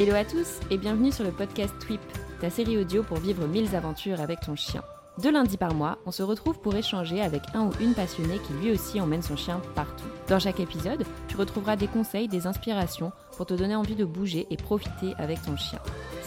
Hello 0.00 0.14
à 0.16 0.24
tous 0.24 0.58
et 0.70 0.78
bienvenue 0.78 1.12
sur 1.12 1.24
le 1.24 1.30
podcast 1.30 1.72
Twip, 1.78 2.00
ta 2.40 2.50
série 2.50 2.76
audio 2.76 3.04
pour 3.04 3.18
vivre 3.18 3.46
mille 3.46 3.74
aventures 3.76 4.20
avec 4.20 4.40
ton 4.40 4.56
chien. 4.56 4.82
Deux 5.22 5.30
lundis 5.30 5.56
par 5.56 5.74
mois, 5.74 5.98
on 6.06 6.10
se 6.10 6.24
retrouve 6.24 6.58
pour 6.58 6.74
échanger 6.74 7.20
avec 7.20 7.42
un 7.54 7.66
ou 7.66 7.70
une 7.80 7.94
passionnée 7.94 8.38
qui 8.38 8.52
lui 8.54 8.72
aussi 8.72 9.00
emmène 9.00 9.22
son 9.22 9.36
chien 9.36 9.60
partout. 9.76 10.08
Dans 10.28 10.40
chaque 10.40 10.58
épisode, 10.58 11.04
tu 11.28 11.36
retrouveras 11.36 11.76
des 11.76 11.86
conseils, 11.86 12.26
des 12.26 12.48
inspirations 12.48 13.12
pour 13.36 13.46
te 13.46 13.54
donner 13.54 13.76
envie 13.76 13.94
de 13.94 14.04
bouger 14.04 14.48
et 14.50 14.56
profiter 14.56 15.14
avec 15.16 15.40
ton 15.42 15.56
chien. 15.56 15.78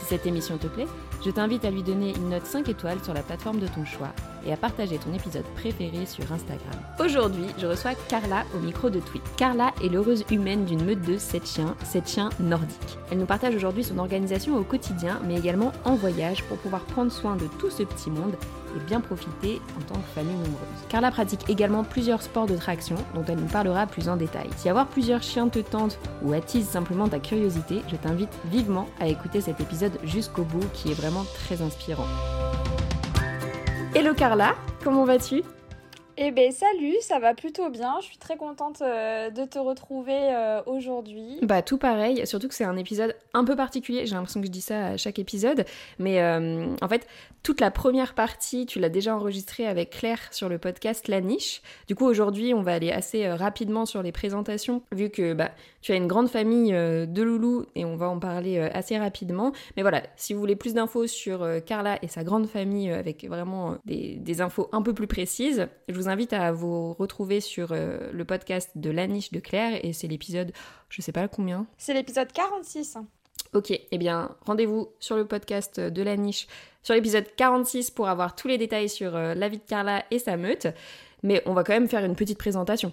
Cette 0.07 0.25
émission 0.25 0.57
te 0.57 0.67
plaît, 0.67 0.87
je 1.25 1.29
t'invite 1.29 1.65
à 1.65 1.69
lui 1.69 1.83
donner 1.83 2.13
une 2.15 2.29
note 2.29 2.45
5 2.45 2.69
étoiles 2.69 3.03
sur 3.03 3.13
la 3.13 3.23
plateforme 3.23 3.59
de 3.59 3.67
ton 3.67 3.83
choix 3.83 4.13
et 4.45 4.53
à 4.53 4.55
partager 4.55 4.97
ton 4.97 5.13
épisode 5.13 5.43
préféré 5.57 6.05
sur 6.05 6.31
Instagram. 6.31 6.79
Aujourd'hui, 6.97 7.47
je 7.57 7.67
reçois 7.67 7.91
Carla 8.07 8.45
au 8.55 8.59
micro 8.59 8.89
de 8.89 9.01
Tweet. 9.01 9.21
Carla 9.35 9.73
est 9.83 9.89
l'heureuse 9.89 10.23
humaine 10.31 10.63
d'une 10.63 10.85
meute 10.85 11.01
de 11.01 11.17
7 11.17 11.45
chiens, 11.45 11.75
7 11.83 12.09
chiens 12.09 12.29
nordiques. 12.39 12.97
Elle 13.11 13.17
nous 13.17 13.25
partage 13.25 13.53
aujourd'hui 13.53 13.83
son 13.83 13.97
organisation 13.97 14.55
au 14.57 14.63
quotidien, 14.63 15.19
mais 15.27 15.37
également 15.37 15.73
en 15.83 15.95
voyage 15.95 16.41
pour 16.45 16.57
pouvoir 16.57 16.83
prendre 16.85 17.11
soin 17.11 17.35
de 17.35 17.47
tout 17.59 17.69
ce 17.69 17.83
petit 17.83 18.09
monde 18.09 18.37
et 18.75 18.79
bien 18.85 19.01
profiter 19.01 19.61
en 19.77 19.81
tant 19.81 19.99
que 19.99 20.07
famille 20.15 20.35
nombreuse. 20.35 20.57
Carla 20.89 21.11
pratique 21.11 21.49
également 21.49 21.83
plusieurs 21.83 22.21
sports 22.21 22.47
de 22.47 22.55
traction 22.55 22.95
dont 23.15 23.23
elle 23.27 23.39
nous 23.39 23.47
parlera 23.47 23.87
plus 23.87 24.09
en 24.09 24.17
détail. 24.17 24.49
Si 24.57 24.69
avoir 24.69 24.87
plusieurs 24.87 25.23
chiens 25.23 25.49
te 25.49 25.59
tente 25.59 25.99
ou 26.23 26.33
attise 26.33 26.67
simplement 26.67 27.07
ta 27.07 27.19
curiosité, 27.19 27.81
je 27.89 27.95
t'invite 27.95 28.33
vivement 28.45 28.87
à 28.99 29.07
écouter 29.07 29.41
cet 29.41 29.59
épisode 29.59 29.97
jusqu'au 30.03 30.43
bout 30.43 30.65
qui 30.73 30.91
est 30.91 30.95
vraiment 30.95 31.25
très 31.33 31.61
inspirant. 31.61 32.07
Hello 33.95 34.13
Carla, 34.13 34.55
comment 34.83 35.05
vas-tu? 35.05 35.43
Eh 36.19 36.31
ben 36.31 36.51
salut, 36.51 36.95
ça 37.01 37.19
va 37.19 37.35
plutôt 37.35 37.69
bien. 37.69 37.97
Je 38.01 38.07
suis 38.07 38.17
très 38.17 38.37
contente 38.37 38.81
euh, 38.81 39.29
de 39.29 39.45
te 39.45 39.59
retrouver 39.59 40.17
euh, 40.17 40.63
aujourd'hui. 40.65 41.37
Bah 41.43 41.61
tout 41.61 41.77
pareil, 41.77 42.25
surtout 42.25 42.47
que 42.47 42.55
c'est 42.55 42.63
un 42.63 42.75
épisode 42.75 43.15
un 43.35 43.43
peu 43.43 43.55
particulier. 43.55 44.07
J'ai 44.07 44.15
l'impression 44.15 44.41
que 44.41 44.47
je 44.47 44.51
dis 44.51 44.61
ça 44.61 44.87
à 44.87 44.97
chaque 44.97 45.19
épisode, 45.19 45.65
mais 45.99 46.23
euh, 46.23 46.73
en 46.81 46.87
fait 46.87 47.05
toute 47.43 47.61
la 47.61 47.69
première 47.69 48.15
partie, 48.15 48.65
tu 48.65 48.79
l'as 48.79 48.89
déjà 48.89 49.15
enregistrée 49.15 49.67
avec 49.67 49.91
Claire 49.91 50.19
sur 50.31 50.49
le 50.49 50.57
podcast 50.57 51.07
La 51.07 51.21
Niche. 51.21 51.61
Du 51.87 51.93
coup 51.93 52.05
aujourd'hui, 52.05 52.53
on 52.55 52.63
va 52.63 52.73
aller 52.73 52.91
assez 52.91 53.29
rapidement 53.29 53.85
sur 53.85 54.01
les 54.01 54.11
présentations, 54.11 54.81
vu 54.91 55.11
que 55.11 55.33
bah 55.33 55.51
tu 55.81 55.91
as 55.91 55.95
une 55.95 56.07
grande 56.07 56.29
famille 56.29 56.71
de 56.71 57.21
loulous 57.21 57.67
et 57.75 57.85
on 57.85 57.95
va 57.95 58.09
en 58.09 58.19
parler 58.19 58.59
assez 58.59 58.97
rapidement. 58.97 59.53
Mais 59.77 59.83
voilà, 59.83 60.01
si 60.17 60.33
vous 60.33 60.39
voulez 60.39 60.57
plus 60.57 60.73
d'infos 60.73 61.07
sur 61.07 61.47
Carla 61.65 61.99
et 62.01 62.07
sa 62.07 62.23
grande 62.25 62.47
famille 62.47 62.91
avec 62.91 63.23
vraiment 63.23 63.77
des, 63.85 64.15
des 64.15 64.41
infos 64.41 64.67
un 64.73 64.81
peu 64.81 64.93
plus 64.93 65.07
précises, 65.07 65.67
je 65.87 65.93
vous 65.93 66.06
invite 66.07 66.33
à 66.33 66.51
vous 66.51 66.93
retrouver 66.93 67.41
sur 67.41 67.71
euh, 67.71 68.11
le 68.11 68.25
podcast 68.25 68.71
de 68.75 68.89
La 68.89 69.07
Niche 69.07 69.31
de 69.31 69.39
Claire 69.39 69.83
et 69.83 69.93
c'est 69.93 70.07
l'épisode, 70.07 70.51
je 70.89 71.01
sais 71.01 71.11
pas 71.11 71.27
combien. 71.27 71.65
C'est 71.77 71.93
l'épisode 71.93 72.31
46. 72.31 72.97
Ok, 73.53 73.71
eh 73.71 73.97
bien 73.97 74.35
rendez-vous 74.45 74.89
sur 74.99 75.15
le 75.15 75.25
podcast 75.25 75.79
de 75.79 76.03
La 76.03 76.17
Niche, 76.17 76.47
sur 76.83 76.93
l'épisode 76.93 77.25
46 77.35 77.91
pour 77.91 78.07
avoir 78.07 78.35
tous 78.35 78.47
les 78.47 78.57
détails 78.57 78.89
sur 78.89 79.15
euh, 79.15 79.33
la 79.33 79.49
vie 79.49 79.57
de 79.57 79.63
Carla 79.63 80.03
et 80.11 80.19
sa 80.19 80.37
meute. 80.37 80.67
Mais 81.23 81.41
on 81.45 81.53
va 81.53 81.63
quand 81.63 81.73
même 81.73 81.87
faire 81.87 82.05
une 82.05 82.15
petite 82.15 82.37
présentation. 82.37 82.91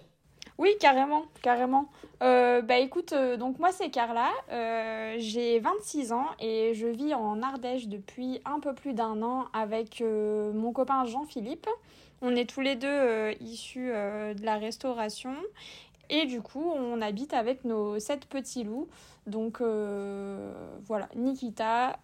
Oui, 0.57 0.71
carrément, 0.79 1.25
carrément. 1.43 1.91
Euh, 2.23 2.63
bah 2.63 2.79
écoute, 2.79 3.13
donc 3.39 3.59
moi 3.59 3.71
c'est 3.73 3.91
Carla, 3.91 4.31
j'ai 5.19 5.59
26 5.59 6.13
ans 6.13 6.27
et 6.39 6.75
je 6.75 6.87
vis 6.87 7.13
en 7.13 7.43
Ardèche 7.43 7.89
depuis 7.89 8.41
un 8.45 8.61
peu 8.61 8.73
plus 8.73 8.95
d'un 8.95 9.21
an 9.23 9.47
avec 9.53 10.01
mon 10.01 10.73
copain 10.73 11.05
Jean-Philippe. 11.05 11.67
On 12.27 12.35
est 12.37 12.49
tous 12.49 12.63
les 12.63 12.75
deux 12.75 12.89
euh, 12.89 13.35
issus 13.41 13.91
euh, 13.93 14.33
de 14.33 14.47
la 14.47 14.57
restauration. 14.57 15.35
Et 16.09 16.25
du 16.25 16.41
coup, 16.41 16.73
on 16.75 17.03
habite 17.03 17.35
avec 17.35 17.67
nos 17.67 17.99
sept 17.99 18.25
petits 18.25 18.65
loups. 18.65 18.89
Donc 19.27 19.61
euh, 19.61 20.55
voilà, 20.87 21.11
Nikita, 21.15 21.99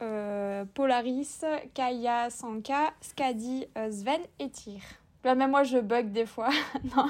Polaris, 0.75 1.41
Kaya, 1.73 2.29
Sanka, 2.29 2.93
Skadi, 3.01 3.67
Sven 3.91 4.21
et 4.39 4.51
Tyr. 4.51 4.81
Là, 5.25 5.35
même 5.35 5.53
moi, 5.53 5.65
je 5.65 5.79
bug 5.79 6.13
des 6.13 6.27
fois. 6.27 6.51
non. 6.97 7.07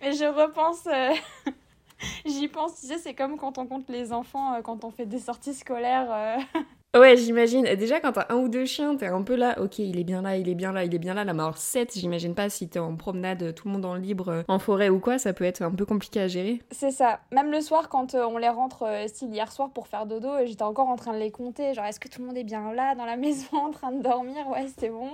Mais 0.00 0.12
je 0.12 0.24
repense. 0.24 0.88
J'y 2.26 2.48
pense, 2.48 2.80
tu 2.80 2.86
sais, 2.86 2.98
c'est 2.98 3.14
comme 3.14 3.36
quand 3.36 3.58
on 3.58 3.66
compte 3.66 3.88
les 3.88 4.12
enfants, 4.12 4.60
quand 4.62 4.82
on 4.82 4.90
fait 4.90 5.06
des 5.06 5.20
sorties 5.20 5.54
scolaires. 5.54 6.38
Ouais, 6.96 7.16
j'imagine. 7.16 7.62
Déjà, 7.76 8.00
quand 8.00 8.10
t'as 8.10 8.26
un 8.30 8.38
ou 8.38 8.48
deux 8.48 8.64
chiens, 8.64 8.96
t'es 8.96 9.06
un 9.06 9.22
peu 9.22 9.36
là, 9.36 9.60
ok, 9.60 9.78
il 9.78 9.96
est 10.00 10.02
bien 10.02 10.22
là, 10.22 10.36
il 10.36 10.48
est 10.48 10.56
bien 10.56 10.72
là, 10.72 10.82
il 10.82 10.92
est 10.92 10.98
bien 10.98 11.14
là. 11.14 11.22
La 11.22 11.34
mort 11.34 11.56
7, 11.56 11.96
j'imagine 11.96 12.34
pas 12.34 12.50
si 12.50 12.68
t'es 12.68 12.80
en 12.80 12.96
promenade, 12.96 13.54
tout 13.54 13.68
le 13.68 13.74
monde 13.74 13.84
en 13.84 13.94
libre, 13.94 14.28
euh, 14.28 14.42
en 14.48 14.58
forêt 14.58 14.88
ou 14.88 14.98
quoi, 14.98 15.16
ça 15.16 15.32
peut 15.32 15.44
être 15.44 15.62
un 15.62 15.70
peu 15.70 15.86
compliqué 15.86 16.20
à 16.20 16.26
gérer. 16.26 16.60
C'est 16.72 16.90
ça. 16.90 17.20
Même 17.30 17.52
le 17.52 17.60
soir, 17.60 17.88
quand 17.88 18.16
euh, 18.16 18.24
on 18.24 18.38
les 18.38 18.48
rentre, 18.48 18.82
euh, 18.82 19.06
style 19.06 19.30
hier 19.32 19.52
soir 19.52 19.70
pour 19.70 19.86
faire 19.86 20.04
dodo, 20.04 20.30
j'étais 20.44 20.64
encore 20.64 20.88
en 20.88 20.96
train 20.96 21.12
de 21.12 21.18
les 21.18 21.30
compter. 21.30 21.74
Genre, 21.74 21.84
est-ce 21.84 22.00
que 22.00 22.08
tout 22.08 22.22
le 22.22 22.26
monde 22.26 22.36
est 22.36 22.42
bien 22.42 22.72
là, 22.72 22.96
dans 22.96 23.04
la 23.06 23.16
maison, 23.16 23.46
en 23.52 23.70
train 23.70 23.92
de 23.92 24.02
dormir? 24.02 24.48
Ouais, 24.48 24.66
c'est 24.76 24.90
bon. 24.90 25.10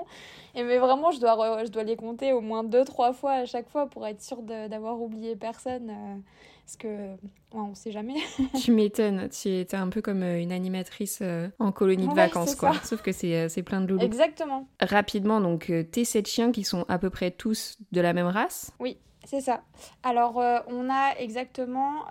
Et 0.55 0.63
mais 0.63 0.79
vraiment, 0.79 1.11
je 1.11 1.21
dois, 1.21 1.63
je 1.63 1.71
dois 1.71 1.83
les 1.83 1.97
compter 1.97 2.33
au 2.33 2.41
moins 2.41 2.65
deux, 2.65 2.85
trois 2.85 3.13
fois 3.13 3.33
à 3.33 3.45
chaque 3.45 3.69
fois 3.69 3.85
pour 3.85 4.07
être 4.07 4.23
sûre 4.23 4.41
d'avoir 4.41 5.03
oublié 5.03 5.37
personne. 5.37 6.23
Parce 6.67 6.79
que, 6.79 6.89
ouais, 6.89 7.17
on 7.53 7.77
sait 7.77 7.93
jamais. 7.93 8.17
tu 8.61 8.73
m'étonnes. 8.73 9.29
Tu 9.29 9.51
étais 9.51 9.77
un 9.77 9.89
peu 9.89 10.03
comme 10.03 10.25
euh, 10.25 10.41
une 10.41 10.51
animatrice 10.51 11.21
euh, 11.23 11.49
en 11.61 11.71
colonie 11.71 12.09
de 12.09 12.13
vacances, 12.13 12.57
quoi. 12.57 12.75
Sauf 12.83 13.03
que 13.03 13.13
euh, 13.25 13.49
c'est 13.49 13.63
plein 13.63 13.81
de 13.81 13.87
loulous. 13.87 14.05
Exactement. 14.05 14.67
Rapidement, 14.81 15.41
donc, 15.41 15.73
tes 15.93 16.05
sept 16.05 16.27
chiens 16.27 16.51
qui 16.51 16.65
sont 16.65 16.85
à 16.89 16.99
peu 16.99 17.09
près 17.09 17.31
tous 17.31 17.79
de 17.93 18.01
la 18.01 18.13
même 18.13 18.27
race 18.27 18.73
Oui, 18.81 18.99
c'est 19.25 19.41
ça. 19.41 19.63
Alors, 20.03 20.43
on 20.67 20.91
a 20.91 21.15
exactement 21.21 22.05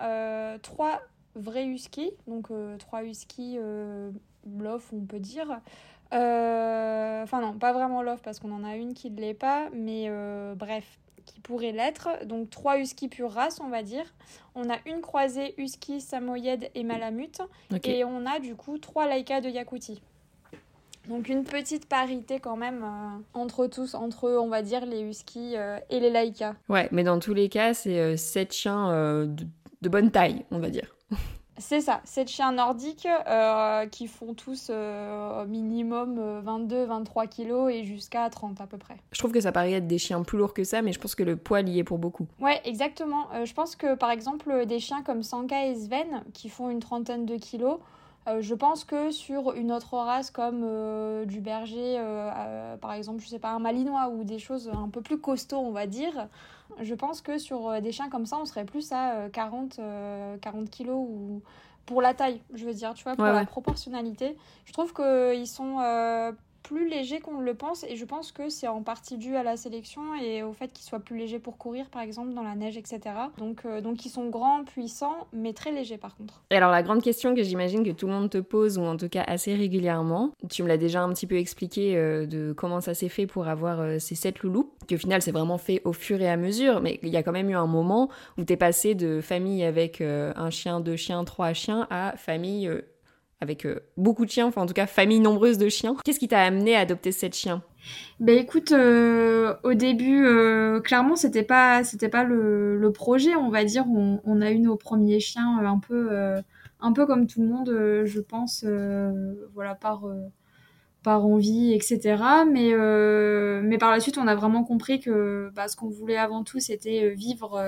trois 0.62 1.02
vrais 1.34 1.66
huskies. 1.66 2.12
Donc, 2.26 2.48
trois 2.78 3.02
huskies 3.02 3.58
bluff, 4.46 4.90
on 4.94 5.04
peut 5.04 5.20
dire. 5.20 5.60
Enfin, 6.12 7.42
non, 7.42 7.58
pas 7.58 7.74
vraiment 7.74 8.00
love 8.00 8.22
parce 8.22 8.40
qu'on 8.40 8.52
en 8.52 8.64
a 8.64 8.74
une 8.76 8.94
qui 8.94 9.10
ne 9.10 9.20
l'est 9.20 9.34
pas. 9.34 9.68
Mais 9.74 10.10
bref, 10.56 10.98
qui 11.26 11.40
pourrait 11.40 11.72
l'être. 11.72 12.08
Donc 12.24 12.50
trois 12.50 12.78
huskies 12.78 13.08
pure 13.08 13.30
race, 13.30 13.60
on 13.60 13.68
va 13.68 13.82
dire. 13.82 14.04
On 14.54 14.70
a 14.70 14.76
une 14.86 15.00
croisée 15.00 15.54
husky, 15.58 16.00
samoyed 16.00 16.70
et 16.74 16.84
malamute. 16.84 17.42
Et 17.84 18.04
on 18.04 18.24
a 18.24 18.38
du 18.38 18.54
coup 18.54 18.78
trois 18.78 19.06
laïkas 19.06 19.42
de 19.42 19.50
Yakoutie. 19.50 20.00
Donc 21.08 21.28
une 21.28 21.44
petite 21.44 21.86
parité 21.86 22.40
quand 22.40 22.56
même 22.56 22.82
euh, 22.82 23.18
entre 23.34 23.66
tous, 23.66 23.94
entre 23.94 24.28
on 24.30 24.48
va 24.48 24.62
dire 24.62 24.84
les 24.86 25.00
huskies 25.00 25.52
euh, 25.56 25.78
et 25.88 26.00
les 26.00 26.10
laïkas. 26.10 26.54
Ouais, 26.68 26.88
mais 26.90 27.04
dans 27.04 27.18
tous 27.18 27.34
les 27.34 27.48
cas, 27.48 27.74
c'est 27.74 28.00
euh, 28.00 28.16
sept 28.16 28.52
chiens 28.52 29.26
de 29.82 29.88
bonne 29.88 30.10
taille, 30.10 30.44
on 30.50 30.58
va 30.58 30.68
dire. 30.68 30.96
C'est 31.58 31.80
ça, 31.80 32.00
c'est 32.04 32.28
chiens 32.28 32.52
nordiques 32.52 33.08
euh, 33.26 33.86
qui 33.86 34.08
font 34.08 34.34
tous 34.34 34.68
euh, 34.70 35.46
minimum 35.46 36.18
22-23 36.44 37.24
euh, 37.24 37.26
kilos 37.26 37.72
et 37.72 37.84
jusqu'à 37.84 38.28
30 38.28 38.60
à 38.60 38.66
peu 38.66 38.76
près. 38.76 38.96
Je 39.12 39.18
trouve 39.18 39.32
que 39.32 39.40
ça 39.40 39.52
paraît 39.52 39.72
être 39.72 39.86
des 39.86 39.98
chiens 39.98 40.22
plus 40.22 40.36
lourds 40.36 40.52
que 40.52 40.64
ça, 40.64 40.82
mais 40.82 40.92
je 40.92 41.00
pense 41.00 41.14
que 41.14 41.22
le 41.22 41.36
poids 41.36 41.60
y 41.62 41.78
est 41.78 41.84
pour 41.84 41.98
beaucoup. 41.98 42.26
Ouais, 42.40 42.60
exactement. 42.64 43.28
je 43.44 43.52
pense 43.54 43.74
que 43.74 43.94
par 43.94 44.10
exemple, 44.10 44.66
des 44.66 44.80
chiens 44.80 45.02
comme 45.02 45.22
Sanka 45.22 45.66
et 45.66 45.74
Sven 45.74 46.24
qui 46.34 46.48
font 46.48 46.68
une 46.68 46.80
trentaine 46.80 47.24
de 47.24 47.36
kilos, 47.36 47.78
je 48.40 48.54
pense 48.54 48.84
que 48.84 49.10
sur 49.10 49.54
une 49.54 49.70
autre 49.72 49.94
race 49.94 50.30
comme 50.30 50.66
du 51.26 51.40
berger, 51.40 51.98
par 52.80 52.92
exemple, 52.92 53.22
je 53.22 53.28
sais 53.28 53.38
pas, 53.38 53.50
un 53.50 53.60
malinois 53.60 54.08
ou 54.08 54.24
des 54.24 54.38
choses 54.38 54.70
un 54.74 54.88
peu 54.88 55.00
plus 55.00 55.18
costauds, 55.18 55.58
on 55.58 55.70
va 55.70 55.86
dire, 55.86 56.28
je 56.80 56.94
pense 56.94 57.20
que 57.20 57.38
sur 57.38 57.68
euh, 57.68 57.80
des 57.80 57.92
chiens 57.92 58.08
comme 58.08 58.26
ça, 58.26 58.38
on 58.38 58.44
serait 58.44 58.64
plus 58.64 58.92
à 58.92 59.28
40, 59.32 59.78
euh, 59.78 60.36
40 60.38 60.62
euh, 60.62 60.66
kilos 60.70 60.96
ou 60.96 61.42
pour 61.84 62.02
la 62.02 62.14
taille, 62.14 62.40
je 62.52 62.64
veux 62.64 62.74
dire, 62.74 62.94
tu 62.94 63.04
vois, 63.04 63.14
pour 63.14 63.24
la 63.24 63.46
proportionnalité. 63.46 64.36
Je 64.64 64.72
trouve 64.72 64.92
qu'ils 64.92 65.46
sont 65.46 65.78
plus 66.66 66.88
léger 66.88 67.20
qu'on 67.20 67.38
le 67.38 67.54
pense 67.54 67.84
et 67.84 67.94
je 67.94 68.04
pense 68.04 68.32
que 68.32 68.48
c'est 68.48 68.66
en 68.66 68.82
partie 68.82 69.18
dû 69.18 69.36
à 69.36 69.44
la 69.44 69.56
sélection 69.56 70.02
et 70.20 70.42
au 70.42 70.52
fait 70.52 70.72
qu'ils 70.72 70.84
soient 70.84 70.98
plus 70.98 71.16
légers 71.16 71.38
pour 71.38 71.58
courir 71.58 71.88
par 71.90 72.02
exemple 72.02 72.34
dans 72.34 72.42
la 72.42 72.56
neige 72.56 72.76
etc. 72.76 73.00
Donc, 73.38 73.64
euh, 73.64 73.80
donc 73.80 74.04
ils 74.04 74.08
sont 74.08 74.28
grands, 74.28 74.64
puissants 74.64 75.28
mais 75.32 75.52
très 75.52 75.70
légers 75.70 75.96
par 75.96 76.16
contre. 76.16 76.42
Et 76.50 76.56
alors 76.56 76.72
la 76.72 76.82
grande 76.82 77.02
question 77.02 77.36
que 77.36 77.44
j'imagine 77.44 77.84
que 77.84 77.92
tout 77.92 78.08
le 78.08 78.14
monde 78.14 78.30
te 78.30 78.38
pose 78.38 78.78
ou 78.78 78.82
en 78.82 78.96
tout 78.96 79.08
cas 79.08 79.22
assez 79.28 79.54
régulièrement, 79.54 80.32
tu 80.50 80.64
me 80.64 80.68
l'as 80.68 80.76
déjà 80.76 81.02
un 81.02 81.12
petit 81.12 81.28
peu 81.28 81.36
expliqué 81.36 81.96
euh, 81.96 82.26
de 82.26 82.52
comment 82.52 82.80
ça 82.80 82.94
s'est 82.94 83.08
fait 83.08 83.28
pour 83.28 83.46
avoir 83.46 83.78
euh, 83.78 83.98
ces 84.00 84.16
sept 84.16 84.40
loulous, 84.40 84.72
qu'au 84.86 84.96
final 84.96 85.22
c'est 85.22 85.32
vraiment 85.32 85.58
fait 85.58 85.82
au 85.84 85.92
fur 85.92 86.20
et 86.20 86.28
à 86.28 86.36
mesure 86.36 86.80
mais 86.80 86.98
il 87.02 87.08
y 87.08 87.16
a 87.16 87.22
quand 87.22 87.32
même 87.32 87.50
eu 87.50 87.56
un 87.56 87.66
moment 87.66 88.10
où 88.38 88.44
t'es 88.44 88.56
passé 88.56 88.94
de 88.94 89.20
famille 89.20 89.64
avec 89.64 90.00
un 90.00 90.50
chien, 90.50 90.80
deux 90.80 90.96
chiens, 90.96 91.24
trois 91.24 91.52
chiens 91.52 91.86
à 91.90 92.14
famille 92.16 92.70
avec 93.40 93.66
euh, 93.66 93.80
beaucoup 93.96 94.24
de 94.24 94.30
chiens, 94.30 94.46
enfin 94.46 94.62
en 94.62 94.66
tout 94.66 94.74
cas 94.74 94.86
famille 94.86 95.20
nombreuse 95.20 95.58
de 95.58 95.68
chiens. 95.68 95.96
Qu'est-ce 96.04 96.18
qui 96.18 96.28
t'a 96.28 96.40
amené 96.40 96.74
à 96.74 96.80
adopter 96.80 97.12
cette 97.12 97.34
chien? 97.34 97.62
Ben 98.18 98.36
écoute, 98.38 98.72
euh, 98.72 99.54
au 99.62 99.74
début, 99.74 100.24
euh, 100.24 100.80
clairement 100.80 101.16
c'était 101.16 101.42
pas 101.42 101.84
c'était 101.84 102.08
pas 102.08 102.24
le, 102.24 102.90
projet, 102.92 103.36
on 103.36 103.50
va 103.50 103.64
dire. 103.64 103.84
On, 103.88 104.40
a 104.40 104.50
eu 104.50 104.58
nos 104.58 104.76
premiers 104.76 105.20
chiens 105.20 105.58
un 105.58 105.78
peu 105.78 106.10
un 106.80 106.92
peu 106.92 107.06
comme 107.06 107.26
tout 107.26 107.42
le 107.42 107.48
monde, 107.48 108.04
je 108.04 108.20
pense, 108.20 108.64
voilà 109.54 109.74
par 109.74 110.04
par 111.06 111.24
envie, 111.24 111.72
etc. 111.72 112.20
Mais, 112.50 112.74
mais 113.62 113.78
par 113.78 113.92
la 113.92 114.00
suite, 114.00 114.18
on 114.18 114.26
a 114.26 114.34
vraiment 114.34 114.64
compris 114.64 114.98
que 114.98 115.52
bah, 115.54 115.68
ce 115.68 115.76
qu'on 115.76 115.88
voulait 115.88 116.16
avant 116.16 116.42
tout, 116.42 116.58
c'était 116.58 117.10
vivre 117.10 117.62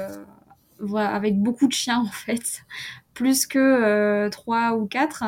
avec 0.97 1.41
beaucoup 1.41 1.69
de 1.69 1.73
chiens 1.73 2.01
en 2.05 2.11
fait, 2.11 2.63
plus 3.15 3.47
que 3.47 4.29
trois 4.31 4.75
ou 4.75 4.87
quatre. 4.87 5.23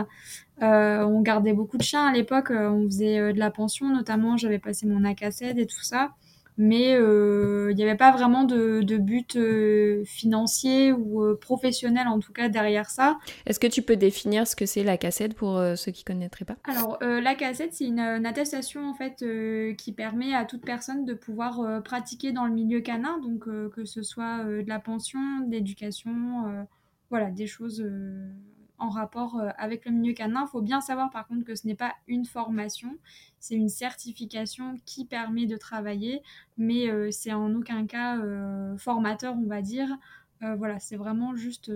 on 0.61 1.21
gardait 1.21 1.53
beaucoup 1.53 1.79
de 1.79 1.85
chiens 1.85 2.05
à 2.09 2.13
l'époque, 2.13 2.51
on 2.51 2.85
faisait 2.87 3.33
de 3.33 3.39
la 3.39 3.53
pension 3.53 3.89
notamment, 3.89 4.37
j'avais 4.37 4.59
passé 4.59 4.87
mon 4.89 5.05
ACACED 5.05 5.61
et 5.61 5.67
tout 5.67 5.83
ça 5.83 6.11
mais 6.61 6.95
euh, 6.95 7.69
il 7.71 7.77
n'y 7.77 7.83
avait 7.83 7.97
pas 7.97 8.13
vraiment 8.13 8.45
de, 8.45 8.99
but 8.99 9.35
euh, 9.37 10.05
financier 10.05 10.93
ou 10.93 11.25
euh, 11.25 11.35
professionnel 11.35 12.07
en 12.07 12.21
tout 12.21 12.35
cas 12.35 12.51
derrière 12.51 12.91
ça. 12.91 13.19
Est-ce 13.47 13.59
que 13.59 13.67
tu 13.67 13.81
peux 13.81 13.97
définir 13.97 14.47
ce 14.47 14.55
que 14.55 14.67
c'est 14.67 14.85
la 14.85 14.99
cassette 14.99 15.35
pour 15.35 15.59
ceux 15.77 15.91
qui 15.91 16.05
ne 16.07 16.13
connaîtraient 16.13 16.45
pas? 16.45 16.57
Alors 16.65 16.99
la 17.01 17.35
cassette 17.35 17.73
c'est 17.73 17.87
une, 17.87 17.99
attestation 17.99 18.91
en 18.91 18.93
fait 18.93 19.25
qui 19.77 19.93
permet 19.93 20.35
à 20.35 20.45
toute 20.45 20.63
personne 20.63 21.07
de 21.07 21.15
pouvoir 21.15 21.83
pratiquer 21.83 22.33
dans 22.33 22.45
le 22.45 22.53
milieu 22.53 22.81
canin, 22.81 23.19
donc 23.21 23.47
que 23.71 23.85
ce 23.87 24.03
soit 24.03 24.45
de 24.45 24.69
la 24.69 24.81
pension, 24.81 25.19
de 25.47 25.51
l'éducation, 25.53 26.67
voilà 27.09 27.31
des 27.31 27.47
choses 27.47 27.83
en 28.81 28.89
rapport 28.89 29.37
euh, 29.39 29.51
avec 29.59 29.85
le 29.85 29.93
milieu 29.93 30.15
canin. 30.15 30.45
Il 30.47 30.51
faut 30.51 30.63
bien 30.63 30.81
savoir 30.81 31.11
par 31.11 31.27
contre 31.27 31.45
que 31.45 31.55
ce 31.55 31.67
n'est 31.67 31.77
pas 31.77 31.95
une 32.09 32.25
formation, 32.25 32.97
c'est 33.39 33.55
une 33.55 33.69
certification 33.69 34.77
qui 34.87 35.05
permet 35.05 35.47
de 35.47 35.57
travailler, 35.57 36.23
mais 36.57 36.91
euh, 36.91 37.11
c'est 37.11 37.33
en 37.33 37.55
aucun 37.55 37.87
cas 37.87 38.19
euh, 38.19 38.77
formateur, 38.79 39.37
on 39.37 39.47
va 39.47 39.63
dire. 39.63 39.89
voilà, 40.41 40.79
c'est 40.79 40.97
vraiment 40.97 41.37
juste 41.37 41.71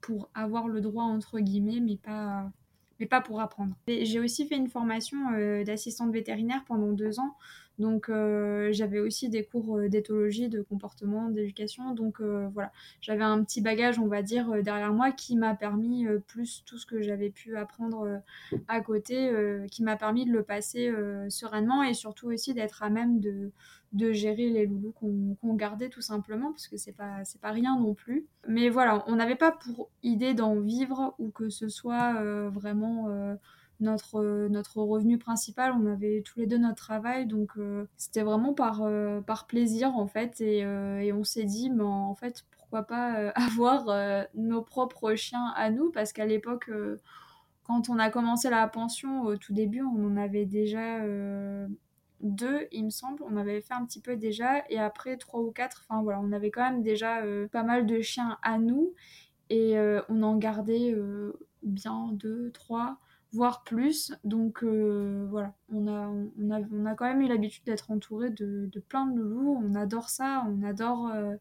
pour 0.00 0.28
avoir 0.34 0.66
le 0.66 0.80
droit 0.80 1.04
entre 1.04 1.38
guillemets, 1.38 1.78
mais 1.78 1.96
pas, 1.96 2.50
mais 2.98 3.06
pas 3.06 3.20
pour 3.20 3.40
apprendre. 3.40 3.76
J'ai 3.86 4.18
aussi 4.18 4.46
fait 4.48 4.56
une 4.56 4.68
formation 4.68 5.18
d'assistante 5.64 6.12
vétérinaire 6.12 6.64
pendant 6.66 6.92
deux 6.92 7.20
ans. 7.20 7.36
Donc 7.82 8.08
euh, 8.08 8.68
j'avais 8.70 9.00
aussi 9.00 9.28
des 9.28 9.42
cours 9.42 9.76
euh, 9.76 9.88
d'éthologie, 9.88 10.48
de 10.48 10.62
comportement, 10.62 11.28
d'éducation. 11.28 11.94
Donc 11.94 12.20
euh, 12.20 12.48
voilà, 12.54 12.70
j'avais 13.00 13.24
un 13.24 13.42
petit 13.42 13.60
bagage, 13.60 13.98
on 13.98 14.06
va 14.06 14.22
dire, 14.22 14.62
derrière 14.62 14.92
moi 14.92 15.10
qui 15.10 15.36
m'a 15.36 15.56
permis, 15.56 16.06
plus 16.28 16.62
tout 16.64 16.78
ce 16.78 16.86
que 16.86 17.02
j'avais 17.02 17.30
pu 17.30 17.56
apprendre 17.56 18.22
à 18.68 18.80
côté, 18.80 19.32
qui 19.70 19.82
m'a 19.82 19.96
permis 19.96 20.24
de 20.24 20.32
le 20.32 20.44
passer 20.44 20.92
sereinement 21.28 21.82
et 21.82 21.94
surtout 21.94 22.28
aussi 22.28 22.54
d'être 22.54 22.82
à 22.84 22.90
même 22.90 23.18
de, 23.18 23.50
gérer 24.12 24.48
les 24.48 24.66
loulous 24.66 24.92
qu'on 24.92 25.54
gardait 25.54 25.88
tout 25.88 26.00
simplement 26.00 26.52
parce 26.52 26.68
que 26.68 26.76
c'est 26.76 26.96
pas 26.96 27.22
pas 27.40 27.50
rien 27.50 27.78
non 27.78 27.94
plus 27.94 28.26
mais 28.48 28.68
voilà 28.70 29.04
on 29.06 29.16
n'avait 29.16 29.36
pas 29.36 29.52
pour 29.52 29.90
idée 30.02 30.34
d'en 30.34 30.60
vivre 30.60 31.14
ou 31.18 31.30
que 31.30 31.50
ce 31.50 31.68
soit 31.68 32.14
vraiment 32.48 33.36
notre 33.82 34.76
revenu 34.78 35.18
principal. 35.18 35.72
On 35.78 35.86
avait 35.86 36.22
tous 36.22 36.38
les 36.38 36.46
deux 36.46 36.58
notre 36.58 36.76
travail, 36.76 37.26
donc 37.26 37.52
euh, 37.56 37.86
c'était 37.96 38.22
vraiment 38.22 38.54
par, 38.54 38.82
euh, 38.82 39.20
par 39.20 39.46
plaisir 39.46 39.96
en 39.96 40.06
fait. 40.06 40.40
Et 40.40 40.64
on 41.12 41.24
s'est 41.24 41.44
dit, 41.44 41.70
mais 41.70 41.84
en 41.84 42.14
fait, 42.14 42.44
pourquoi 42.50 42.84
pas 42.84 43.30
avoir 43.34 43.86
nos 44.34 44.62
propres 44.62 45.14
chiens 45.14 45.52
à 45.56 45.70
nous 45.70 45.90
Parce 45.90 46.12
qu'à 46.12 46.26
l'époque, 46.26 46.70
quand 47.64 47.88
on 47.88 47.98
a 47.98 48.10
commencé 48.10 48.50
la 48.50 48.66
pension, 48.68 49.22
au 49.22 49.36
tout 49.36 49.52
début, 49.52 49.82
on 49.82 50.04
en 50.06 50.16
avait 50.16 50.46
déjà 50.46 51.00
deux, 52.20 52.68
il 52.70 52.84
me 52.84 52.90
semble. 52.90 53.22
On 53.24 53.36
avait 53.36 53.60
fait 53.60 53.74
un 53.74 53.84
petit 53.84 54.00
peu 54.00 54.16
déjà, 54.16 54.64
et 54.70 54.78
après 54.78 55.16
trois 55.16 55.40
ou 55.40 55.50
quatre. 55.50 55.84
Enfin 55.88 56.02
voilà, 56.02 56.20
on 56.20 56.32
avait 56.32 56.50
quand 56.50 56.62
même 56.62 56.82
déjà 56.82 57.22
pas 57.50 57.62
mal 57.62 57.86
de 57.86 58.00
chiens 58.00 58.38
à 58.42 58.58
nous, 58.58 58.94
et 59.50 59.76
on 60.08 60.22
en 60.22 60.36
gardait 60.36 60.94
bien 61.62 62.10
deux, 62.12 62.50
trois 62.52 62.98
voire 63.32 63.64
plus. 63.64 64.12
Donc 64.24 64.62
euh, 64.62 65.26
voilà, 65.30 65.54
on 65.72 65.86
a, 65.86 66.08
on, 66.08 66.50
a, 66.50 66.60
on 66.72 66.86
a 66.86 66.94
quand 66.94 67.06
même 67.06 67.22
eu 67.22 67.28
l'habitude 67.28 67.64
d'être 67.64 67.90
entouré 67.90 68.30
de, 68.30 68.68
de, 68.70 68.80
plein 68.80 69.06
de 69.06 69.20
loulous. 69.20 69.60
On 69.64 69.74
adore 69.74 70.10
ça, 70.10 70.44
on 70.48 70.62
adore 70.62 71.08
euh, 71.08 71.34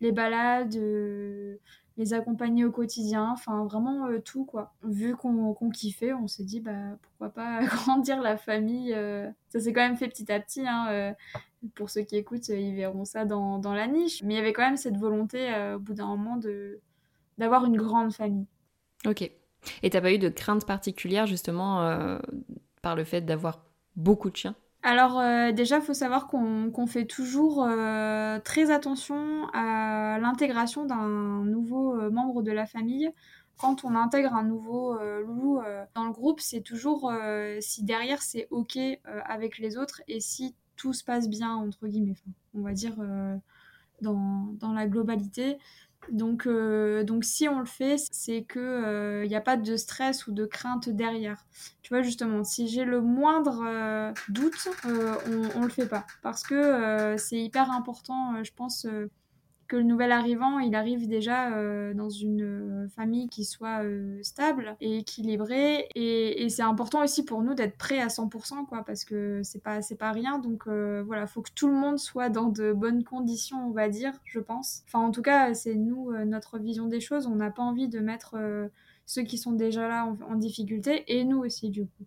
les 0.00 0.12
balades, 0.12 0.76
euh, 0.76 1.56
les 1.96 2.14
accompagner 2.14 2.64
au 2.64 2.72
quotidien, 2.72 3.30
enfin 3.30 3.64
vraiment 3.64 4.08
tout 4.24 4.44
quoi. 4.44 4.74
Vu 4.82 5.14
qu'on 5.16 5.70
kiffait, 5.70 6.12
on 6.12 6.26
s'est 6.26 6.44
dit 6.44 6.60
bah 6.60 6.98
pourquoi 7.02 7.30
pas 7.30 7.56
agrandir 7.58 8.20
la 8.20 8.36
famille. 8.36 8.94
ça 9.48 9.60
s'est 9.60 9.72
quand 9.72 9.82
même 9.82 9.96
fait 9.96 10.08
petit 10.08 10.30
à 10.32 10.40
petit. 10.40 10.66
Hein, 10.66 11.14
pour 11.74 11.88
ceux 11.90 12.02
qui 12.02 12.16
écoutent, 12.16 12.48
ils 12.48 12.74
verront 12.74 13.04
ça 13.04 13.24
dans, 13.24 13.58
dans, 13.58 13.72
la 13.74 13.86
niche. 13.86 14.22
Mais 14.22 14.34
il 14.34 14.36
y 14.36 14.40
avait 14.40 14.52
quand 14.52 14.64
même 14.64 14.76
cette 14.76 14.96
volonté 14.96 15.50
au 15.74 15.78
bout 15.78 15.94
d'un 15.94 16.06
moment 16.06 16.36
de 16.36 16.80
d'avoir 17.38 17.64
une 17.64 17.76
grande 17.76 18.12
famille. 18.12 18.46
Ok, 19.06 19.30
et 19.82 19.90
t'as 19.90 20.00
pas 20.00 20.12
eu 20.12 20.18
de 20.18 20.28
crainte 20.28 20.66
particulière 20.66 21.26
justement 21.26 21.82
euh, 21.82 22.18
par 22.82 22.96
le 22.96 23.04
fait 23.04 23.22
d'avoir 23.22 23.64
beaucoup 23.96 24.30
de 24.30 24.36
chiens? 24.36 24.54
Alors 24.82 25.18
euh, 25.18 25.52
déjà, 25.52 25.76
il 25.76 25.82
faut 25.82 25.94
savoir 25.94 26.26
qu'on 26.26 26.86
fait 26.86 27.06
toujours 27.06 27.64
euh, 27.64 28.38
très 28.40 28.70
attention 28.70 29.46
à 29.54 30.18
l'intégration 30.20 30.84
d'un 30.84 31.44
nouveau 31.44 32.10
membre 32.10 32.42
de 32.42 32.52
la 32.52 32.66
famille. 32.66 33.10
Quand 33.56 33.84
on 33.84 33.94
intègre 33.94 34.34
un 34.34 34.42
nouveau 34.42 34.98
loup 35.22 35.60
dans 35.94 36.06
le 36.06 36.12
groupe, 36.12 36.40
c'est 36.40 36.60
toujours 36.60 37.12
si 37.60 37.84
derrière 37.84 38.20
c'est 38.20 38.48
OK 38.50 38.76
avec 39.04 39.58
les 39.58 39.76
autres 39.76 40.02
et 40.08 40.18
si 40.18 40.56
tout 40.74 40.92
se 40.92 41.04
passe 41.04 41.28
bien, 41.28 41.54
entre 41.54 41.86
guillemets, 41.86 42.16
on 42.52 42.62
va 42.62 42.72
dire 42.72 42.96
dans, 44.02 44.54
dans 44.58 44.72
la 44.72 44.86
globalité. 44.86 45.58
Donc, 46.10 46.46
euh, 46.46 47.04
donc 47.04 47.24
si 47.24 47.48
on 47.48 47.60
le 47.60 47.66
fait, 47.66 47.96
c'est 48.10 48.42
que 48.42 48.58
il 48.58 48.84
euh, 48.84 49.26
n'y 49.26 49.36
a 49.36 49.40
pas 49.40 49.56
de 49.56 49.76
stress 49.76 50.26
ou 50.26 50.32
de 50.32 50.44
crainte 50.44 50.88
derrière. 50.88 51.44
Tu 51.82 51.92
vois 51.92 52.02
justement, 52.02 52.44
si 52.44 52.68
j'ai 52.68 52.84
le 52.84 53.00
moindre 53.00 53.62
euh, 53.66 54.12
doute, 54.28 54.68
on, 54.84 55.60
ne 55.60 55.64
le 55.64 55.70
fait 55.70 55.86
pas 55.86 56.06
parce 56.22 56.42
que 56.42 57.14
c'est 57.18 57.38
hyper 57.38 57.70
important, 57.70 58.42
je 58.42 58.52
pense 58.54 58.86
que 59.74 59.78
le 59.78 59.82
nouvel 59.82 60.12
arrivant, 60.12 60.60
il 60.60 60.76
arrive 60.76 61.08
déjà 61.08 61.52
euh, 61.52 61.94
dans 61.94 62.08
une 62.08 62.42
euh, 62.42 62.88
famille 62.90 63.28
qui 63.28 63.44
soit 63.44 63.82
euh, 63.82 64.20
stable 64.22 64.76
et 64.80 64.98
équilibrée. 64.98 65.88
Et, 65.96 66.48
c'est 66.48 66.62
important 66.62 67.02
aussi 67.02 67.24
pour 67.24 67.42
nous 67.42 67.54
d'être 67.54 67.76
prêts 67.76 67.98
à 68.00 68.06
100%, 68.06 68.66
quoi, 68.66 68.84
parce 68.84 69.04
que 69.04 69.40
c'est 69.42 69.60
pas, 69.60 69.82
c'est 69.82 69.96
pas 69.96 70.12
rien. 70.12 70.38
Donc 70.38 70.68
voilà, 70.68 71.26
faut 71.26 71.42
que 71.42 71.50
tout 71.52 71.66
le 71.66 71.74
monde 71.74 71.98
soit 71.98 72.28
dans 72.28 72.48
de 72.48 72.72
bonnes 72.72 73.02
conditions, 73.02 73.66
on 73.66 73.72
va 73.72 73.88
dire, 73.88 74.12
je 74.24 74.38
pense. 74.38 74.84
Enfin, 74.86 75.00
en 75.00 75.10
tout 75.10 75.22
cas, 75.22 75.54
c'est 75.54 75.74
nous, 75.74 76.12
notre 76.24 76.58
vision 76.58 76.86
des 76.86 77.00
choses. 77.00 77.26
On 77.26 77.34
n'a 77.34 77.50
pas 77.50 77.62
envie 77.62 77.88
de 77.88 77.98
mettre 77.98 78.36
ceux 79.06 79.22
qui 79.22 79.38
sont 79.38 79.52
déjà 79.52 79.88
là 79.88 80.06
en, 80.28 80.36
difficulté 80.36 81.04
et 81.08 81.24
nous 81.24 81.38
aussi, 81.38 81.70
du 81.70 81.86
coup. 81.86 82.06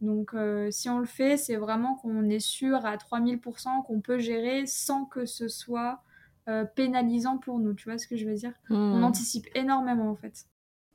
Donc 0.00 0.34
si 0.70 0.88
on 0.88 0.98
le 0.98 1.06
fait, 1.06 1.36
c'est 1.36 1.56
vraiment 1.56 1.94
qu'on 1.94 2.28
est 2.28 2.40
sûr 2.40 2.84
à 2.84 2.96
3000% 2.96 3.84
qu'on 3.86 4.00
peut 4.00 4.18
gérer 4.18 4.66
sans 4.66 5.04
que 5.04 5.26
ce 5.26 5.46
soit 5.46 6.00
pénalisant 6.74 7.38
pour 7.38 7.58
nous, 7.58 7.74
tu 7.74 7.88
vois 7.88 7.98
ce 7.98 8.06
que 8.06 8.16
je 8.16 8.26
veux 8.26 8.34
dire? 8.34 8.52
On 8.70 8.98
hmm. 8.98 9.04
anticipe 9.04 9.46
énormément 9.54 10.10
en 10.10 10.16
fait. 10.16 10.46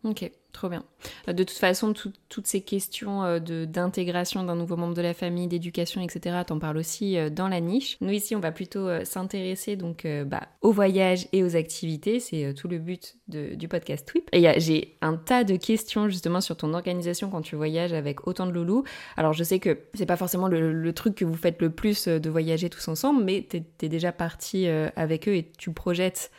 Ok, 0.05 0.31
trop 0.53 0.69
bien. 0.69 0.85
Euh, 1.27 1.33
de 1.33 1.43
toute 1.43 1.57
façon, 1.57 1.93
toutes 1.93 2.47
ces 2.47 2.61
questions 2.61 3.23
euh, 3.23 3.39
d'intégration 3.39 4.43
d'un 4.43 4.55
nouveau 4.55 4.77
membre 4.77 4.93
de 4.93 5.01
la 5.01 5.13
famille, 5.13 5.47
d'éducation, 5.47 6.01
etc., 6.01 6.37
t'en 6.47 6.57
parles 6.57 6.77
aussi 6.77 7.17
euh, 7.17 7.29
dans 7.29 7.49
la 7.49 7.59
niche. 7.59 7.97
Nous 7.99 8.11
ici, 8.11 8.33
on 8.33 8.39
va 8.39 8.53
plutôt 8.53 8.87
s'intéresser 9.03 9.75
donc 9.75 10.07
bah, 10.25 10.47
au 10.61 10.71
voyage 10.71 11.27
et 11.33 11.43
aux 11.43 11.57
activités. 11.57 12.21
C'est 12.21 12.53
tout 12.53 12.69
le 12.69 12.77
but 12.77 13.17
du 13.27 13.67
podcast 13.67 14.07
Twip. 14.07 14.29
Et 14.31 14.59
j'ai 14.59 14.97
un 15.01 15.15
tas 15.15 15.43
de 15.43 15.57
questions 15.57 16.07
justement 16.07 16.39
sur 16.39 16.55
ton 16.55 16.73
organisation 16.73 17.29
quand 17.29 17.41
tu 17.41 17.55
voyages 17.55 17.93
avec 17.93 18.25
autant 18.25 18.45
de 18.45 18.51
loulous. 18.51 18.83
Alors 19.17 19.33
je 19.33 19.43
sais 19.43 19.59
que 19.59 19.79
c'est 19.93 20.05
pas 20.05 20.17
forcément 20.17 20.47
le, 20.47 20.93
truc 20.93 21.15
que 21.15 21.25
vous 21.25 21.35
faites 21.35 21.61
le 21.61 21.69
plus 21.69 22.07
de 22.07 22.29
voyager 22.29 22.69
tous 22.69 22.87
ensemble, 22.87 23.23
mais 23.23 23.45
t'es 23.47 23.63
es 23.81 23.89
déjà 23.89 24.11
parti 24.11 24.67
avec 24.67 25.27
eux 25.27 25.35
et 25.35 25.51
tu 25.57 25.71
projettes 25.71 26.31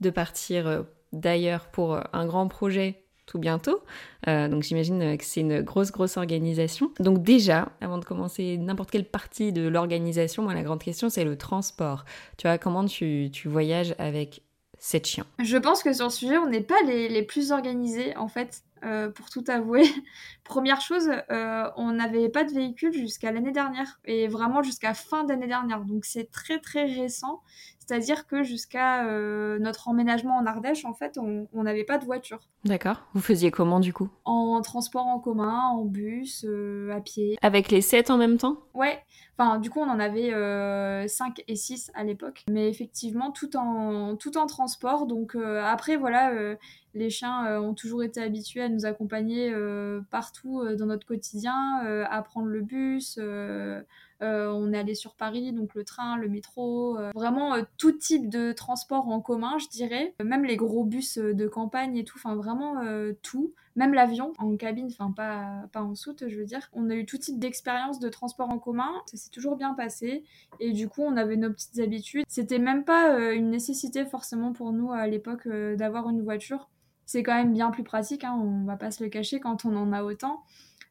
de 0.00 0.10
partir 0.10 0.84
d'ailleurs 1.12 1.66
pour 1.66 1.98
un 2.12 2.26
grand 2.26 2.48
projet 2.48 3.02
tout 3.28 3.38
bientôt. 3.38 3.80
Euh, 4.26 4.48
donc 4.48 4.62
j'imagine 4.62 5.16
que 5.16 5.24
c'est 5.24 5.40
une 5.40 5.60
grosse, 5.60 5.92
grosse 5.92 6.16
organisation. 6.16 6.90
Donc 6.98 7.22
déjà, 7.22 7.68
avant 7.80 7.98
de 7.98 8.04
commencer 8.04 8.56
n'importe 8.56 8.90
quelle 8.90 9.04
partie 9.04 9.52
de 9.52 9.68
l'organisation, 9.68 10.42
moi 10.42 10.54
la 10.54 10.62
grande 10.62 10.82
question 10.82 11.10
c'est 11.10 11.24
le 11.24 11.36
transport. 11.36 12.04
Tu 12.38 12.48
vois, 12.48 12.58
comment 12.58 12.84
tu, 12.84 13.28
tu 13.32 13.48
voyages 13.48 13.94
avec 13.98 14.42
cette 14.78 15.06
chien? 15.06 15.24
Je 15.38 15.56
pense 15.56 15.82
que 15.82 15.92
sur 15.92 16.10
ce 16.10 16.18
sujet, 16.18 16.38
on 16.38 16.48
n'est 16.48 16.62
pas 16.62 16.80
les, 16.86 17.08
les, 17.08 17.22
plus 17.22 17.52
organisés 17.52 18.16
en 18.16 18.28
fait. 18.28 18.62
Euh, 18.84 19.10
pour 19.10 19.28
tout 19.28 19.42
avouer. 19.48 19.82
Première 20.44 20.80
chose, 20.80 21.10
euh, 21.30 21.70
on 21.76 21.92
n'avait 21.92 22.28
pas 22.28 22.44
de 22.44 22.52
véhicule 22.52 22.92
jusqu'à 22.92 23.32
l'année 23.32 23.50
dernière 23.50 23.98
et 24.04 24.28
vraiment 24.28 24.62
jusqu'à 24.62 24.94
fin 24.94 25.24
d'année 25.24 25.48
dernière. 25.48 25.80
Donc 25.80 26.04
c'est 26.04 26.30
très 26.30 26.60
très 26.60 26.84
récent. 26.84 27.42
C'est-à-dire 27.88 28.26
que 28.26 28.42
jusqu'à 28.42 29.06
euh, 29.06 29.58
notre 29.60 29.88
emménagement 29.88 30.36
en 30.36 30.44
Ardèche, 30.44 30.84
en 30.84 30.92
fait, 30.92 31.16
on 31.16 31.62
n'avait 31.62 31.84
pas 31.84 31.96
de 31.96 32.04
voiture. 32.04 32.40
D'accord. 32.66 33.06
Vous 33.14 33.22
faisiez 33.22 33.50
comment 33.50 33.80
du 33.80 33.94
coup? 33.94 34.10
En 34.26 34.60
transport 34.60 35.06
en 35.06 35.18
commun, 35.18 35.68
en 35.70 35.86
bus, 35.86 36.44
euh, 36.46 36.90
à 36.94 37.00
pied. 37.00 37.38
Avec 37.40 37.70
les 37.70 37.80
7 37.80 38.10
en 38.10 38.18
même 38.18 38.36
temps? 38.36 38.58
Ouais. 38.74 38.98
Enfin, 39.38 39.58
du 39.58 39.70
coup, 39.70 39.80
on 39.80 39.88
en 39.88 40.00
avait 40.00 40.28
5 40.28 40.34
euh, 40.34 41.42
et 41.48 41.56
6 41.56 41.90
à 41.94 42.04
l'époque. 42.04 42.44
Mais 42.50 42.68
effectivement, 42.68 43.30
tout 43.30 43.56
en, 43.56 44.16
tout 44.16 44.36
en 44.36 44.44
transport. 44.44 45.06
Donc 45.06 45.34
après, 45.34 45.96
voilà, 45.96 46.56
les 46.92 47.08
chiens 47.08 47.58
ont 47.58 47.72
toujours 47.72 48.02
été 48.02 48.20
habitués 48.20 48.62
à 48.62 48.68
nous 48.68 48.84
accompagner 48.84 49.54
partout 50.10 50.62
dans 50.76 50.86
notre 50.86 51.06
quotidien, 51.06 52.04
à 52.10 52.22
prendre 52.22 52.48
le 52.48 52.60
bus 52.60 53.18
on 54.20 54.72
est 54.72 54.78
allé 54.78 54.94
sur 54.94 55.14
Paris, 55.14 55.52
donc 55.52 55.74
le 55.74 55.84
train, 55.84 56.16
le 56.16 56.28
métro, 56.28 56.98
vraiment 57.14 57.54
tout 57.76 57.92
type 57.92 58.28
de 58.28 58.52
transport 58.52 59.08
en 59.08 59.20
commun, 59.20 59.58
je 59.58 59.68
dirais. 59.68 60.14
Même 60.22 60.44
les 60.44 60.56
gros 60.56 60.84
bus 60.84 61.18
de 61.18 61.48
campagne 61.48 61.96
et 61.96 62.04
tout, 62.04 62.18
enfin 62.18 62.34
vraiment 62.34 62.82
tout. 63.22 63.52
Même 63.76 63.94
l'avion 63.94 64.32
en 64.38 64.56
cabine, 64.56 64.88
enfin 64.90 65.12
pas, 65.12 65.68
pas 65.72 65.82
en 65.82 65.94
soute, 65.94 66.24
je 66.26 66.36
veux 66.36 66.44
dire. 66.44 66.68
On 66.72 66.90
a 66.90 66.94
eu 66.94 67.06
tout 67.06 67.18
type 67.18 67.38
d'expérience 67.38 68.00
de 68.00 68.08
transport 68.08 68.50
en 68.50 68.58
commun. 68.58 68.90
Ça 69.06 69.16
s'est 69.16 69.30
toujours 69.30 69.56
bien 69.56 69.74
passé. 69.74 70.24
Et 70.58 70.72
du 70.72 70.88
coup, 70.88 71.02
on 71.02 71.16
avait 71.16 71.36
nos 71.36 71.50
petites 71.50 71.78
habitudes. 71.78 72.24
C'était 72.28 72.58
même 72.58 72.84
pas 72.84 73.32
une 73.32 73.50
nécessité 73.50 74.04
forcément 74.04 74.52
pour 74.52 74.72
nous 74.72 74.92
à 74.92 75.06
l'époque 75.06 75.46
d'avoir 75.48 76.08
une 76.08 76.22
voiture 76.22 76.68
c'est 77.08 77.22
quand 77.22 77.34
même 77.34 77.54
bien 77.54 77.70
plus 77.70 77.84
pratique, 77.84 78.22
hein, 78.22 78.38
on 78.38 78.66
va 78.66 78.76
pas 78.76 78.90
se 78.90 79.02
le 79.02 79.08
cacher 79.08 79.40
quand 79.40 79.64
on 79.64 79.74
en 79.76 79.92
a 79.94 80.02
autant. 80.02 80.42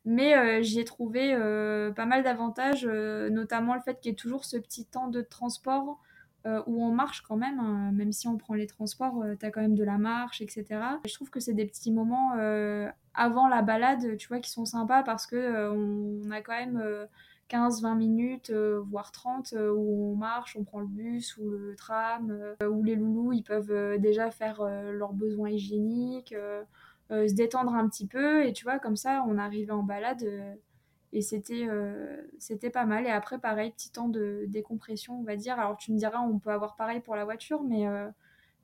Mais 0.09 0.37
euh, 0.37 0.61
j'y 0.61 0.79
ai 0.79 0.85
trouvé 0.85 1.33
euh, 1.33 1.91
pas 1.91 2.05
mal 2.05 2.23
d'avantages, 2.23 2.87
euh, 2.89 3.29
notamment 3.29 3.75
le 3.75 3.81
fait 3.81 3.99
qu'il 3.99 4.09
y 4.09 4.13
ait 4.13 4.15
toujours 4.15 4.45
ce 4.45 4.55
petit 4.55 4.85
temps 4.85 5.09
de 5.09 5.21
transport 5.21 5.99
où 6.65 6.81
on 6.81 6.93
marche 6.93 7.23
quand 7.23 7.35
même, 7.35 7.59
hein. 7.59 7.91
même 7.91 8.13
si 8.13 8.25
on 8.29 8.37
prend 8.37 8.53
les 8.53 8.67
transports, 8.67 9.21
tu 9.37 9.45
as 9.45 9.51
quand 9.51 9.59
même 9.59 9.75
de 9.75 9.83
la 9.83 9.97
marche, 9.97 10.39
etc. 10.39 10.65
Je 11.05 11.13
trouve 11.13 11.29
que 11.29 11.41
c'est 11.41 11.53
des 11.53 11.65
petits 11.65 11.91
moments 11.91 12.31
avant 13.13 13.49
la 13.49 13.61
balade, 13.61 14.15
tu 14.15 14.29
vois, 14.29 14.39
qui 14.39 14.49
sont 14.49 14.63
sympas 14.63 15.03
parce 15.03 15.27
que 15.27 15.69
on 15.69 16.31
a 16.31 16.39
quand 16.39 16.53
même 16.53 16.81
15-20 17.49 17.97
minutes, 17.97 18.49
euh, 18.49 18.81
voire 18.89 19.11
30, 19.11 19.53
euh, 19.53 19.73
où 19.73 20.13
on 20.13 20.15
marche, 20.15 20.55
on 20.57 20.63
prend 20.63 20.79
le 20.79 20.87
bus 20.87 21.37
ou 21.37 21.49
le 21.49 21.75
tram, 21.75 22.33
où 22.65 22.81
les 22.81 22.95
loulous, 22.95 23.33
ils 23.33 23.43
peuvent 23.43 23.99
déjà 23.99 24.31
faire 24.31 24.63
leurs 24.63 25.11
besoins 25.11 25.49
hygiéniques, 25.49 26.33
se 27.09 27.33
détendre 27.33 27.73
un 27.73 27.87
petit 27.87 28.07
peu, 28.07 28.45
et 28.45 28.53
tu 28.53 28.63
vois, 28.63 28.79
comme 28.79 28.95
ça, 28.95 29.23
on 29.27 29.37
arrivait 29.37 29.71
en 29.71 29.83
balade 29.83 30.25
et 31.13 31.21
c'était 31.21 31.67
c'était 32.37 32.69
pas 32.69 32.85
mal. 32.85 33.05
Et 33.05 33.09
après 33.09 33.39
pareil 33.39 33.71
petit 33.71 33.91
temps 33.91 34.09
de 34.09 34.43
décompression 34.49 35.19
on 35.19 35.23
va 35.23 35.37
dire. 35.37 35.57
Alors 35.57 35.77
tu 35.77 35.93
me 35.93 35.97
diras 35.97 36.19
on 36.19 36.37
peut 36.37 36.51
avoir 36.51 36.75
pareil 36.75 36.99
pour 36.99 37.15
la 37.15 37.23
voiture 37.23 37.63
mais 37.63 37.85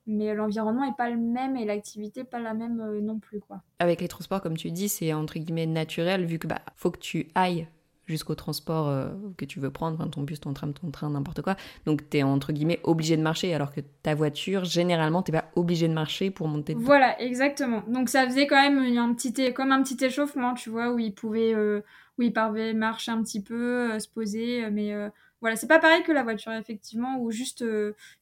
mais 0.06 0.34
l'environnement 0.34 0.84
est 0.84 0.96
pas 0.96 1.08
le 1.08 1.16
même 1.16 1.56
et 1.56 1.64
l'activité 1.64 2.22
pas 2.22 2.38
la 2.38 2.52
même 2.52 2.98
non 3.00 3.18
plus 3.18 3.40
quoi. 3.40 3.62
Avec 3.78 4.02
les 4.02 4.08
transports 4.08 4.42
comme 4.42 4.58
tu 4.58 4.70
dis 4.70 4.90
c'est 4.90 5.14
entre 5.14 5.38
guillemets 5.38 5.64
naturel 5.64 6.26
vu 6.26 6.38
que 6.38 6.46
bah 6.46 6.60
faut 6.76 6.90
que 6.90 7.00
tu 7.00 7.28
ailles 7.34 7.66
jusqu'au 8.06 8.34
transport 8.34 8.88
euh, 8.88 9.08
que 9.36 9.44
tu 9.44 9.60
veux 9.60 9.70
prendre, 9.70 10.08
ton 10.10 10.22
bus, 10.22 10.40
ton 10.40 10.52
tram, 10.52 10.72
ton 10.72 10.90
train, 10.90 11.10
n'importe 11.10 11.42
quoi. 11.42 11.56
Donc 11.86 12.08
tu 12.10 12.18
es 12.18 12.22
entre 12.22 12.52
guillemets 12.52 12.80
obligé 12.82 13.16
de 13.16 13.22
marcher, 13.22 13.54
alors 13.54 13.72
que 13.72 13.80
ta 14.02 14.14
voiture, 14.14 14.64
généralement, 14.64 15.22
t'es 15.22 15.32
pas 15.32 15.46
obligé 15.56 15.88
de 15.88 15.94
marcher 15.94 16.30
pour 16.30 16.48
monter. 16.48 16.74
Voilà, 16.74 17.20
exactement. 17.20 17.82
Donc 17.88 18.08
ça 18.08 18.26
faisait 18.26 18.46
quand 18.46 18.60
même 18.60 18.78
un 18.96 19.14
petit, 19.14 19.52
comme 19.52 19.72
un 19.72 19.82
petit 19.82 20.02
échauffement, 20.04 20.54
tu 20.54 20.70
vois, 20.70 20.92
où 20.92 20.98
il 20.98 21.14
pouvait, 21.14 21.54
euh, 21.54 21.80
où 22.18 22.22
il 22.22 22.32
pouvait 22.32 22.74
marcher 22.74 23.12
un 23.12 23.22
petit 23.22 23.42
peu, 23.42 23.92
euh, 23.92 23.98
se 23.98 24.08
poser, 24.08 24.68
mais 24.70 24.92
voilà, 25.40 25.56
c'est 25.56 25.66
pas 25.66 25.78
pareil 25.78 26.02
que 26.02 26.12
la 26.12 26.22
voiture, 26.22 26.52
effectivement, 26.52 27.18
où 27.18 27.30
juste 27.30 27.64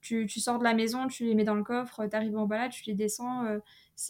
tu, 0.00 0.26
tu, 0.26 0.40
sors 0.40 0.58
de 0.58 0.64
la 0.64 0.74
maison, 0.74 1.06
tu 1.06 1.24
les 1.24 1.36
mets 1.36 1.44
dans 1.44 1.54
le 1.54 1.62
coffre, 1.62 2.04
tu 2.08 2.16
arrives 2.16 2.36
en 2.36 2.46
balade, 2.46 2.72
tu 2.72 2.82
les 2.86 2.94
descends 2.94 3.44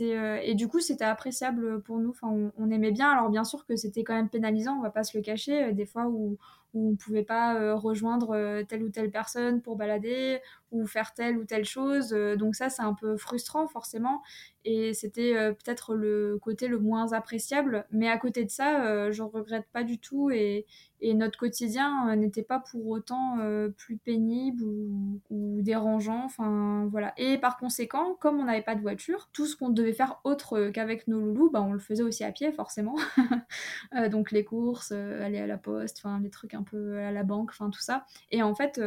et 0.01 0.55
du 0.55 0.69
coup, 0.69 0.81
c'était 0.81 1.05
appréciable 1.05 1.83
pour 1.83 1.99
nous. 1.99 2.15
On, 2.23 2.71
aimait 2.71 2.93
bien. 2.93 3.11
Alors, 3.11 3.31
bien 3.31 3.45
sûr 3.45 3.67
que 3.67 3.77
c'était 3.77 4.05
quand 4.05 4.15
même 4.15 4.29
pénalisant, 4.29 4.77
on 4.79 4.83
va 4.83 4.91
pas 4.91 5.05
se 5.05 5.17
le 5.17 5.23
cacher. 5.23 5.65
Euh, 5.65 5.73
des 5.73 5.87
fois 5.87 6.07
où, 6.07 6.39
où 6.75 6.91
on 6.91 6.97
pouvait 6.97 7.23
pas 7.25 7.57
euh, 7.57 7.75
rejoindre 7.75 8.63
telle 8.69 8.83
ou 8.83 8.91
telle 8.91 9.11
personne 9.11 9.61
pour 9.63 9.77
balader 9.77 10.41
ou 10.71 10.87
faire 10.87 11.13
telle 11.13 11.37
ou 11.37 11.45
telle 11.45 11.65
chose. 11.65 12.11
donc 12.11 12.55
ça, 12.55 12.71
c'est 12.71 12.83
un 12.83 12.95
peu 12.95 13.17
frustrant 13.17 13.69
forcément. 13.69 14.23
Et 14.65 14.95
c'était 14.95 15.35
peut-être 15.53 15.95
le 15.95 16.39
côté 16.41 16.69
le 16.69 16.79
moins 16.79 17.13
appréciable. 17.13 17.85
Mais 17.91 18.09
à 18.09 18.17
côté 18.17 18.45
de 18.45 18.51
ça, 18.51 19.11
je 19.11 19.23
regrette 19.23 19.67
pas 19.73 19.85
du 19.85 19.99
tout. 19.99 20.31
Et, 20.31 20.67
notre 21.15 21.39
quotidien 21.39 22.09
euh, 22.09 22.17
n'était 22.17 22.43
pas 22.43 22.61
pour 22.61 22.87
autant 22.87 23.39
euh, 23.41 23.69
plus 23.69 23.97
pénible 23.97 24.63
ou, 24.63 25.21
dérangeant. 25.61 26.25
Enfin, 26.25 26.89
voilà. 26.91 27.13
Et 27.17 27.39
par 27.39 27.57
conséquent, 27.57 28.17
comme 28.21 28.39
on 28.39 28.45
n'avait 28.45 28.63
pas 28.63 28.75
de 28.75 28.81
voiture, 28.81 29.29
tout 29.33 29.47
ce 29.47 29.57
qu'on 29.57 29.71
devait 29.71 29.93
faire 29.93 30.21
autre 30.25 30.71
qu'avec 30.71 31.09
nos 31.09 31.21
loulous, 31.21 31.51
bah, 31.51 31.63
on 31.63 31.73
le 31.73 31.79
faisait 31.79 32.03
aussi 32.03 32.25
à 32.25 32.33
pied, 32.33 32.53
forcément. 32.53 32.97
Euh, 33.95 34.09
donc 34.09 34.31
les 34.31 34.45
courses, 34.45 34.93
aller 34.93 35.39
à 35.39 35.47
la 35.47 35.59
poste, 35.59 35.99
enfin, 35.99 36.21
les 36.21 36.31
trucs 36.31 36.55
un 36.55 36.62
peu 36.63 36.99
à 36.99 37.13
la 37.13 37.23
banque, 37.25 37.51
enfin, 37.51 37.71
tout 37.71 37.81
ça. 37.81 38.07
Et 38.31 38.43
en 38.43 38.55
fait, 38.55 38.81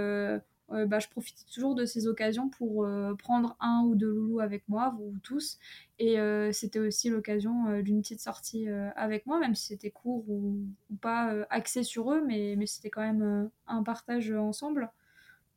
euh, 0.72 0.86
bah, 0.88 1.00
je 1.00 1.08
profitais 1.08 1.44
toujours 1.54 1.76
de 1.76 1.86
ces 1.86 2.08
occasions 2.08 2.50
pour 2.50 2.86
euh, 2.86 3.14
prendre 3.14 3.56
un 3.60 3.84
ou 3.86 3.96
deux 3.96 4.10
loulous 4.10 4.40
avec 4.40 4.64
moi, 4.68 4.96
vous 4.98 5.14
tous. 5.24 5.60
Et 6.00 6.20
euh, 6.20 6.52
c'était 6.52 6.80
aussi 6.80 7.10
l'occasion 7.10 7.82
d'une 7.82 8.02
petite 8.02 8.20
sortie 8.20 8.68
avec 8.96 9.26
moi, 9.26 9.40
même 9.40 9.56
si 9.56 9.68
c'était 9.68 9.92
court 9.92 10.28
ou, 10.30 10.58
pas 11.02 11.46
axé 11.50 11.84
sur 11.84 12.12
eux, 12.12 12.24
mais 12.26 12.58
c'était 12.66 12.90
quand 12.90 13.02
même 13.02 13.50
un 13.68 13.84
partage 13.84 14.32
ensemble. 14.32 14.92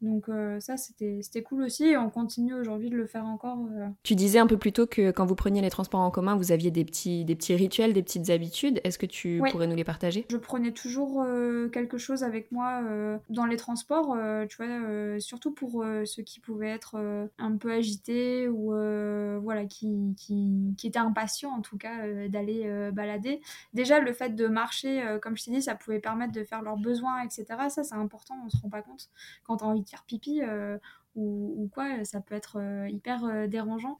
Donc 0.00 0.28
euh, 0.28 0.61
ça, 0.61 0.76
c'était 0.76 1.43
cool 1.43 1.64
aussi 1.64 1.87
et 1.87 1.97
on 1.97 2.09
continue 2.09 2.55
aujourd'hui 2.55 2.88
de 2.88 2.97
le 2.97 3.07
faire 3.07 3.25
encore. 3.25 3.59
Euh. 3.73 3.88
Tu 4.05 4.14
disais 4.14 4.38
un 4.38 4.47
peu 4.47 4.57
plus 4.57 4.73
tôt 4.73 4.87
que 4.87 5.11
quand 5.11 5.26
vous 5.26 5.35
preniez 5.35 5.61
les 5.61 5.71
transports 5.71 6.00
en 6.00 6.11
commun, 6.11 6.37
vous 6.37 6.52
aviez 6.52 6.71
des 6.71 6.85
petits, 6.85 7.25
des 7.25 7.35
petits 7.35 7.57
rituels, 7.57 7.93
des 7.93 8.02
petites 8.02 8.31
habitudes. 8.31 8.81
Est-ce 8.85 8.99
que 8.99 9.07
tu 9.07 9.43
pourrais 9.50 9.67
nous 9.67 9.75
les 9.75 9.85
partager? 9.85 10.25
Je 10.31 10.37
prenais 10.37 10.73
toujours 10.73 11.23
euh, 11.23 11.69
quelque 11.69 11.99
chose 11.99 12.23
avec 12.23 12.52
moi 12.52 12.83
dans 13.28 13.47
les 13.47 13.57
transports, 13.57 14.17
tu 14.49 14.57
vois, 14.57 15.21
surtout 15.21 15.52
pour 15.52 15.85
ceux 16.05 16.23
qui 16.23 16.40
pouvaient 16.40 16.71
être 16.71 16.97
un 17.38 17.57
peu 17.57 17.73
agités 17.73 18.49
ou 18.49 18.73
voilà, 19.43 19.64
qui, 19.64 20.14
qui, 20.17 20.75
qui, 20.76 20.87
étaient 20.87 20.99
impatients 20.99 21.50
en 21.50 21.61
tout 21.61 21.76
cas 21.76 22.07
d'aller 22.28 22.90
balader. 22.93 23.40
Déjà, 23.75 24.00
le 24.00 24.12
fait 24.12 24.31
de 24.31 24.47
marcher, 24.47 25.02
comme 25.23 25.37
je 25.37 25.45
t'ai 25.45 25.50
dit, 25.50 25.62
ça 25.62 25.75
pouvait 25.75 25.99
permettre 25.99 26.33
de 26.33 26.45
faire 26.45 26.62
leurs 26.62 26.76
besoins, 26.76 27.23
etc. 27.23 27.47
Ça, 27.69 27.83
c'est 27.83 27.95
important, 27.95 28.35
on 28.45 28.49
se 28.49 28.57
rend 28.62 28.71
pas 28.71 28.83
compte 28.83 29.09
quand 29.45 29.62
on 29.62 29.67
envie 29.67 29.85
faire 29.88 30.04
pipi 30.04 30.40
euh, 31.18 31.20
ou, 31.20 31.68
quoi, 31.72 32.04
ça 32.04 32.20
peut 32.20 32.34
être 32.34 32.58
euh, 32.58 32.88
hyper 32.88 33.25
euh, 33.25 33.46
dérangeant 33.46 33.98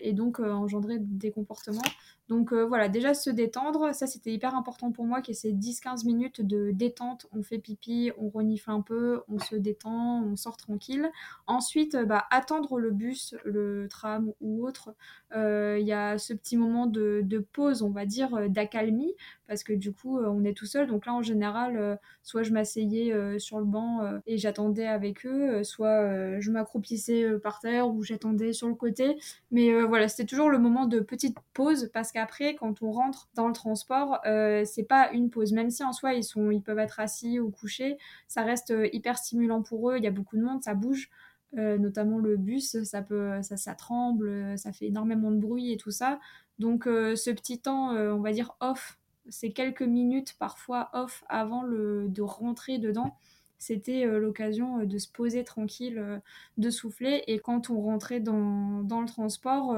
et 0.00 0.12
donc 0.12 0.40
engendrer 0.40 0.98
des 0.98 1.30
comportements. 1.30 1.80
Donc 2.28 2.52
voilà, 2.52 2.88
déjà 2.88 3.14
se 3.14 3.28
détendre, 3.28 3.94
ça 3.94 4.06
c'était 4.06 4.32
hyper 4.32 4.54
important 4.54 4.90
pour 4.90 5.04
moi, 5.04 5.20
qu'il 5.20 5.34
y 5.34 5.36
ait 5.36 5.40
ces 5.40 5.52
10-15 5.52 6.06
minutes 6.06 6.40
de 6.40 6.70
détente, 6.70 7.26
on 7.32 7.42
fait 7.42 7.58
pipi, 7.58 8.10
on 8.16 8.30
renifle 8.30 8.70
un 8.70 8.80
peu, 8.80 9.22
on 9.28 9.38
se 9.38 9.54
détend, 9.56 10.22
on 10.22 10.36
sort 10.36 10.56
tranquille. 10.56 11.10
Ensuite, 11.46 11.96
bah, 11.96 12.24
attendre 12.30 12.78
le 12.78 12.90
bus, 12.90 13.34
le 13.44 13.86
tram 13.88 14.32
ou 14.40 14.66
autre, 14.66 14.94
il 15.34 15.84
y 15.84 15.92
a 15.92 16.16
ce 16.16 16.32
petit 16.32 16.56
moment 16.56 16.86
de, 16.86 17.20
de 17.22 17.38
pause, 17.38 17.82
on 17.82 17.90
va 17.90 18.06
dire, 18.06 18.48
d'accalmie, 18.48 19.14
parce 19.46 19.62
que 19.62 19.72
du 19.72 19.92
coup, 19.92 20.18
on 20.18 20.44
est 20.44 20.56
tout 20.56 20.66
seul. 20.66 20.86
Donc 20.86 21.06
là, 21.06 21.14
en 21.14 21.22
général, 21.22 21.98
soit 22.22 22.44
je 22.44 22.52
m'asseyais 22.52 23.38
sur 23.38 23.58
le 23.58 23.66
banc 23.66 24.00
et 24.26 24.38
j'attendais 24.38 24.86
avec 24.86 25.26
eux, 25.26 25.62
soit 25.64 26.40
je 26.40 26.51
m'accroupissais 26.52 27.26
par 27.42 27.58
terre 27.58 27.88
ou 27.88 28.02
j'attendais 28.02 28.52
sur 28.52 28.68
le 28.68 28.74
côté. 28.74 29.18
Mais 29.50 29.82
voilà, 29.82 30.08
c'était 30.08 30.26
toujours 30.26 30.50
le 30.50 30.58
moment 30.58 30.86
de 30.86 31.00
petite 31.00 31.36
pause 31.52 31.90
parce 31.92 32.12
qu'après, 32.12 32.54
quand 32.54 32.82
on 32.82 32.92
rentre 32.92 33.28
dans 33.34 33.48
le 33.48 33.52
transport, 33.52 34.20
c'est 34.24 34.86
pas 34.88 35.10
une 35.12 35.30
pause. 35.30 35.52
Même 35.52 35.70
si 35.70 35.82
en 35.82 35.92
soi, 35.92 36.14
ils, 36.14 36.24
sont, 36.24 36.50
ils 36.50 36.62
peuvent 36.62 36.78
être 36.78 37.00
assis 37.00 37.40
ou 37.40 37.50
couchés, 37.50 37.98
ça 38.28 38.42
reste 38.42 38.72
hyper 38.92 39.18
stimulant 39.18 39.62
pour 39.62 39.90
eux. 39.90 39.96
Il 39.98 40.04
y 40.04 40.08
a 40.08 40.12
beaucoup 40.12 40.36
de 40.36 40.42
monde, 40.42 40.62
ça 40.62 40.74
bouge. 40.74 41.10
notamment 41.54 42.18
le 42.18 42.36
bus, 42.36 42.82
ça 42.84 43.02
peut, 43.02 43.40
ça, 43.42 43.74
tremble, 43.74 44.56
ça 44.58 44.72
fait 44.72 44.86
énormément 44.86 45.30
de 45.30 45.38
bruit 45.38 45.72
et 45.72 45.76
tout 45.76 45.90
ça. 45.90 46.20
Donc 46.58 46.84
ce 46.84 47.30
petit 47.30 47.60
temps, 47.60 47.90
on 47.90 48.20
va 48.20 48.32
dire 48.32 48.56
off, 48.60 48.98
ces 49.28 49.52
quelques 49.52 49.82
minutes 49.82 50.34
parfois 50.38 50.90
off 50.92 51.24
avant 51.28 51.64
de 51.64 52.22
rentrer 52.22 52.78
dedans, 52.78 53.16
c'était 53.62 54.04
euh, 54.04 54.18
l'occasion 54.18 54.80
euh, 54.80 54.86
de 54.86 54.98
se 54.98 55.06
poser 55.08 55.44
tranquille, 55.44 55.98
euh, 55.98 56.18
de 56.58 56.68
souffler. 56.68 57.22
Et 57.28 57.38
quand 57.38 57.70
on 57.70 57.80
rentrait 57.80 58.18
dans, 58.18 58.82
dans 58.82 59.00
le 59.00 59.06
transport, 59.06 59.76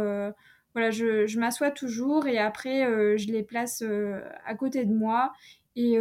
voilà, 0.73 0.91
je, 0.91 1.27
je 1.27 1.39
m'assois 1.39 1.71
toujours 1.71 2.27
et 2.27 2.39
après 2.39 3.17
je 3.17 3.31
les 3.31 3.45
place 3.45 3.85
à 4.45 4.55
côté 4.55 4.85
de 4.85 4.93
moi. 4.93 5.33
Et 5.77 5.97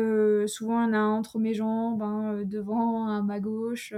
souvent, 0.47 0.81
il 0.81 0.87
y 0.87 0.89
en 0.89 0.93
a 0.93 0.97
un 0.97 1.11
entre 1.11 1.37
mes 1.37 1.53
jambes, 1.53 2.01
un 2.01 2.43
devant, 2.43 3.07
un 3.07 3.19
à 3.19 3.21
ma 3.21 3.39
gauche. 3.39 3.93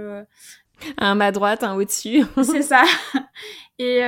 Un 0.98 1.20
à 1.20 1.32
droite, 1.32 1.62
un 1.62 1.76
au-dessus. 1.76 2.24
c'est 2.42 2.62
ça. 2.62 2.84
Et, 3.78 3.98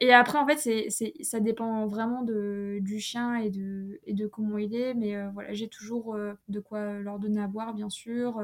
et, 0.00 0.12
après, 0.12 0.38
en 0.38 0.46
fait, 0.46 0.58
c'est, 0.90 1.12
ça 1.22 1.40
dépend 1.40 1.86
vraiment 1.86 2.22
de, 2.22 2.78
du 2.82 3.00
chien 3.00 3.36
et 3.36 3.48
de, 3.48 4.00
et 4.04 4.12
de 4.12 4.26
comment 4.26 4.58
il 4.58 4.74
est. 4.74 4.94
Mais 4.94 5.14
voilà, 5.32 5.52
j'ai 5.54 5.68
toujours 5.68 6.16
de 6.48 6.60
quoi 6.60 6.98
leur 6.98 7.18
donner 7.18 7.40
à 7.40 7.46
boire, 7.46 7.74
bien 7.74 7.88
sûr 7.88 8.42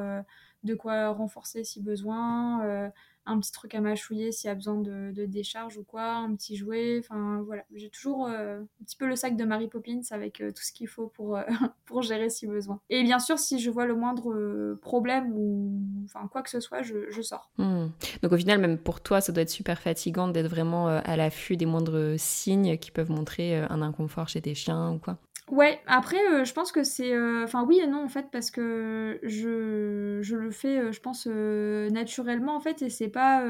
de 0.65 0.75
quoi 0.75 1.11
renforcer 1.11 1.63
si 1.63 1.81
besoin, 1.81 2.65
euh, 2.65 2.89
un 3.27 3.39
petit 3.39 3.53
truc 3.53 3.75
à 3.75 3.81
mâchouiller 3.81 4.33
s'il 4.33 4.49
y 4.49 4.51
a 4.51 4.55
besoin 4.55 4.81
de, 4.81 5.13
décharge 5.27 5.79
ou 5.79 5.85
quoi, 5.85 6.15
un 6.15 6.35
petit 6.35 6.57
jouet. 6.57 6.99
Enfin 7.01 7.43
voilà, 7.47 7.65
j'ai 7.75 7.91
toujours 7.91 8.27
euh, 8.27 8.61
un 8.61 8.85
petit 8.85 8.97
peu 8.97 9.07
le 9.07 9.17
sac 9.17 9.37
de 9.37 9.45
Mary 9.45 9.69
Poppins 9.69 10.01
avec 10.11 10.41
euh, 10.41 10.53
tout 10.53 10.63
ce 10.63 10.73
qu'il 10.73 10.89
faut 10.89 11.09
pour, 11.09 11.39
pour 11.87 12.03
gérer 12.03 12.31
si 12.31 12.47
besoin. 12.47 12.81
Et 12.91 13.03
bien 13.03 13.19
sûr, 13.19 13.39
si 13.39 13.59
je 13.61 13.71
vois 13.71 13.87
le 13.87 13.95
moindre 13.95 14.75
problème 14.81 15.33
ou 15.35 15.81
enfin 16.05 16.27
quoi 16.29 16.43
que 16.43 16.51
ce 16.51 16.61
soit, 16.61 16.83
je, 16.83 17.23
sors. 17.23 17.51
Hmm. 17.59 17.89
Donc 18.23 18.33
au 18.33 18.37
final, 18.37 18.59
même 18.59 18.79
pour 18.79 19.01
toi, 19.01 19.21
ça 19.21 19.33
doit 19.33 19.43
être 19.43 19.51
super 19.51 19.81
fatigant 19.81 20.29
d'être 20.29 20.49
vraiment 20.49 20.89
à 20.89 21.17
l'affût 21.17 21.57
des 21.57 21.67
moindres 21.67 22.19
signes 22.19 22.77
qui 22.79 22.91
peuvent 22.91 23.11
montrer 23.11 23.57
un 23.57 23.83
inconfort 23.83 24.29
chez 24.29 24.43
tes 24.43 24.55
chiens 24.55 24.93
ou 24.93 24.99
quoi. 24.99 25.19
Ouais, 25.51 25.79
après, 25.87 26.17
euh, 26.33 26.45
je 26.45 26.55
pense 26.55 26.73
que 26.73 26.83
c'est. 26.85 27.13
euh, 27.15 27.45
Enfin, 27.45 27.65
oui 27.65 27.79
et 27.79 27.87
non, 27.87 28.03
en 28.05 28.09
fait, 28.09 28.29
parce 28.33 28.51
que 28.51 29.21
je, 29.23 30.19
je 30.23 30.37
le 30.37 30.51
fais, 30.51 30.79
euh, 30.79 30.93
je 30.93 31.01
pense, 31.01 31.27
naturellement, 31.27 32.57
en 32.57 32.61
fait, 32.61 32.81
et 32.83 32.89
c'est 32.91 33.09
pas, 33.09 33.45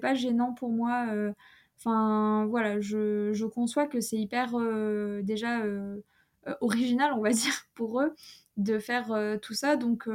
pas 0.00 0.14
gênant 0.14 0.52
pour 0.52 0.70
moi. 0.70 1.06
Enfin, 1.78 2.46
voilà, 2.50 2.80
je, 2.80 3.32
je 3.32 3.46
conçois 3.46 3.86
que 3.86 4.00
c'est 4.00 4.18
hyper, 4.18 4.52
déjà, 5.22 5.62
original, 6.60 7.12
on 7.14 7.20
va 7.22 7.30
dire, 7.32 7.54
pour 7.74 8.00
eux, 8.00 8.14
de 8.56 8.78
faire 8.78 9.38
tout 9.40 9.54
ça. 9.54 9.76
Donc, 9.76 10.08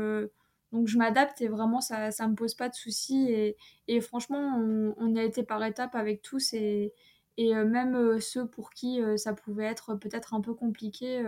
donc 0.72 0.88
je 0.88 0.98
m'adapte 0.98 1.42
et 1.42 1.48
vraiment, 1.48 1.82
ça, 1.82 2.12
ça 2.12 2.28
me 2.28 2.36
pose 2.36 2.54
pas 2.56 2.70
de 2.70 2.76
soucis. 2.76 3.28
Et, 3.32 3.58
et 3.88 4.02
franchement, 4.02 4.58
on, 4.98 5.16
a 5.16 5.24
été 5.24 5.44
par 5.44 5.64
étapes 5.64 5.96
avec 5.96 6.22
tous. 6.22 6.54
Et, 6.54 6.94
et 7.38 7.56
euh, 7.56 7.66
même 7.66 7.96
euh, 7.96 8.20
ceux 8.20 8.48
pour 8.48 8.72
qui 8.72 9.02
euh, 9.02 9.16
ça 9.18 9.34
pouvait 9.34 9.66
être 9.66 9.96
peut-être 9.96 10.34
un 10.34 10.42
peu 10.42 10.54
compliqué, 10.54 11.24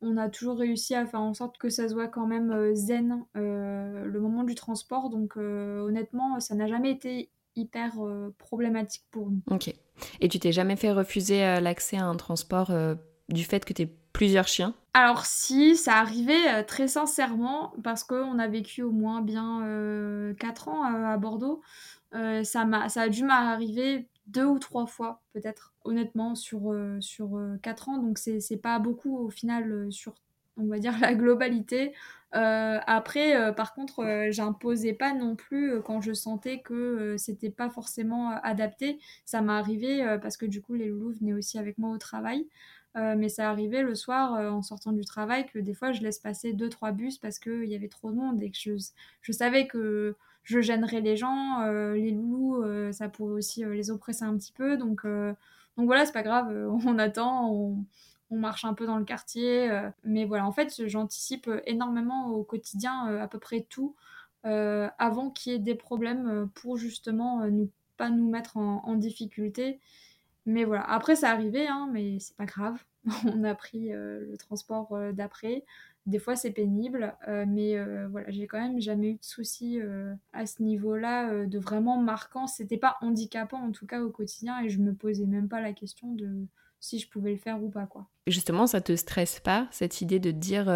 on 0.00 0.18
a 0.18 0.28
toujours 0.28 0.58
réussi 0.58 0.94
à 0.94 1.06
faire 1.06 1.20
en 1.20 1.32
sorte 1.32 1.56
que 1.56 1.70
ça 1.70 1.88
soit 1.88 2.08
quand 2.08 2.26
même 2.26 2.74
zen 2.74 3.24
le 3.34 4.18
moment 4.18 4.44
du 4.44 4.54
transport. 4.54 5.08
Donc 5.08 5.36
honnêtement, 5.36 6.40
ça 6.40 6.54
n'a 6.54 6.66
jamais 6.66 6.90
été 6.90 7.30
hyper 7.56 7.92
problématique 8.36 9.04
pour 9.10 9.30
nous. 9.30 9.40
Ok. 9.50 9.72
Et 10.20 10.28
tu 10.28 10.38
t'es 10.38 10.52
jamais 10.52 10.76
fait 10.76 10.92
refuser 10.92 11.38
l'accès 11.60 11.96
à 11.96 12.04
un 12.04 12.16
transport 12.16 12.70
du 13.30 13.44
fait 13.44 13.64
que 13.64 13.72
tu 13.72 13.88
plusieurs 14.12 14.48
chiens? 14.48 14.74
Alors 14.94 15.26
si, 15.26 15.76
ça 15.76 15.96
arrivait 15.96 16.64
très 16.64 16.88
sincèrement, 16.88 17.72
parce 17.82 18.04
qu'on 18.04 18.38
a 18.38 18.46
vécu 18.46 18.82
au 18.82 18.92
moins 18.92 19.22
bien 19.22 19.62
euh, 19.64 20.34
4 20.34 20.68
ans 20.68 20.82
à 20.84 21.16
Bordeaux. 21.16 21.62
Euh, 22.14 22.44
ça, 22.44 22.64
m'a, 22.64 22.88
ça 22.88 23.02
a 23.02 23.08
dû 23.08 23.24
m'arriver 23.24 24.06
deux 24.26 24.44
ou 24.44 24.58
trois 24.58 24.86
fois, 24.86 25.20
peut-être, 25.32 25.74
honnêtement, 25.84 26.34
sur, 26.34 26.72
euh, 26.72 27.00
sur 27.00 27.36
euh, 27.36 27.56
4 27.62 27.88
ans. 27.88 27.98
Donc 27.98 28.18
c'est, 28.18 28.56
pas 28.56 28.78
beaucoup 28.78 29.18
au 29.18 29.30
final 29.30 29.70
euh, 29.70 29.90
sur, 29.90 30.14
on 30.56 30.66
va 30.66 30.78
dire, 30.78 30.94
la 31.00 31.14
globalité. 31.14 31.94
Après, 32.36 33.54
par 33.54 33.74
contre, 33.74 34.26
j'imposais 34.30 34.92
pas 34.92 35.14
non 35.14 35.36
plus 35.36 35.80
quand 35.82 36.00
je 36.00 36.12
sentais 36.12 36.62
que 36.62 37.14
c'était 37.16 37.50
pas 37.50 37.70
forcément 37.70 38.30
adapté. 38.42 38.98
Ça 39.24 39.40
m'est 39.40 39.52
arrivé 39.52 40.18
parce 40.20 40.36
que 40.36 40.44
du 40.44 40.60
coup, 40.60 40.74
les 40.74 40.88
loulous 40.88 41.12
venaient 41.12 41.32
aussi 41.32 41.60
avec 41.60 41.78
moi 41.78 41.90
au 41.90 41.98
travail. 41.98 42.48
Mais 42.96 43.28
ça 43.28 43.48
arrivait 43.48 43.82
le 43.82 43.94
soir 43.94 44.32
en 44.52 44.62
sortant 44.62 44.90
du 44.90 45.04
travail 45.04 45.46
que 45.46 45.60
des 45.60 45.74
fois 45.74 45.92
je 45.92 46.02
laisse 46.02 46.18
passer 46.18 46.52
deux 46.54 46.68
trois 46.68 46.90
bus 46.90 47.18
parce 47.18 47.38
qu'il 47.38 47.66
y 47.66 47.76
avait 47.76 47.86
trop 47.86 48.10
de 48.10 48.16
monde 48.16 48.42
et 48.42 48.50
que 48.50 48.58
je, 48.58 48.72
je 49.22 49.30
savais 49.30 49.68
que 49.68 50.16
je 50.44 50.60
gênerais 50.60 51.00
les 51.00 51.16
gens, 51.16 51.62
euh, 51.62 51.94
les 51.94 52.10
loulous, 52.12 52.62
euh, 52.62 52.92
ça 52.92 53.08
pourrait 53.08 53.32
aussi 53.32 53.64
euh, 53.64 53.74
les 53.74 53.90
oppresser 53.90 54.24
un 54.24 54.36
petit 54.36 54.52
peu. 54.52 54.76
Donc, 54.76 55.04
donc 55.04 55.86
voilà, 55.86 56.06
c'est 56.06 56.12
pas 56.12 56.22
grave, 56.22 56.54
on 56.86 56.98
attend, 56.98 57.50
on, 57.50 57.84
marche 58.30 58.64
un 58.64 58.74
peu 58.74 58.84
dans 58.86 58.98
le 58.98 59.04
quartier. 59.04 59.70
mais 60.02 60.24
voilà, 60.24 60.46
en 60.46 60.52
fait, 60.52 60.86
j'anticipe 60.88 61.48
énormément 61.66 62.30
au 62.30 62.42
quotidien 62.42 63.06
à 63.20 63.28
peu 63.28 63.38
près 63.38 63.60
tout 63.68 63.94
avant 64.42 65.30
qu'il 65.30 65.52
y 65.52 65.54
ait 65.54 65.58
des 65.60 65.76
problèmes 65.76 66.50
pour 66.54 66.76
justement 66.76 67.46
nous, 67.48 67.70
pas 67.96 68.10
nous 68.10 68.28
mettre 68.28 68.56
en, 68.56 68.94
difficulté. 68.96 69.78
Mais 70.46 70.64
voilà, 70.64 70.82
après 70.90 71.14
ça 71.14 71.30
arrivait, 71.30 71.68
hein, 71.68 71.88
mais 71.92 72.18
c'est 72.18 72.36
pas 72.36 72.44
grave. 72.44 72.82
On 73.26 73.44
a 73.44 73.54
pris 73.54 73.90
le 73.90 74.34
transport 74.36 74.98
d'après. 75.12 75.64
Des 76.06 76.18
fois 76.18 76.36
c'est 76.36 76.50
pénible, 76.50 77.14
euh, 77.28 77.44
mais 77.48 77.76
euh, 77.76 78.08
voilà, 78.10 78.30
j'ai 78.30 78.46
quand 78.46 78.60
même 78.60 78.80
jamais 78.80 79.10
eu 79.10 79.14
de 79.14 79.24
soucis 79.24 79.80
euh, 79.80 80.12
à 80.32 80.44
ce 80.46 80.62
niveau-là 80.62 81.46
de 81.46 81.58
vraiment 81.58 81.96
marquant. 81.96 82.46
C'était 82.46 82.76
pas 82.76 82.96
handicapant 83.00 83.58
en 83.58 83.72
tout 83.72 83.86
cas 83.86 84.02
au 84.02 84.10
quotidien 84.10 84.60
et 84.62 84.68
je 84.68 84.78
me 84.80 84.94
posais 84.94 85.26
même 85.26 85.48
pas 85.48 85.60
la 85.62 85.72
question 85.72 86.12
de 86.12 86.46
si 86.78 86.98
je 86.98 87.08
pouvais 87.08 87.30
le 87.32 87.38
faire 87.38 87.62
ou 87.62 87.70
pas 87.70 87.86
quoi. 87.86 88.06
Justement, 88.26 88.66
ça 88.66 88.80
te 88.82 88.94
stresse 88.96 89.40
pas, 89.40 89.66
cette 89.70 90.02
idée 90.02 90.18
de 90.18 90.30
te 90.30 90.36
dire 90.36 90.66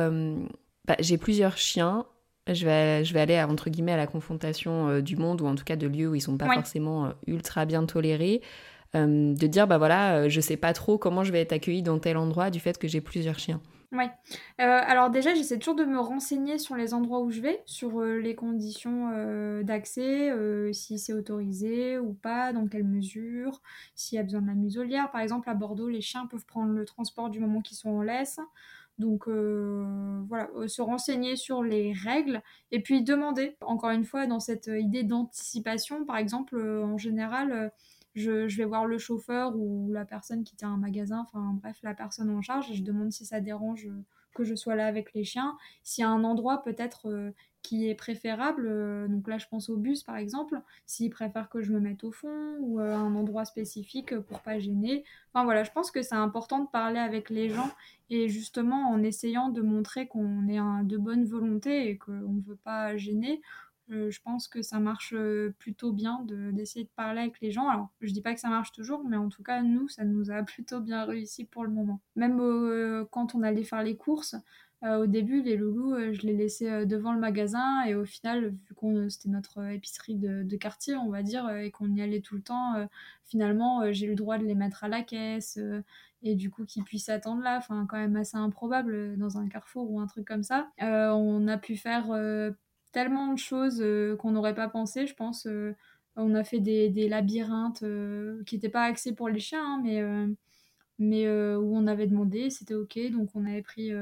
bah, 0.86 0.96
j'ai 1.00 1.18
plusieurs 1.18 1.58
chiens, 1.58 2.06
je 2.46 2.64
vais, 2.64 3.04
je 3.04 3.12
vais 3.12 3.20
aller 3.20 3.40
entre 3.42 3.68
guillemets 3.70 3.92
à 3.92 3.96
la 3.96 4.06
confrontation 4.06 4.88
euh, 4.88 5.00
du 5.02 5.16
monde 5.16 5.42
ou 5.42 5.46
en 5.46 5.54
tout 5.54 5.64
cas 5.64 5.76
de 5.76 5.86
lieux 5.86 6.08
où 6.08 6.14
ils 6.14 6.22
sont 6.22 6.38
pas 6.38 6.46
Ouais. 6.46 6.54
forcément 6.54 7.06
euh, 7.06 7.10
ultra 7.26 7.66
bien 7.66 7.84
tolérés. 7.84 8.40
Euh, 8.94 9.34
de 9.34 9.46
dire 9.46 9.66
bah 9.66 9.76
voilà, 9.76 10.16
euh, 10.16 10.28
je 10.28 10.40
sais 10.40 10.56
pas 10.56 10.72
trop 10.72 10.96
comment 10.96 11.22
je 11.22 11.30
vais 11.30 11.42
être 11.42 11.52
accueillie 11.52 11.82
dans 11.82 11.98
tel 11.98 12.16
endroit 12.16 12.50
du 12.50 12.58
fait 12.58 12.78
que 12.78 12.88
j'ai 12.88 13.02
plusieurs 13.02 13.38
chiens. 13.38 13.60
Ouais. 13.92 14.10
Euh, 14.60 14.80
alors 14.86 15.10
déjà, 15.10 15.34
j'essaie 15.34 15.58
toujours 15.58 15.74
de 15.74 15.84
me 15.84 15.98
renseigner 15.98 16.58
sur 16.58 16.74
les 16.74 16.94
endroits 16.94 17.20
où 17.20 17.30
je 17.30 17.40
vais, 17.40 17.62
sur 17.64 18.02
les 18.02 18.34
conditions 18.34 19.10
d'accès, 19.62 20.30
si 20.72 20.98
c'est 20.98 21.14
autorisé 21.14 21.98
ou 21.98 22.12
pas, 22.12 22.52
dans 22.52 22.66
quelle 22.66 22.84
mesure, 22.84 23.62
s'il 23.94 24.16
y 24.16 24.18
a 24.18 24.22
besoin 24.22 24.42
de 24.42 24.46
la 24.46 24.54
muselière. 24.54 25.10
Par 25.10 25.22
exemple, 25.22 25.48
à 25.48 25.54
Bordeaux, 25.54 25.88
les 25.88 26.02
chiens 26.02 26.26
peuvent 26.26 26.44
prendre 26.44 26.72
le 26.72 26.84
transport 26.84 27.30
du 27.30 27.40
moment 27.40 27.62
qu'ils 27.62 27.78
sont 27.78 27.88
en 27.88 28.02
laisse. 28.02 28.40
Donc 28.98 29.26
voilà, 29.26 30.50
se 30.66 30.82
renseigner 30.82 31.36
sur 31.36 31.62
les 31.62 31.94
règles 31.94 32.42
et 32.70 32.82
puis 32.82 33.02
demander, 33.02 33.56
encore 33.62 33.90
une 33.90 34.04
fois, 34.04 34.26
dans 34.26 34.40
cette 34.40 34.66
idée 34.66 35.02
d'anticipation, 35.02 36.04
par 36.04 36.18
exemple, 36.18 36.60
en 36.60 36.98
général, 36.98 37.72
je, 38.18 38.56
vais 38.56 38.64
voir 38.64 38.86
le 38.86 38.98
chauffeur 38.98 39.56
ou 39.56 39.90
la 39.92 40.04
personne 40.04 40.44
qui 40.44 40.56
tient 40.56 40.72
un 40.72 40.76
magasin, 40.76 41.20
enfin 41.20 41.56
bref, 41.60 41.78
la 41.82 41.94
personne 41.94 42.30
en 42.30 42.42
charge, 42.42 42.70
et 42.70 42.74
je 42.74 42.82
demande 42.82 43.12
si 43.12 43.24
ça 43.24 43.40
dérange 43.40 43.86
euh, 43.86 44.04
que 44.34 44.44
je 44.44 44.54
sois 44.54 44.74
là 44.74 44.86
avec 44.86 45.14
les 45.14 45.24
chiens. 45.24 45.56
S'il 45.82 46.02
y 46.02 46.04
a 46.04 46.10
un 46.10 46.24
endroit 46.24 46.62
peut-être 46.62 47.08
euh, 47.08 47.30
qui 47.62 47.88
est 47.88 47.94
préférable, 47.94 48.66
euh, 48.66 49.08
donc 49.08 49.26
là 49.28 49.38
je 49.38 49.46
pense 49.48 49.68
au 49.68 49.76
bus 49.76 50.02
par 50.02 50.16
exemple, 50.16 50.60
s'ils 50.86 51.10
préfèrent 51.10 51.48
que 51.48 51.60
je 51.60 51.72
me 51.72 51.80
mette 51.80 52.04
au 52.04 52.12
fond 52.12 52.56
ou 52.60 52.78
un 52.80 53.14
endroit 53.14 53.44
spécifique 53.44 54.18
pour 54.20 54.40
pas 54.40 54.58
gêner. 54.58 55.04
Enfin 55.32 55.44
voilà, 55.44 55.64
je 55.64 55.70
pense 55.70 55.90
que 55.90 56.02
c'est 56.02 56.14
important 56.14 56.60
de 56.60 56.68
parler 56.68 57.00
avec 57.00 57.30
les 57.30 57.48
gens 57.48 57.70
et 58.10 58.28
justement 58.28 58.90
en 58.90 59.02
essayant 59.02 59.48
de 59.50 59.60
montrer 59.60 60.06
qu'on 60.06 60.48
est 60.48 60.60
de 60.84 60.96
bonne 60.96 61.24
volonté 61.24 61.88
et 61.88 61.98
qu'on 61.98 62.12
ne 62.12 62.42
veut 62.42 62.56
pas 62.56 62.96
gêner. 62.96 63.42
Euh, 63.90 64.10
je 64.10 64.20
pense 64.20 64.48
que 64.48 64.60
ça 64.60 64.80
marche 64.80 65.14
euh, 65.16 65.54
plutôt 65.58 65.92
bien 65.92 66.20
de- 66.24 66.50
d'essayer 66.50 66.84
de 66.84 66.90
parler 66.94 67.22
avec 67.22 67.40
les 67.40 67.50
gens. 67.50 67.68
Alors, 67.68 67.88
je 68.00 68.12
dis 68.12 68.20
pas 68.20 68.34
que 68.34 68.40
ça 68.40 68.48
marche 68.48 68.72
toujours, 68.72 69.02
mais 69.04 69.16
en 69.16 69.28
tout 69.28 69.42
cas, 69.42 69.62
nous, 69.62 69.88
ça 69.88 70.04
nous 70.04 70.30
a 70.30 70.42
plutôt 70.44 70.80
bien 70.80 71.04
réussi 71.04 71.44
pour 71.44 71.64
le 71.64 71.70
moment. 71.70 72.00
Même 72.16 72.38
euh, 72.40 73.04
quand 73.10 73.34
on 73.34 73.42
allait 73.42 73.64
faire 73.64 73.82
les 73.82 73.96
courses, 73.96 74.36
au 74.80 75.06
début, 75.08 75.42
les 75.42 75.56
loulous, 75.56 75.96
je 76.12 76.22
les 76.22 76.34
laissais 76.34 76.86
devant 76.86 77.12
le 77.12 77.18
magasin 77.18 77.82
et 77.84 77.96
au 77.96 78.04
final, 78.04 78.50
vu 78.50 78.74
qu'on 78.76 79.10
c'était 79.10 79.28
notre 79.28 79.60
épicerie 79.72 80.14
de, 80.14 80.56
quartier, 80.56 80.94
on 80.94 81.10
va 81.10 81.24
dire, 81.24 81.50
et 81.50 81.72
qu'on 81.72 81.92
y 81.96 82.00
allait 82.00 82.20
tout 82.20 82.36
le 82.36 82.42
temps, 82.42 82.88
finalement, 83.24 83.92
j'ai 83.92 84.06
le 84.06 84.14
droit 84.14 84.38
de 84.38 84.44
les 84.44 84.54
mettre 84.54 84.84
à 84.84 84.88
la 84.88 85.02
caisse 85.02 85.58
et 86.22 86.36
du 86.36 86.48
coup 86.48 86.64
qu'ils 86.64 86.84
puissent 86.84 87.08
attendre 87.08 87.42
là. 87.42 87.56
Enfin, 87.58 87.86
quand 87.90 87.96
même 87.96 88.14
assez 88.14 88.36
improbable 88.36 89.16
dans 89.18 89.36
un 89.36 89.48
carrefour 89.48 89.90
ou 89.90 89.98
un 89.98 90.06
truc 90.06 90.28
comme 90.28 90.44
ça. 90.44 90.70
On 90.80 91.48
a 91.48 91.58
pu 91.58 91.76
faire 91.76 92.12
tellement 92.92 93.32
de 93.32 93.38
choses 93.38 93.80
euh, 93.82 94.16
qu'on 94.16 94.32
n'aurait 94.32 94.54
pas 94.54 94.68
pensé, 94.68 95.06
je 95.06 95.14
pense. 95.14 95.46
euh, 95.46 95.74
on 96.16 96.34
a 96.34 96.44
fait 96.44 96.60
des, 96.60 97.08
labyrinthes 97.08 97.82
euh, 97.84 98.42
qui 98.44 98.56
n'étaient 98.56 98.68
pas 98.68 98.84
axés 98.84 99.14
pour 99.14 99.28
les 99.28 99.40
chiens, 99.40 99.64
hein, 99.64 99.80
mais, 99.84 100.02
mais 100.98 101.28
où 101.56 101.76
on 101.76 101.86
avait 101.86 102.06
demandé, 102.08 102.50
c'était 102.50 102.74
ok, 102.74 102.98
donc 103.12 103.30
on 103.34 103.46
avait 103.46 103.62
pris, 103.62 103.92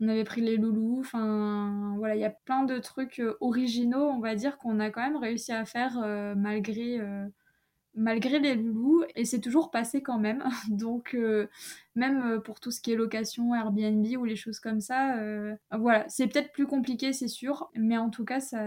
on 0.00 0.08
avait 0.08 0.24
pris 0.24 0.40
les 0.40 0.56
loulous. 0.56 0.98
Enfin, 1.00 1.94
voilà, 1.98 2.16
il 2.16 2.20
y 2.20 2.24
a 2.24 2.30
plein 2.30 2.64
de 2.64 2.78
trucs 2.78 3.22
originaux, 3.40 4.08
on 4.08 4.20
va 4.20 4.34
dire, 4.34 4.58
qu'on 4.58 4.80
a 4.80 4.90
quand 4.90 5.02
même 5.02 5.16
réussi 5.16 5.52
à 5.52 5.64
faire 5.64 6.00
malgré, 6.36 7.00
malgré 7.96 8.38
les 8.38 8.54
loulous, 8.54 9.02
et 9.16 9.24
c'est 9.24 9.40
toujours 9.40 9.70
passé 9.70 10.02
quand 10.02 10.18
même. 10.18 10.44
Donc, 10.68 11.14
euh, 11.14 11.48
même 11.94 12.22
euh, 12.34 12.40
pour 12.40 12.60
tout 12.60 12.70
ce 12.70 12.80
qui 12.80 12.92
est 12.92 12.96
location, 12.96 13.54
Airbnb 13.54 14.06
ou 14.18 14.24
les 14.24 14.36
choses 14.36 14.60
comme 14.60 14.80
ça, 14.80 15.16
euh, 15.18 15.56
voilà, 15.72 16.04
c'est 16.08 16.28
peut-être 16.28 16.52
plus 16.52 16.66
compliqué, 16.66 17.12
c'est 17.12 17.28
sûr, 17.28 17.70
mais 17.74 17.96
en 17.96 18.10
tout 18.10 18.24
cas, 18.24 18.40
ça, 18.40 18.60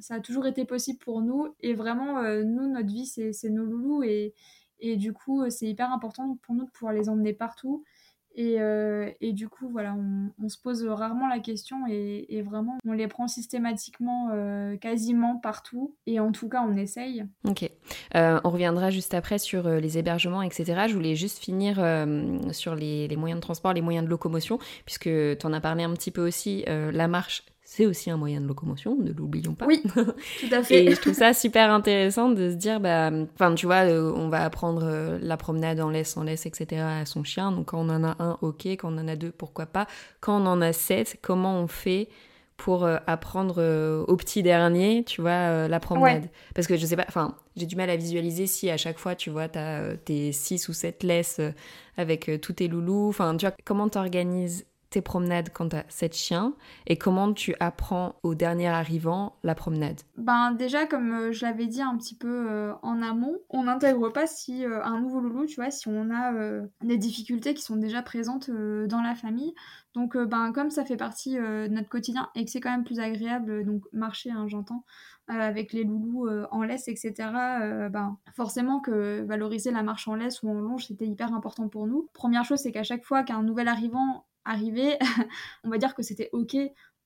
ça 0.00 0.14
a 0.14 0.20
toujours 0.20 0.46
été 0.46 0.64
possible 0.64 1.00
pour 1.00 1.20
nous. 1.20 1.54
Et 1.60 1.74
vraiment, 1.74 2.22
nous, 2.22 2.68
notre 2.68 2.86
vie, 2.86 3.06
c'est 3.06 3.50
nos 3.50 3.64
loulous, 3.64 4.02
et, 4.04 4.32
et 4.78 4.96
du 4.96 5.12
coup, 5.12 5.48
c'est 5.50 5.66
hyper 5.66 5.92
important 5.92 6.38
pour 6.42 6.54
nous 6.54 6.64
de 6.64 6.70
pouvoir 6.70 6.92
les 6.92 7.08
emmener 7.08 7.32
partout. 7.32 7.84
Et, 8.34 8.56
euh, 8.58 9.10
et 9.20 9.32
du 9.32 9.48
coup, 9.48 9.68
voilà, 9.68 9.94
on, 9.94 10.30
on 10.42 10.48
se 10.48 10.58
pose 10.58 10.84
rarement 10.86 11.28
la 11.28 11.38
question 11.38 11.86
et, 11.88 12.42
vraiment, 12.42 12.78
on 12.86 12.92
les 12.92 13.08
prend 13.08 13.28
systématiquement 13.28 14.30
euh, 14.32 14.76
quasiment 14.76 15.36
partout. 15.36 15.94
Et 16.06 16.20
en 16.20 16.32
tout 16.32 16.48
cas, 16.48 16.64
on 16.66 16.76
essaye. 16.76 17.24
Ok. 17.46 17.68
Euh, 18.14 18.40
on 18.44 18.50
reviendra 18.50 18.90
juste 18.90 19.14
après 19.14 19.38
sur 19.38 19.68
les 19.68 19.98
hébergements, 19.98 20.42
etc. 20.42 20.86
Je 20.88 20.94
voulais 20.94 21.14
juste 21.14 21.38
finir 21.38 21.76
sur 22.52 22.74
les, 22.74 23.08
les 23.08 23.16
moyens 23.16 23.40
de 23.40 23.42
transport, 23.42 23.72
les 23.72 23.82
moyens 23.82 24.04
de 24.04 24.10
locomotion, 24.10 24.58
puisque 24.84 25.10
tu 25.10 25.46
en 25.46 25.52
as 25.52 25.60
parlé 25.60 25.84
un 25.84 25.92
petit 25.92 26.10
peu 26.10 26.26
aussi. 26.26 26.64
la 26.66 27.08
marche, 27.08 27.44
c'est 27.74 27.86
aussi 27.86 28.10
un 28.10 28.18
moyen 28.18 28.42
de 28.42 28.46
locomotion, 28.46 28.96
ne 28.96 29.12
l'oublions 29.12 29.54
pas. 29.54 29.64
Oui, 29.64 29.82
tout 29.94 30.46
à 30.52 30.62
fait. 30.62 30.84
Et 30.84 30.94
je 30.94 31.00
trouve 31.00 31.14
ça 31.14 31.32
super 31.32 31.70
intéressant 31.70 32.28
de 32.28 32.50
se 32.50 32.54
dire, 32.54 32.80
bah, 32.80 33.10
enfin, 33.32 33.54
tu 33.54 33.64
vois, 33.64 33.86
euh, 33.86 34.12
on 34.14 34.28
va 34.28 34.44
apprendre 34.44 34.82
euh, 34.84 35.18
la 35.22 35.38
promenade 35.38 35.80
en 35.80 35.88
laisse, 35.88 36.18
en 36.18 36.22
laisse, 36.22 36.44
etc. 36.44 36.82
à 36.82 37.06
son 37.06 37.24
chien. 37.24 37.50
Donc, 37.50 37.68
quand 37.68 37.78
on 37.78 37.88
en 37.88 38.04
a 38.04 38.14
un, 38.22 38.36
ok. 38.42 38.66
Quand 38.66 38.92
on 38.92 38.98
en 38.98 39.08
a 39.08 39.16
deux, 39.16 39.30
pourquoi 39.30 39.64
pas. 39.64 39.86
Quand 40.20 40.38
on 40.42 40.44
en 40.44 40.60
a 40.60 40.74
sept, 40.74 41.16
comment 41.22 41.60
on 41.60 41.66
fait 41.66 42.10
pour 42.58 42.86
apprendre 42.86 44.04
au 44.06 44.16
petit 44.16 44.42
dernier, 44.42 45.02
tu 45.02 45.22
vois, 45.22 45.66
la 45.66 45.80
promenade? 45.80 46.28
Parce 46.54 46.68
que 46.68 46.76
je 46.76 46.86
sais 46.86 46.94
pas, 46.94 47.06
enfin, 47.08 47.34
j'ai 47.56 47.66
du 47.66 47.74
mal 47.74 47.90
à 47.90 47.96
visualiser 47.96 48.46
si 48.46 48.70
à 48.70 48.76
chaque 48.76 48.98
fois, 48.98 49.16
tu 49.16 49.30
vois, 49.30 49.48
tu 49.48 49.58
as 49.58 49.96
tes 49.96 50.30
6 50.30 50.68
ou 50.68 50.72
7 50.72 51.02
laisses 51.02 51.40
avec 51.96 52.30
tous 52.40 52.52
tes 52.52 52.68
loulous. 52.68 53.08
Enfin, 53.08 53.36
tu 53.36 53.46
vois, 53.46 53.54
comment 53.64 53.88
t'organises 53.88 54.64
tes 54.92 55.00
promenades 55.00 55.48
quand 55.52 55.70
tu 55.70 55.76
as 55.76 55.84
sept 55.88 56.14
chiens 56.14 56.54
et 56.86 56.96
comment 56.96 57.32
tu 57.32 57.54
apprends 57.60 58.14
au 58.22 58.34
dernier 58.34 58.68
arrivant 58.68 59.36
la 59.42 59.54
promenade? 59.54 60.00
Ben 60.16 60.52
déjà 60.52 60.86
comme 60.86 61.12
euh, 61.12 61.32
je 61.32 61.44
l'avais 61.44 61.66
dit 61.66 61.82
un 61.82 61.96
petit 61.96 62.14
peu 62.14 62.50
euh, 62.50 62.72
en 62.82 63.02
amont, 63.02 63.38
on 63.50 63.64
n'intègre 63.64 64.10
pas 64.10 64.26
si 64.26 64.64
euh, 64.64 64.84
un 64.84 65.00
nouveau 65.00 65.20
loulou, 65.20 65.46
tu 65.46 65.56
vois, 65.56 65.70
si 65.70 65.88
on 65.88 66.10
a 66.10 66.32
des 66.82 66.98
difficultés 66.98 67.54
qui 67.54 67.62
sont 67.62 67.76
déjà 67.76 68.02
présentes 68.02 68.50
dans 68.50 69.00
la 69.02 69.14
famille. 69.14 69.54
Donc 69.94 70.16
ben 70.16 70.52
comme 70.52 70.70
ça 70.70 70.84
fait 70.84 70.96
partie 70.96 71.34
de 71.36 71.68
notre 71.68 71.88
quotidien 71.88 72.28
et 72.34 72.44
que 72.44 72.50
c'est 72.50 72.60
quand 72.60 72.70
même 72.70 72.84
plus 72.84 73.00
agréable 73.00 73.64
donc 73.64 73.82
marcher 73.92 74.30
hein, 74.30 74.46
j'entends 74.48 74.84
avec 75.28 75.72
les 75.72 75.84
loulous 75.84 76.28
en 76.50 76.62
laisse 76.62 76.88
etc. 76.88 77.12
ben 77.90 78.16
forcément 78.34 78.80
que 78.80 79.22
valoriser 79.22 79.70
la 79.70 79.82
marche 79.82 80.08
en 80.08 80.14
laisse 80.14 80.42
ou 80.42 80.50
en 80.50 80.54
longe 80.54 80.86
c'était 80.86 81.06
hyper 81.06 81.34
important 81.34 81.68
pour 81.68 81.86
nous. 81.86 82.08
Première 82.12 82.44
chose 82.44 82.60
c'est 82.60 82.72
qu'à 82.72 82.84
chaque 82.84 83.04
fois 83.04 83.22
qu'un 83.22 83.42
nouvel 83.42 83.68
arrivant 83.68 84.24
arrivé, 84.44 84.98
on 85.64 85.70
va 85.70 85.78
dire 85.78 85.94
que 85.94 86.02
c'était 86.02 86.30
ok 86.32 86.56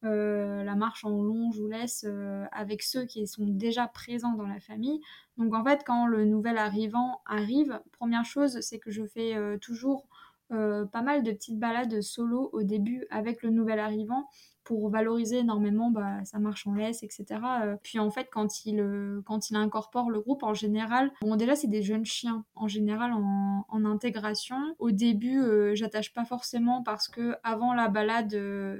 euh, 0.04 0.62
la 0.62 0.74
marche 0.74 1.04
en 1.04 1.22
longe 1.22 1.58
ou 1.58 1.68
laisse 1.68 2.04
euh, 2.06 2.44
avec 2.52 2.82
ceux 2.82 3.06
qui 3.06 3.26
sont 3.26 3.46
déjà 3.46 3.88
présents 3.88 4.34
dans 4.34 4.46
la 4.46 4.60
famille. 4.60 5.00
Donc 5.38 5.54
en 5.54 5.64
fait, 5.64 5.82
quand 5.86 6.06
le 6.06 6.24
nouvel 6.24 6.58
arrivant 6.58 7.22
arrive, 7.26 7.80
première 7.92 8.24
chose, 8.24 8.60
c'est 8.60 8.78
que 8.78 8.90
je 8.90 9.06
fais 9.06 9.34
euh, 9.34 9.56
toujours 9.58 10.06
pas 10.48 11.02
mal 11.02 11.22
de 11.22 11.32
petites 11.32 11.58
balades 11.58 12.00
solo 12.00 12.50
au 12.52 12.62
début 12.62 13.06
avec 13.10 13.42
le 13.42 13.50
nouvel 13.50 13.78
arrivant 13.78 14.28
pour 14.66 14.90
valoriser 14.90 15.38
énormément 15.38 15.90
bah, 15.90 16.24
sa 16.24 16.40
marche 16.40 16.66
en 16.66 16.74
laisse, 16.74 17.04
etc. 17.04 17.24
Euh, 17.62 17.76
puis 17.84 18.00
en 18.00 18.10
fait, 18.10 18.28
quand 18.32 18.66
il, 18.66 18.80
euh, 18.80 19.22
quand 19.24 19.48
il 19.48 19.56
incorpore 19.56 20.10
le 20.10 20.20
groupe, 20.20 20.42
en 20.42 20.54
général, 20.54 21.12
bon 21.22 21.36
déjà 21.36 21.54
c'est 21.54 21.68
des 21.68 21.82
jeunes 21.82 22.04
chiens, 22.04 22.44
en 22.56 22.66
général 22.66 23.12
en, 23.12 23.64
intégration. 23.84 24.56
Au 24.80 24.90
début, 24.90 25.40
euh, 25.40 25.76
j'attache 25.76 26.12
pas 26.12 26.24
forcément 26.24 26.82
parce 26.82 27.06
que 27.06 27.36
avant 27.44 27.72
la 27.72 27.88
balade, 27.88 28.36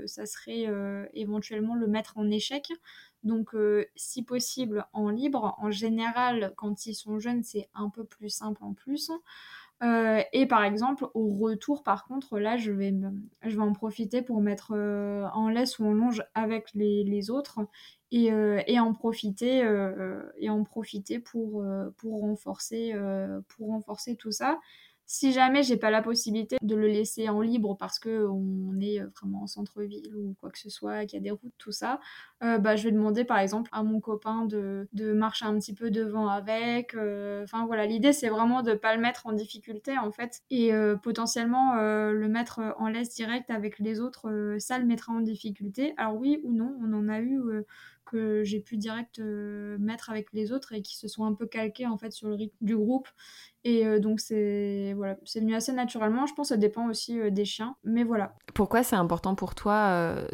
ça 0.07 0.27
serait 0.27 0.67
éventuellement 1.15 1.77
le 1.77 1.87
mettre 1.87 2.19
en 2.19 2.29
échec. 2.29 2.73
Donc, 3.23 3.55
si 3.95 4.25
possible, 4.25 4.87
en 4.93 5.11
libre. 5.11 5.55
En 5.59 5.71
général, 5.71 6.53
quand 6.57 6.87
ils 6.87 6.95
sont 6.95 7.19
jeunes, 7.19 7.45
c'est 7.45 7.69
un 7.75 7.89
peu 7.89 8.05
plus 8.05 8.31
simple 8.31 8.65
en 8.65 8.73
plus. 8.73 9.11
Euh, 9.83 10.23
et 10.33 10.47
par 10.47 10.65
exemple, 10.65 11.07
au 11.15 11.29
retour, 11.37 11.83
par 11.83 12.07
contre, 12.07 12.39
là, 12.39 12.57
je 12.57 12.73
vais, 12.73 12.95
je 13.43 13.59
en 13.61 13.73
profiter 13.73 14.23
pour 14.23 14.41
mettre 14.41 14.73
euh, 14.75 15.27
en 15.35 15.51
laisse 15.51 15.79
ou 15.79 15.87
en 15.87 15.93
longe 15.93 16.23
avec 16.35 16.73
les, 16.75 17.31
autres 17.31 17.61
et, 18.11 18.33
euh, 18.33 18.63
et, 18.67 18.81
en 18.81 18.95
profiter, 18.95 19.63
pour 23.49 23.69
renforcer 23.69 24.17
tout 24.17 24.33
ça. 24.33 24.59
Si 25.09 25.33
jamais 25.33 25.63
j'ai 25.63 25.77
pas 25.77 25.91
la 25.91 26.03
possibilité 26.03 26.57
de 26.63 26.75
le 26.75 26.89
laisser 26.89 27.29
en 27.29 27.41
libre 27.41 27.77
parce 27.79 28.01
que 28.01 28.27
on 28.27 28.81
est 28.81 29.01
euh, 29.01 29.07
vraiment 29.21 29.43
en 29.45 29.47
centre-ville 29.47 30.13
ou 30.17 30.35
quoi 30.41 30.51
que 30.51 30.59
ce 30.59 30.69
soit, 30.69 31.07
qu'il 31.07 31.17
y 31.17 31.21
a 31.21 31.23
des 31.23 31.31
routes, 31.31 31.55
tout 31.59 31.71
ça, 31.71 32.01
euh, 32.43 32.59
bah, 32.59 32.75
je 32.75 32.83
vais 32.83 32.91
demander 32.91 33.25
par 33.25 33.39
exemple 33.39 33.71
à 33.73 33.85
mon 33.85 34.01
copain 34.01 34.47
de, 34.47 34.89
de 34.93 35.13
marcher 35.13 35.45
un 35.45 35.57
petit 35.61 35.75
peu 35.75 35.93
devant 35.93 36.29
avec. 36.29 36.95
Euh, 36.95 37.45
enfin 37.45 37.67
voilà, 37.67 37.87
l'idée 37.87 38.13
c'est 38.13 38.29
vraiment 38.29 38.63
de 38.63 38.75
pas 38.75 38.97
le 38.97 39.01
mettre 39.01 39.29
en 39.29 39.33
difficulté 39.33 39.97
en 39.97 40.11
fait 40.11 40.43
et 40.51 40.73
potentiellement 41.03 41.75
le 41.77 42.29
mettre 42.29 42.61
en 42.79 42.89
laisse 42.89 43.15
directe 43.15 43.51
avec 43.51 43.79
les 43.79 44.01
autres, 44.01 44.57
ça 44.59 44.79
le 44.79 44.87
mettra 44.87 45.13
en 45.13 45.21
difficulté. 45.21 45.95
Alors 45.97 46.17
oui 46.17 46.41
ou 46.43 46.53
non, 46.53 46.77
on 46.83 46.93
en 46.93 47.09
a 47.09 47.21
eu 47.21 47.41
que 48.07 48.43
j'ai 48.45 48.61
pu 48.61 48.77
direct 48.77 49.19
euh, 49.19 49.77
mettre 49.79 50.11
avec 50.11 50.33
les 50.33 50.53
autres 50.53 50.73
et 50.73 50.83
qui 50.83 50.97
se 50.97 51.09
sont 51.09 51.25
un 51.25 51.35
peu 51.35 51.47
calqués 51.47 51.87
en 51.87 51.99
fait 51.99 52.13
sur 52.13 52.29
le 52.29 52.35
rythme 52.35 52.57
du 52.61 52.77
groupe. 52.77 53.09
Et 53.65 53.87
euh, 53.87 53.99
donc 53.99 54.21
c'est 54.21 54.95
voilà, 54.97 55.19
c'est 55.25 55.41
venu 55.41 55.55
assez 55.55 55.73
naturellement. 55.73 56.27
Je 56.27 56.35
pense 56.35 56.49
que 56.49 56.55
ça 56.55 56.57
dépend 56.57 56.89
aussi 56.89 57.21
euh, 57.21 57.31
des 57.31 57.45
chiens, 57.45 57.77
mais 57.85 58.05
voilà. 58.05 58.35
Pourquoi 58.55 58.83
c'est 58.83 58.97
important 58.97 59.35
pour 59.35 59.55
toi 59.55 60.27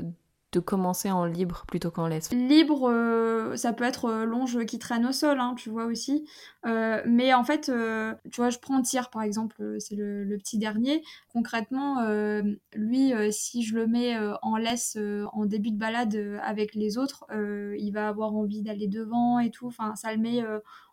de 0.52 0.60
commencer 0.60 1.10
en 1.10 1.24
libre 1.24 1.64
plutôt 1.66 1.90
qu'en 1.90 2.06
laisse 2.06 2.30
Libre, 2.30 2.90
euh, 2.90 3.56
ça 3.56 3.72
peut 3.72 3.84
être 3.84 4.04
euh, 4.04 4.24
longe 4.24 4.64
qui 4.66 4.78
traîne 4.78 5.06
au 5.06 5.12
sol, 5.12 5.40
hein, 5.40 5.54
tu 5.56 5.70
vois 5.70 5.86
aussi. 5.86 6.28
Euh, 6.66 7.02
mais 7.06 7.32
en 7.32 7.42
fait, 7.42 7.72
tu 8.30 8.40
vois, 8.40 8.50
je 8.50 8.58
prends 8.58 8.80
tir 8.82 9.10
par 9.10 9.22
exemple, 9.22 9.76
c'est 9.80 9.96
le, 9.96 10.36
petit 10.36 10.58
dernier. 10.58 11.02
Concrètement, 11.32 12.02
lui, 12.74 13.12
si 13.30 13.62
je 13.62 13.74
le 13.76 13.86
mets 13.86 14.16
en 14.42 14.56
laisse 14.56 14.98
en 15.32 15.44
début 15.44 15.70
de 15.70 15.78
balade 15.78 16.16
avec 16.42 16.74
les 16.74 16.98
autres, 16.98 17.24
il 17.32 17.90
va 17.92 18.08
avoir 18.08 18.34
envie 18.34 18.62
d'aller 18.62 18.88
devant 18.88 19.38
et 19.38 19.50
tout. 19.50 19.66
Enfin, 19.66 19.94
ça 19.94 20.12
le 20.12 20.18
met 20.18 20.42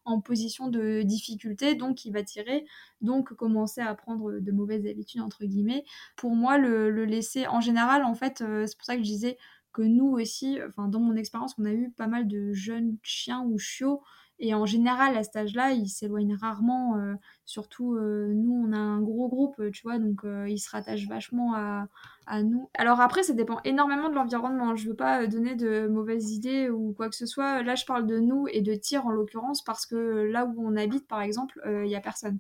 en 0.10 0.22
position 0.22 0.68
de 0.68 1.02
difficulté, 1.04 1.76
donc 1.76 2.06
il 2.06 2.12
va 2.12 2.24
tirer, 2.24 2.66
donc 3.02 3.34
commencer 3.34 3.82
à 3.82 3.94
prendre 3.94 4.40
de 4.40 4.52
mauvaises 4.52 4.86
habitudes, 4.88 5.22
entre 5.22 5.46
guillemets. 5.46 5.86
Pour 6.16 6.36
moi, 6.36 6.58
le, 6.58 6.90
laisser, 7.06 7.48
en 7.48 7.62
général, 7.62 8.04
en 8.04 8.16
fait, 8.16 8.42
euh, 8.42 8.66
c'est 8.66 8.78
pour 8.78 8.86
ça 8.86 8.96
que 8.96 9.04
je 9.04 9.08
disais 9.08 9.38
que 9.72 9.82
nous 9.84 10.08
aussi, 10.08 10.60
enfin 10.68 10.88
dans 10.88 11.00
mon 11.00 11.16
expérience, 11.16 11.56
on 11.60 11.66
a 11.66 11.72
eu 11.72 11.92
pas 11.92 12.08
mal 12.08 12.28
de 12.28 12.54
jeunes 12.54 12.98
chiens 13.04 13.44
ou 13.44 13.60
chiots 13.60 14.02
et 14.40 14.54
en 14.54 14.66
général, 14.66 15.18
à 15.18 15.24
cet 15.24 15.36
âge-là, 15.36 15.72
ils 15.72 15.90
s'éloignent 15.90 16.36
rarement. 16.36 16.98
Euh, 16.98 17.16
surtout, 17.46 17.96
euh, 17.96 18.32
nous, 18.34 18.66
on 18.68 18.72
a 18.72 18.78
un 18.78 19.02
gros 19.02 19.28
groupe, 19.28 19.62
tu 19.72 19.84
vois, 19.84 20.00
donc 20.00 20.22
ils 20.48 20.60
se 20.60 20.70
rattachent 20.70 21.08
vachement 21.08 21.54
à, 21.56 21.88
à, 22.26 22.44
nous. 22.44 22.70
Alors 22.76 23.02
après, 23.02 23.24
ça 23.24 23.34
dépend 23.34 23.60
énormément 23.66 24.10
de 24.10 24.16
l'environnement. 24.16 24.76
Je 24.76 24.88
veux 24.90 24.96
pas 24.96 25.28
donner 25.28 25.56
de 25.56 25.88
mauvaises 25.88 26.32
idées 26.32 26.70
ou 26.70 26.94
quoi 26.94 27.10
que 27.10 27.16
ce 27.16 27.26
soit. 27.26 27.64
Là, 27.64 27.76
je 27.76 27.86
parle 27.86 28.08
de 28.08 28.20
nous 28.20 28.48
et 28.52 28.62
de 28.62 28.74
tir 28.76 29.06
en 29.06 29.12
l'occurrence, 29.12 29.64
parce 29.64 29.86
que 29.86 29.96
là 29.96 30.46
où 30.46 30.56
on 30.66 30.76
habite, 30.76 31.08
par 31.08 31.22
exemple, 31.22 31.62
il 31.66 31.90
y 31.90 31.96
a 31.96 32.02
personne. 32.02 32.40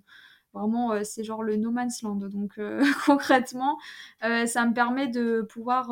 Vraiment, 0.53 0.93
euh, 0.93 1.03
c'est 1.03 1.23
genre 1.23 1.43
le 1.43 1.57
no 1.57 1.69
man's 1.71 2.01
land. 2.01 2.15
Donc 2.15 2.57
euh, 2.57 2.83
concrètement, 3.05 3.77
euh, 4.23 4.47
ça 4.47 4.65
me 4.65 4.73
permet 4.73 5.07
de 5.07 5.41
pouvoir, 5.41 5.89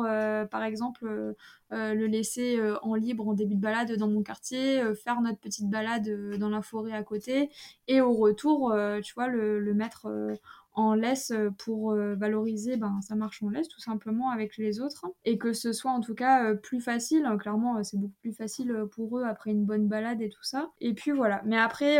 par 0.50 0.62
exemple, 0.64 1.34
le 1.70 2.06
laisser 2.06 2.58
en 2.82 2.94
libre 2.94 3.28
en 3.28 3.34
début 3.34 3.54
de 3.54 3.60
balade 3.60 3.92
dans 3.96 4.08
mon 4.08 4.22
quartier, 4.22 4.82
faire 4.96 5.20
notre 5.20 5.38
petite 5.38 5.68
balade 5.70 6.08
dans 6.38 6.48
la 6.48 6.62
forêt 6.62 6.92
à 6.92 7.02
côté, 7.02 7.50
et 7.88 8.00
au 8.00 8.12
retour, 8.14 8.74
tu 9.04 9.14
vois, 9.14 9.28
le, 9.28 9.60
le 9.60 9.74
mettre 9.74 10.08
en 10.78 10.94
laisse 10.94 11.32
euh, 11.32 11.50
pour 11.58 11.90
euh, 11.90 12.14
valoriser 12.14 12.76
ben, 12.76 13.00
ça 13.02 13.16
marche 13.16 13.42
en 13.42 13.50
laisse 13.50 13.68
tout 13.68 13.80
simplement 13.80 14.30
avec 14.30 14.56
les 14.56 14.80
autres 14.80 15.06
et 15.24 15.36
que 15.36 15.52
ce 15.52 15.72
soit 15.72 15.90
en 15.90 16.00
tout 16.00 16.14
cas 16.14 16.44
euh, 16.44 16.54
plus 16.54 16.80
facile. 16.80 17.24
Hein, 17.26 17.36
clairement, 17.36 17.82
c'est 17.82 17.96
beaucoup 17.96 18.14
plus 18.20 18.32
facile 18.32 18.84
pour 18.92 19.18
eux 19.18 19.24
après 19.24 19.50
une 19.50 19.64
bonne 19.64 19.88
balade 19.88 20.20
et 20.22 20.28
tout 20.28 20.44
ça. 20.44 20.70
Et 20.80 20.94
puis 20.94 21.10
voilà. 21.10 21.42
Mais 21.44 21.58
après, 21.58 21.98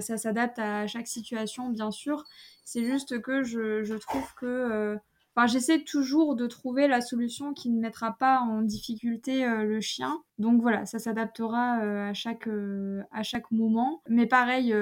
ça 0.00 0.16
s'adapte 0.16 0.58
à 0.58 0.86
chaque 0.86 1.06
situation, 1.06 1.68
bien 1.68 1.90
sûr. 1.90 2.24
C'est 2.64 2.84
juste 2.84 3.20
que 3.20 3.42
je, 3.42 3.82
je 3.82 3.94
trouve 3.94 4.34
que 4.34 4.98
j'essaie 5.46 5.84
toujours 5.84 6.34
de 6.36 6.46
trouver 6.46 6.88
la 6.88 7.00
solution 7.00 7.54
qui 7.54 7.70
ne 7.70 7.80
mettra 7.80 8.16
pas 8.18 8.40
en 8.40 8.62
difficulté 8.62 9.44
euh, 9.44 9.62
le 9.62 9.80
chien. 9.80 10.22
Donc 10.38 10.60
voilà, 10.60 10.86
ça 10.86 10.98
s'adaptera 10.98 11.80
euh, 11.82 12.10
à, 12.10 12.14
chaque, 12.14 12.48
euh, 12.48 13.02
à 13.12 13.22
chaque 13.22 13.50
moment. 13.50 14.02
Mais 14.08 14.26
pareil, 14.26 14.74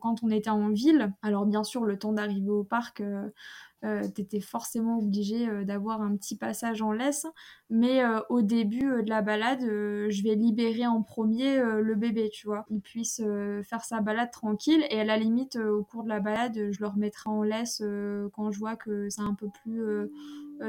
quand 0.00 0.22
on 0.22 0.30
était 0.30 0.50
en 0.50 0.70
ville, 0.70 1.12
alors 1.22 1.46
bien 1.46 1.62
sûr, 1.62 1.84
le 1.84 1.98
temps 1.98 2.12
d'arriver 2.12 2.50
au 2.50 2.64
parc, 2.64 3.02
euh, 3.86 4.08
t'étais 4.08 4.40
forcément 4.40 4.98
obligé 4.98 5.48
euh, 5.48 5.64
d'avoir 5.64 6.02
un 6.02 6.16
petit 6.16 6.36
passage 6.36 6.82
en 6.82 6.92
laisse. 6.92 7.26
Mais 7.70 8.02
euh, 8.02 8.20
au 8.28 8.42
début 8.42 9.02
de 9.02 9.08
la 9.08 9.22
balade, 9.22 9.62
je 9.62 10.22
vais 10.22 10.34
libérer 10.34 10.86
en 10.86 11.02
premier 11.02 11.58
le 11.58 11.94
bébé, 11.94 12.30
tu 12.32 12.46
vois. 12.46 12.64
Il 12.70 12.80
puisse 12.80 13.22
faire 13.64 13.84
sa 13.84 14.00
balade 14.00 14.30
tranquille 14.30 14.84
et 14.90 15.00
à 15.00 15.04
la 15.04 15.16
limite, 15.16 15.56
au 15.56 15.82
cours 15.82 16.04
de 16.04 16.08
la 16.08 16.20
balade, 16.20 16.70
je 16.70 16.80
le 16.80 16.86
remettrai 16.86 17.28
en 17.28 17.42
laisse 17.42 17.82
quand 18.34 18.52
je 18.52 18.58
vois 18.58 18.76
que 18.76 19.08
c'est 19.08 19.22
un 19.22 19.34
peu 19.34 19.48
plus 19.62 19.82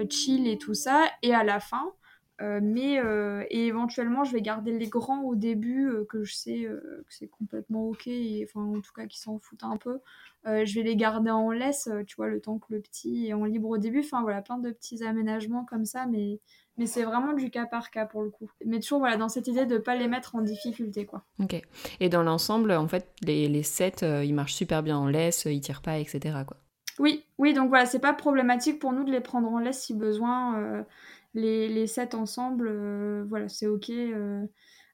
chill 0.09 0.47
et 0.47 0.57
tout 0.57 0.73
ça. 0.73 1.05
Et 1.21 1.33
à 1.33 1.43
la 1.43 1.59
fin, 1.59 1.91
mais 2.39 3.01
et 3.49 3.67
éventuellement 3.67 4.23
je 4.23 4.33
vais 4.33 4.41
garder 4.41 4.71
les 4.77 4.87
grands 4.87 5.23
au 5.23 5.35
début 5.35 5.91
que 6.09 6.23
je 6.23 6.35
sais 6.35 6.63
que 6.63 7.13
c'est 7.13 7.27
complètement 7.27 7.89
ok 7.89 8.09
enfin 8.43 8.61
en 8.61 8.81
tout 8.81 8.93
cas 8.93 9.05
qui 9.07 9.19
s'en 9.19 9.39
foutent 9.39 9.63
un 9.63 9.77
peu 9.77 9.99
euh, 10.47 10.65
je 10.65 10.75
vais 10.75 10.83
les 10.83 10.95
garder 10.95 11.29
en 11.29 11.51
laisse, 11.51 11.87
euh, 11.87 12.03
tu 12.05 12.15
vois, 12.15 12.27
le 12.27 12.39
temps 12.39 12.57
que 12.57 12.67
le 12.69 12.79
petit 12.79 13.27
est 13.27 13.33
en 13.33 13.43
libre 13.43 13.69
au 13.69 13.77
début. 13.77 13.99
Enfin 13.99 14.21
voilà, 14.21 14.41
plein 14.41 14.57
de 14.57 14.71
petits 14.71 15.03
aménagements 15.03 15.65
comme 15.65 15.83
ça, 15.83 16.05
mais, 16.05 16.39
mais 16.77 16.85
c'est 16.85 17.03
vraiment 17.03 17.33
du 17.33 17.49
cas 17.49 17.65
par 17.65 17.91
cas 17.91 18.05
pour 18.05 18.23
le 18.23 18.29
coup. 18.29 18.49
Mais 18.65 18.79
toujours 18.79 18.99
voilà, 18.99 19.17
dans 19.17 19.27
cette 19.27 19.47
idée 19.47 19.65
de 19.65 19.73
ne 19.73 19.79
pas 19.79 19.95
les 19.95 20.07
mettre 20.07 20.35
en 20.35 20.41
difficulté, 20.41 21.05
quoi. 21.05 21.25
Ok. 21.43 21.61
Et 21.99 22.07
dans 22.07 22.23
l'ensemble, 22.23 22.71
en 22.71 22.87
fait, 22.87 23.09
les, 23.23 23.49
les 23.49 23.63
sets, 23.63 24.03
euh, 24.03 24.23
ils 24.23 24.33
marchent 24.33 24.53
super 24.53 24.83
bien 24.83 24.97
en 24.97 25.07
laisse, 25.07 25.45
ils 25.45 25.59
tirent 25.59 25.81
pas, 25.81 25.97
etc. 25.99 26.37
Quoi. 26.47 26.57
Oui, 26.97 27.25
oui, 27.37 27.53
donc 27.53 27.67
voilà, 27.67 27.85
c'est 27.85 27.99
pas 27.99 28.13
problématique 28.13 28.79
pour 28.79 28.93
nous 28.93 29.03
de 29.03 29.11
les 29.11 29.21
prendre 29.21 29.49
en 29.49 29.59
laisse 29.59 29.81
si 29.81 29.93
besoin. 29.93 30.85
Les, 31.33 31.67
les 31.67 31.87
sets 31.87 32.15
ensemble, 32.15 33.25
voilà, 33.27 33.49
c'est 33.49 33.67
ok. 33.67 33.91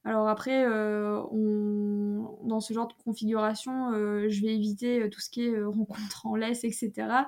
Alors 0.06 0.28
après, 0.28 0.65
euh, 0.65 1.22
dans 2.43 2.60
ce 2.60 2.74
genre 2.74 2.88
de 2.88 2.93
configuration, 3.06 3.93
euh, 3.93 4.28
je 4.28 4.41
vais 4.41 4.54
éviter 4.54 5.04
euh, 5.04 5.10
tout 5.10 5.22
ce 5.22 5.30
qui 5.30 5.46
est 5.46 5.63
rencontre 5.63 6.26
en 6.26 6.36
laisse, 6.36 6.65
etc. 6.65 7.28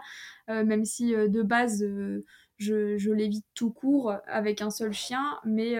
même 0.49 0.83
si 0.83 1.13
de 1.13 1.41
base, 1.41 1.85
je, 2.57 2.97
je 2.97 3.11
l'évite 3.11 3.45
tout 3.53 3.71
court 3.71 4.13
avec 4.27 4.61
un 4.61 4.69
seul 4.69 4.91
chien, 4.91 5.39
mais 5.45 5.75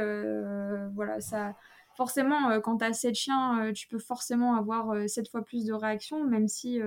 voilà, 0.94 1.20
ça 1.20 1.56
forcément, 1.98 2.60
quand 2.62 2.78
tu 2.78 2.86
as 2.86 2.94
7 2.94 3.16
chiens, 3.16 3.72
tu 3.74 3.88
peux 3.88 4.00
forcément 4.00 4.56
avoir 4.56 5.08
7 5.08 5.30
fois 5.30 5.44
plus 5.44 5.66
de 5.66 5.74
réactions, 5.74 6.26
même 6.26 6.48
si, 6.48 6.80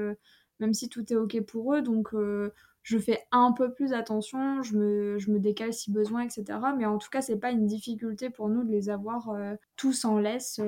même 0.61 0.75
si 0.75 0.89
tout 0.89 1.11
est 1.13 1.17
OK 1.17 1.41
pour 1.43 1.75
eux. 1.75 1.83
Donc, 1.83 2.11
je 2.89 2.99
fais 2.99 3.21
un 3.33 3.53
peu 3.53 3.73
plus 3.73 3.93
attention, 3.93 4.63
je 4.63 4.75
me, 4.77 5.19
je 5.19 5.31
me, 5.31 5.39
décale 5.39 5.75
si 5.75 5.93
besoin, 5.93 6.23
etc. 6.23 6.45
Mais 6.77 6.87
en 6.87 6.97
tout 6.97 7.11
cas, 7.11 7.21
c'est 7.21 7.37
pas 7.37 7.51
une 7.51 7.67
difficulté 7.67 8.31
pour 8.31 8.49
nous 8.49 8.65
de 8.65 8.71
les 8.71 8.89
avoir 8.89 9.31
tous 9.77 10.07
en 10.07 10.19
laisse, 10.19 10.59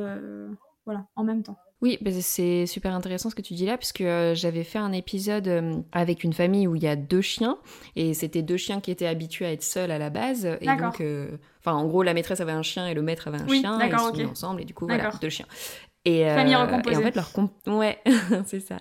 voilà, 0.84 1.06
en 1.16 1.24
même 1.24 1.42
temps. 1.42 1.56
Oui, 1.82 1.98
c'est 2.20 2.66
super 2.66 2.94
intéressant 2.94 3.30
ce 3.30 3.34
que 3.34 3.40
tu 3.40 3.54
dis 3.54 3.64
là, 3.64 3.78
puisque 3.78 4.02
euh, 4.02 4.34
j'avais 4.34 4.64
fait 4.64 4.78
un 4.78 4.92
épisode 4.92 5.48
euh, 5.48 5.76
avec 5.92 6.24
une 6.24 6.34
famille 6.34 6.66
où 6.66 6.76
il 6.76 6.82
y 6.82 6.86
a 6.86 6.94
deux 6.94 7.22
chiens, 7.22 7.56
et 7.96 8.12
c'était 8.12 8.42
deux 8.42 8.58
chiens 8.58 8.80
qui 8.80 8.90
étaient 8.90 9.06
habitués 9.06 9.46
à 9.46 9.52
être 9.52 9.62
seuls 9.62 9.90
à 9.90 9.98
la 9.98 10.10
base. 10.10 10.44
Et 10.60 10.66
donc, 10.66 11.00
euh, 11.00 11.38
enfin, 11.60 11.72
en 11.72 11.86
gros, 11.86 12.02
la 12.02 12.12
maîtresse 12.12 12.40
avait 12.40 12.52
un 12.52 12.62
chien 12.62 12.86
et 12.86 12.92
le 12.92 13.00
maître 13.00 13.28
avait 13.28 13.40
un 13.40 13.48
chien, 13.48 13.80
et 13.80 13.88
ils 13.88 13.98
sont 13.98 14.30
ensemble, 14.30 14.60
et 14.60 14.64
du 14.66 14.74
coup, 14.74 14.86
voilà, 14.86 15.10
deux 15.22 15.30
chiens. 15.30 15.46
Et, 16.06 16.24
Famille 16.24 16.56
recomposée. 16.56 16.94
et 16.94 16.98
en 16.98 17.02
fait, 17.02 17.14
leur, 17.14 17.76
ouais, 17.76 17.98
c'est 18.46 18.60
ça. 18.60 18.78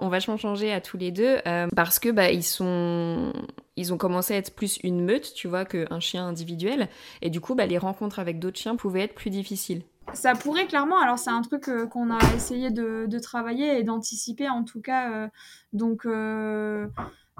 ont 0.00 0.08
vachement 0.08 0.36
changé 0.36 0.72
à 0.72 0.80
tous 0.80 0.96
les 0.96 1.10
deux 1.10 1.38
parce 1.74 1.98
que 1.98 2.10
bah, 2.10 2.30
ils 2.30 2.44
sont, 2.44 3.32
ils 3.76 3.92
ont 3.92 3.98
commencé 3.98 4.34
à 4.34 4.36
être 4.36 4.54
plus 4.54 4.78
une 4.84 5.04
meute, 5.04 5.34
tu 5.34 5.48
vois, 5.48 5.64
qu'un 5.64 6.00
chien 6.00 6.26
individuel. 6.26 6.88
Et 7.22 7.30
du 7.30 7.40
coup, 7.40 7.54
bah, 7.54 7.66
les 7.66 7.78
rencontres 7.78 8.20
avec 8.20 8.38
d'autres 8.38 8.58
chiens 8.58 8.76
pouvaient 8.76 9.02
être 9.02 9.14
plus 9.14 9.30
difficiles. 9.30 9.82
Ça 10.12 10.34
pourrait 10.34 10.66
clairement, 10.66 10.98
alors 10.98 11.18
c'est 11.18 11.30
un 11.30 11.40
truc 11.40 11.68
euh, 11.68 11.86
qu'on 11.86 12.10
a 12.10 12.18
essayé 12.36 12.70
de, 12.70 13.18
travailler 13.18 13.78
et 13.78 13.82
d'anticiper 13.84 14.48
en 14.48 14.62
tout 14.62 14.80
cas. 14.80 15.10
Euh, 15.10 15.28
donc, 15.72 16.04
euh, 16.04 16.86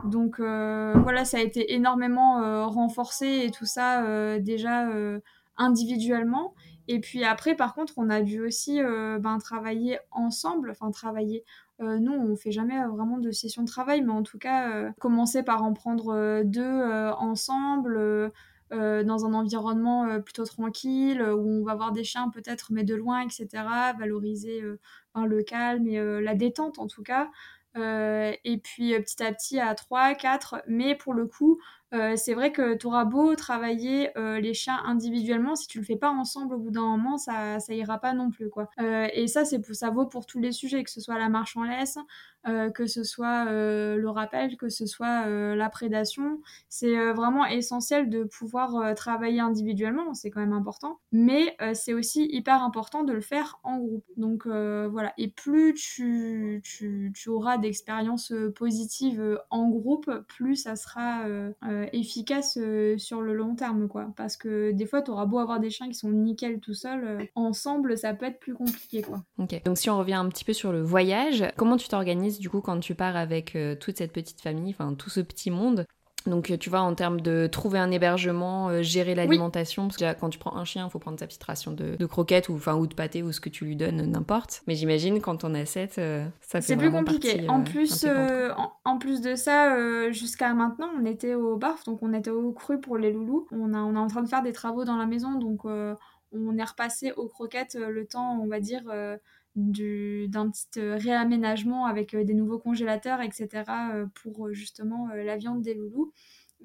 donc 0.04 0.40
voilà, 0.40 1.24
ça 1.24 1.38
a 1.38 1.40
été 1.40 1.74
énormément 1.74 2.68
renforcé 2.68 3.44
et 3.44 3.50
tout 3.50 3.66
ça 3.66 4.02
déjà 4.40 4.88
individuellement. 5.56 6.54
Et 6.88 7.00
puis 7.00 7.24
après, 7.24 7.54
par 7.54 7.74
contre, 7.74 7.94
on 7.96 8.10
a 8.10 8.20
dû 8.20 8.40
aussi 8.40 8.80
ben, 8.82 9.38
travailler 9.38 9.98
ensemble, 10.10 10.70
enfin 10.70 10.90
travailler. 10.90 11.44
nous, 11.80 12.12
on 12.12 12.36
fait 12.36 12.52
jamais 12.52 12.84
vraiment 12.86 13.18
de 13.18 13.30
session 13.30 13.62
de 13.62 13.68
travail, 13.68 14.02
mais 14.02 14.12
en 14.12 14.22
tout 14.22 14.38
cas, 14.38 14.92
commencer 15.00 15.42
par 15.42 15.62
en 15.62 15.72
prendre 15.72 16.42
deux 16.44 16.84
ensemble 17.18 18.32
euh, 18.74 19.04
dans 19.04 19.26
un 19.26 19.34
environnement 19.34 20.06
euh, 20.06 20.18
plutôt 20.20 20.44
tranquille, 20.44 21.20
euh, 21.20 21.34
où 21.34 21.60
on 21.60 21.64
va 21.64 21.74
voir 21.74 21.92
des 21.92 22.02
chiens 22.02 22.30
peut-être, 22.30 22.72
mais 22.72 22.82
de 22.82 22.94
loin, 22.94 23.20
etc. 23.20 23.46
Valoriser 23.98 24.62
le 25.14 25.42
calme 25.42 25.86
et 25.86 26.22
la 26.22 26.34
détente 26.34 26.78
en 26.78 26.86
tout 26.86 27.02
cas. 27.02 27.30
et 27.76 28.60
puis 28.62 28.94
petit 29.00 29.22
à 29.22 29.32
petit 29.32 29.60
à 29.60 29.74
3, 29.74 30.14
4, 30.14 30.62
mais 30.66 30.94
pour 30.94 31.14
le 31.14 31.26
coup, 31.26 31.60
euh, 31.94 32.16
c'est 32.16 32.34
vrai 32.34 32.52
que 32.52 32.74
tu 32.74 32.86
auras 32.86 33.04
beau 33.04 33.34
travailler 33.36 34.16
euh, 34.18 34.40
les 34.40 34.52
chiens 34.54 34.82
individuellement, 34.84 35.54
si 35.54 35.68
tu 35.68 35.78
le 35.78 35.84
fais 35.84 35.96
pas 35.96 36.10
ensemble 36.10 36.54
au 36.54 36.58
bout 36.58 36.70
d'un 36.70 36.82
moment, 36.82 37.18
ça, 37.18 37.60
ça 37.60 37.72
ira 37.74 37.98
pas 37.98 38.12
non 38.12 38.30
plus. 38.30 38.50
quoi. 38.50 38.68
Euh, 38.80 39.08
et 39.14 39.28
ça, 39.28 39.44
c'est 39.44 39.64
ça 39.74 39.90
vaut 39.90 40.06
pour 40.06 40.26
tous 40.26 40.40
les 40.40 40.52
sujets, 40.52 40.82
que 40.84 40.90
ce 40.90 41.00
soit 41.00 41.18
la 41.18 41.28
marche 41.28 41.56
en 41.56 41.62
laisse, 41.62 41.98
que 42.74 42.86
ce 42.86 43.04
soit 43.04 43.46
le 43.46 44.08
rappel, 44.08 44.56
que 44.56 44.68
ce 44.68 44.86
soit 44.86 45.26
la 45.26 45.68
prédation. 45.68 46.40
C'est 46.68 47.12
vraiment 47.12 47.46
essentiel 47.46 48.10
de 48.10 48.24
pouvoir 48.24 48.94
travailler 48.94 49.40
individuellement, 49.40 50.14
c'est 50.14 50.30
quand 50.30 50.40
même 50.40 50.52
important. 50.52 50.98
Mais 51.12 51.56
c'est 51.74 51.94
aussi 51.94 52.28
hyper 52.30 52.62
important 52.62 53.04
de 53.04 53.12
le 53.12 53.20
faire 53.20 53.60
en 53.62 53.78
groupe. 53.78 54.04
Donc 54.16 54.46
voilà. 54.46 55.12
Et 55.18 55.28
plus 55.28 55.74
tu, 55.74 56.62
tu, 56.64 57.28
auras 57.28 57.58
d'expériences 57.58 58.32
positives 58.54 59.38
en 59.50 59.68
groupe, 59.68 60.10
plus 60.28 60.56
ça 60.56 60.76
sera 60.76 61.24
euh, 61.74 61.86
efficace 61.92 62.58
euh, 62.60 62.98
sur 62.98 63.22
le 63.22 63.34
long 63.34 63.54
terme, 63.54 63.88
quoi. 63.88 64.12
Parce 64.16 64.36
que 64.36 64.72
des 64.72 64.86
fois, 64.86 65.02
tu 65.02 65.10
auras 65.10 65.24
beau 65.24 65.38
avoir 65.38 65.60
des 65.60 65.70
chiens 65.70 65.88
qui 65.88 65.94
sont 65.94 66.10
nickel 66.10 66.60
tout 66.60 66.74
seuls, 66.74 67.04
euh, 67.04 67.24
ensemble, 67.34 67.96
ça 67.96 68.12
peut 68.14 68.26
être 68.26 68.38
plus 68.38 68.54
compliqué, 68.54 69.02
quoi. 69.02 69.22
Ok. 69.38 69.60
Donc 69.64 69.78
si 69.78 69.88
on 69.88 69.98
revient 69.98 70.14
un 70.14 70.28
petit 70.28 70.44
peu 70.44 70.52
sur 70.52 70.72
le 70.72 70.82
voyage, 70.82 71.44
comment 71.56 71.76
tu 71.76 71.88
t'organises 71.88 72.33
du 72.40 72.50
coup 72.50 72.60
quand 72.60 72.80
tu 72.80 72.94
pars 72.94 73.16
avec 73.16 73.56
toute 73.80 73.98
cette 73.98 74.12
petite 74.12 74.40
famille, 74.40 74.70
enfin 74.70 74.94
tout 74.94 75.10
ce 75.10 75.20
petit 75.20 75.50
monde 75.50 75.86
donc, 76.26 76.56
tu 76.58 76.70
vois, 76.70 76.80
en 76.80 76.94
termes 76.94 77.20
de 77.20 77.46
trouver 77.46 77.78
un 77.78 77.90
hébergement, 77.90 78.70
euh, 78.70 78.82
gérer 78.82 79.14
l'alimentation, 79.14 79.88
parce 79.88 79.98
que 79.98 80.18
quand 80.18 80.30
tu 80.30 80.38
prends 80.38 80.56
un 80.56 80.64
chien, 80.64 80.86
il 80.86 80.90
faut 80.90 80.98
prendre 80.98 81.18
sa 81.18 81.26
petite 81.26 81.44
ration 81.44 81.72
de, 81.72 82.02
croquettes 82.06 82.48
ou, 82.48 82.54
enfin, 82.54 82.76
ou 82.76 82.86
de 82.86 82.94
pâté 82.94 83.22
ou 83.22 83.30
ce 83.30 83.40
que 83.40 83.50
tu 83.50 83.66
lui 83.66 83.76
donnes, 83.76 84.10
n'importe. 84.10 84.62
Mais 84.66 84.74
j'imagine, 84.74 85.20
quand 85.20 85.44
on 85.44 85.54
a 85.54 85.66
sept, 85.66 85.98
euh, 85.98 86.26
ça 86.40 86.62
fait 86.62 86.68
C'est 86.68 86.76
plus 86.76 86.90
compliqué. 86.90 87.46
en, 87.48 87.60
euh, 87.60 87.64
plus, 87.64 88.06
en, 88.84 88.98
plus 88.98 89.20
de 89.20 89.34
ça, 89.34 90.10
jusqu'à 90.12 90.54
maintenant, 90.54 90.88
on 90.98 91.04
était 91.04 91.34
au 91.34 91.56
BARF, 91.56 91.84
donc 91.84 92.02
on 92.02 92.14
était 92.14 92.30
au 92.30 92.52
cru 92.52 92.80
pour 92.80 92.96
les 92.96 93.12
loulous. 93.12 93.46
On, 93.52 93.74
a, 93.74 93.78
on 93.80 93.94
est 93.94 93.98
en 93.98 94.06
train 94.06 94.22
de 94.22 94.28
faire 94.28 94.42
des 94.42 94.52
travaux 94.52 94.84
dans 94.84 94.96
la 94.96 95.06
maison, 95.06 95.34
donc 95.34 95.64
on 95.66 96.58
est 96.58 96.64
repassé 96.64 97.12
aux 97.12 97.28
croquettes 97.28 97.76
le 97.78 98.06
temps, 98.06 98.40
on 98.42 98.46
va 98.46 98.60
dire 98.60 98.84
d'un 99.56 100.50
petit 100.50 100.80
euh, 100.80 100.96
réaménagement 100.96 101.86
avec 101.86 102.14
euh, 102.14 102.24
des 102.24 102.34
nouveaux 102.34 102.58
congélateurs, 102.58 103.20
etc. 103.20 103.48
Euh, 103.94 104.06
pour 104.22 104.52
justement 104.52 105.08
la 105.14 105.36
viande 105.36 105.62
des 105.62 105.74
loulous. 105.74 106.12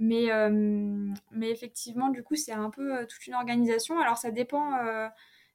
Mais, 0.02 0.30
mais 1.32 1.52
effectivement, 1.52 2.08
du 2.08 2.24
coup, 2.24 2.36
c'est 2.36 2.54
un 2.54 2.70
peu 2.70 3.06
toute 3.06 3.28
une 3.28 3.34
organisation. 3.34 4.00
Alors, 4.00 4.16
ça 4.16 4.32
dépend, 4.32 4.72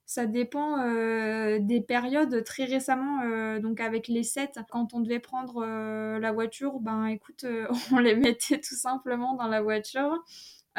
ça 0.05 0.27
dépend 0.27 0.77
des 1.61 1.81
périodes. 1.81 2.45
Très 2.45 2.65
récemment, 2.65 3.59
donc 3.61 3.81
avec 3.81 4.07
les 4.07 4.23
7, 4.23 4.59
quand 4.71 4.93
on 4.93 5.01
devait 5.01 5.19
prendre 5.19 5.65
la 5.65 6.33
voiture, 6.33 6.79
ben 6.81 7.07
écoute, 7.07 7.47
on 7.93 7.99
les 7.99 8.17
mettait 8.17 8.61
tout 8.61 8.75
simplement 8.75 9.35
dans 9.35 9.49
la 9.49 9.63
voiture. 9.63 10.23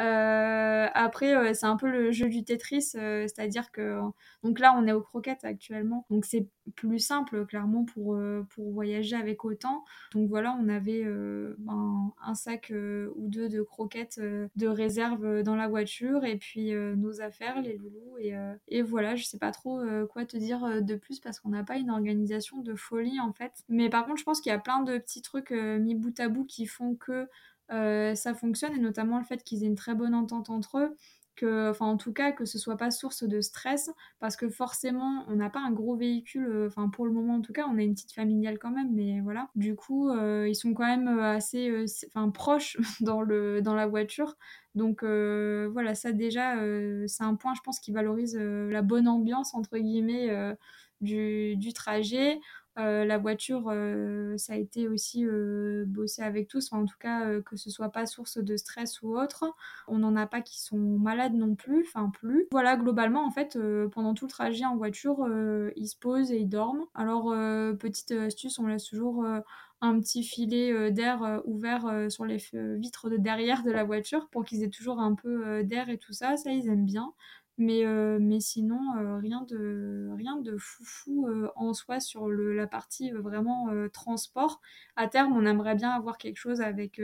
Euh, 0.00 0.88
après, 0.92 1.34
euh, 1.34 1.54
c'est 1.54 1.66
un 1.66 1.76
peu 1.76 1.90
le 1.90 2.12
jeu 2.12 2.28
du 2.28 2.44
Tetris, 2.44 2.92
euh, 2.96 3.22
c'est-à-dire 3.22 3.70
que 3.72 4.00
donc 4.42 4.58
là, 4.58 4.74
on 4.76 4.86
est 4.86 4.92
aux 4.92 5.00
croquettes 5.00 5.44
actuellement, 5.44 6.04
donc 6.10 6.24
c'est 6.24 6.48
plus 6.74 6.98
simple 6.98 7.46
clairement 7.46 7.84
pour 7.84 8.18
pour 8.50 8.72
voyager 8.72 9.16
avec 9.16 9.44
autant. 9.44 9.84
Donc 10.12 10.28
voilà, 10.28 10.56
on 10.60 10.68
avait 10.68 11.04
ben, 11.58 12.12
un 12.22 12.34
sac 12.34 12.72
ou 12.72 13.28
deux 13.28 13.48
de 13.48 13.62
croquettes 13.62 14.20
de 14.20 14.66
réserve 14.66 15.42
dans 15.42 15.54
la 15.54 15.68
voiture 15.68 16.24
et 16.24 16.36
puis 16.36 16.72
nos 16.74 17.20
affaires, 17.20 17.62
les 17.62 17.76
loulous 17.76 18.18
et, 18.18 18.34
et 18.68 18.82
voilà, 18.82 19.14
je 19.14 19.24
sais 19.24 19.38
pas 19.38 19.52
trop 19.52 19.80
quoi 20.10 20.24
te 20.24 20.36
dire 20.36 20.82
de 20.82 20.96
plus 20.96 21.20
parce 21.20 21.38
qu'on 21.38 21.50
n'a 21.50 21.62
pas 21.62 21.76
une 21.76 21.90
organisation 21.90 22.58
de 22.58 22.74
folie 22.74 23.20
en 23.20 23.32
fait. 23.32 23.52
Mais 23.68 23.88
par 23.88 24.04
contre, 24.04 24.18
je 24.18 24.24
pense 24.24 24.40
qu'il 24.40 24.50
y 24.50 24.54
a 24.54 24.58
plein 24.58 24.82
de 24.82 24.98
petits 24.98 25.22
trucs 25.22 25.52
mis 25.52 25.94
bout 25.94 26.18
à 26.18 26.28
bout 26.28 26.44
qui 26.44 26.66
font 26.66 26.96
que 26.96 27.28
ça 27.68 28.34
fonctionne 28.34 28.74
et 28.74 28.78
notamment 28.78 29.18
le 29.18 29.24
fait 29.24 29.42
qu'ils 29.44 29.62
aient 29.64 29.66
une 29.66 29.74
très 29.76 29.94
bonne 29.94 30.14
entente 30.14 30.50
entre 30.50 30.78
eux 30.78 30.96
que, 31.36 31.70
enfin 31.70 31.84
en 31.86 31.98
tout 31.98 32.12
cas 32.14 32.32
que 32.32 32.46
ce 32.46 32.58
soit 32.58 32.78
pas 32.78 32.90
source 32.90 33.22
de 33.22 33.40
stress 33.42 33.90
parce 34.20 34.36
que 34.36 34.48
forcément 34.48 35.24
on 35.28 35.36
n'a 35.36 35.50
pas 35.50 35.60
un 35.60 35.70
gros 35.70 35.94
véhicule, 35.94 36.46
euh, 36.46 36.66
enfin 36.68 36.88
pour 36.88 37.04
le 37.04 37.12
moment 37.12 37.34
en 37.34 37.42
tout 37.42 37.52
cas 37.52 37.66
on 37.70 37.76
a 37.76 37.82
une 37.82 37.92
petite 37.94 38.12
familiale 38.14 38.58
quand 38.58 38.70
même 38.70 38.88
mais 38.94 39.20
voilà. 39.20 39.50
Du 39.54 39.76
coup 39.76 40.08
euh, 40.10 40.48
ils 40.48 40.54
sont 40.54 40.72
quand 40.72 40.86
même 40.86 41.08
assez 41.18 41.84
proches 42.32 42.78
dans 43.02 43.20
le 43.20 43.60
dans 43.62 43.74
la 43.74 43.86
voiture. 43.86 44.36
Donc 44.74 45.02
voilà 45.04 45.94
ça 45.94 46.12
déjà 46.12 46.54
c'est 47.06 47.22
un 47.24 47.34
point 47.34 47.54
je 47.54 47.60
pense 47.62 47.80
qui 47.80 47.92
valorise 47.92 48.36
la 48.36 48.82
bonne 48.82 49.08
ambiance 49.08 49.54
entre 49.54 49.76
guillemets 49.78 50.30
du, 51.00 51.56
du 51.56 51.72
trajet. 51.72 52.34
euh, 52.36 52.38
la 52.76 53.18
voiture, 53.18 53.68
euh, 53.70 54.36
ça 54.36 54.52
a 54.52 54.56
été 54.56 54.88
aussi 54.88 55.24
euh, 55.24 55.84
bossé 55.86 56.22
avec 56.22 56.48
tous, 56.48 56.72
en 56.72 56.84
tout 56.84 56.96
cas 56.98 57.40
que 57.40 57.56
ce 57.56 57.70
soit 57.70 57.90
pas 57.90 58.06
source 58.06 58.38
de 58.38 58.56
stress 58.56 59.00
ou 59.02 59.16
autre. 59.16 59.44
On 59.88 59.98
n'en 59.98 60.16
a 60.16 60.26
pas 60.26 60.42
qui 60.42 60.60
sont 60.60 60.76
malades 60.78 61.34
non 61.34 61.54
plus, 61.54 61.84
enfin 61.86 62.10
plus. 62.10 62.46
Voilà, 62.50 62.76
globalement, 62.76 63.26
en 63.26 63.30
fait, 63.30 63.58
pendant 63.92 64.14
tout 64.14 64.26
le 64.26 64.30
trajet 64.30 64.64
en 64.64 64.76
voiture, 64.76 65.26
ils 65.76 65.88
se 65.88 65.96
posent 65.96 66.32
et 66.32 66.38
ils 66.38 66.48
dorment. 66.48 66.84
Alors, 66.94 67.30
petite 67.78 68.12
astuce, 68.12 68.58
on 68.58 68.66
laisse 68.66 68.84
toujours 68.84 69.24
un 69.82 70.00
petit 70.00 70.22
filet 70.22 70.90
d'air 70.90 71.42
ouvert 71.44 72.06
sur 72.10 72.24
les 72.24 72.38
vitres 72.52 73.10
de 73.10 73.16
derrière 73.16 73.62
de 73.62 73.70
la 73.70 73.84
voiture 73.84 74.28
pour 74.30 74.44
qu'ils 74.44 74.62
aient 74.62 74.70
toujours 74.70 75.00
un 75.00 75.14
peu 75.14 75.64
d'air 75.64 75.88
et 75.88 75.98
tout 75.98 76.12
ça. 76.12 76.36
Ça, 76.36 76.50
ils 76.52 76.68
aiment 76.68 76.86
bien. 76.86 77.12
Mais, 77.58 77.86
euh, 77.86 78.18
mais 78.20 78.40
sinon, 78.40 78.80
euh, 78.98 79.16
rien, 79.16 79.42
de, 79.48 80.10
rien 80.14 80.36
de 80.36 80.56
foufou 80.58 81.26
euh, 81.26 81.48
en 81.56 81.72
soi 81.72 82.00
sur 82.00 82.28
le, 82.28 82.54
la 82.54 82.66
partie 82.66 83.10
vraiment 83.12 83.68
transport. 83.92 84.60
À 84.96 85.08
terme, 85.08 85.32
on 85.36 85.46
aimerait 85.46 85.74
bien 85.74 85.90
avoir 85.90 86.18
quelque 86.18 86.36
chose 86.36 86.60
avec 86.60 87.00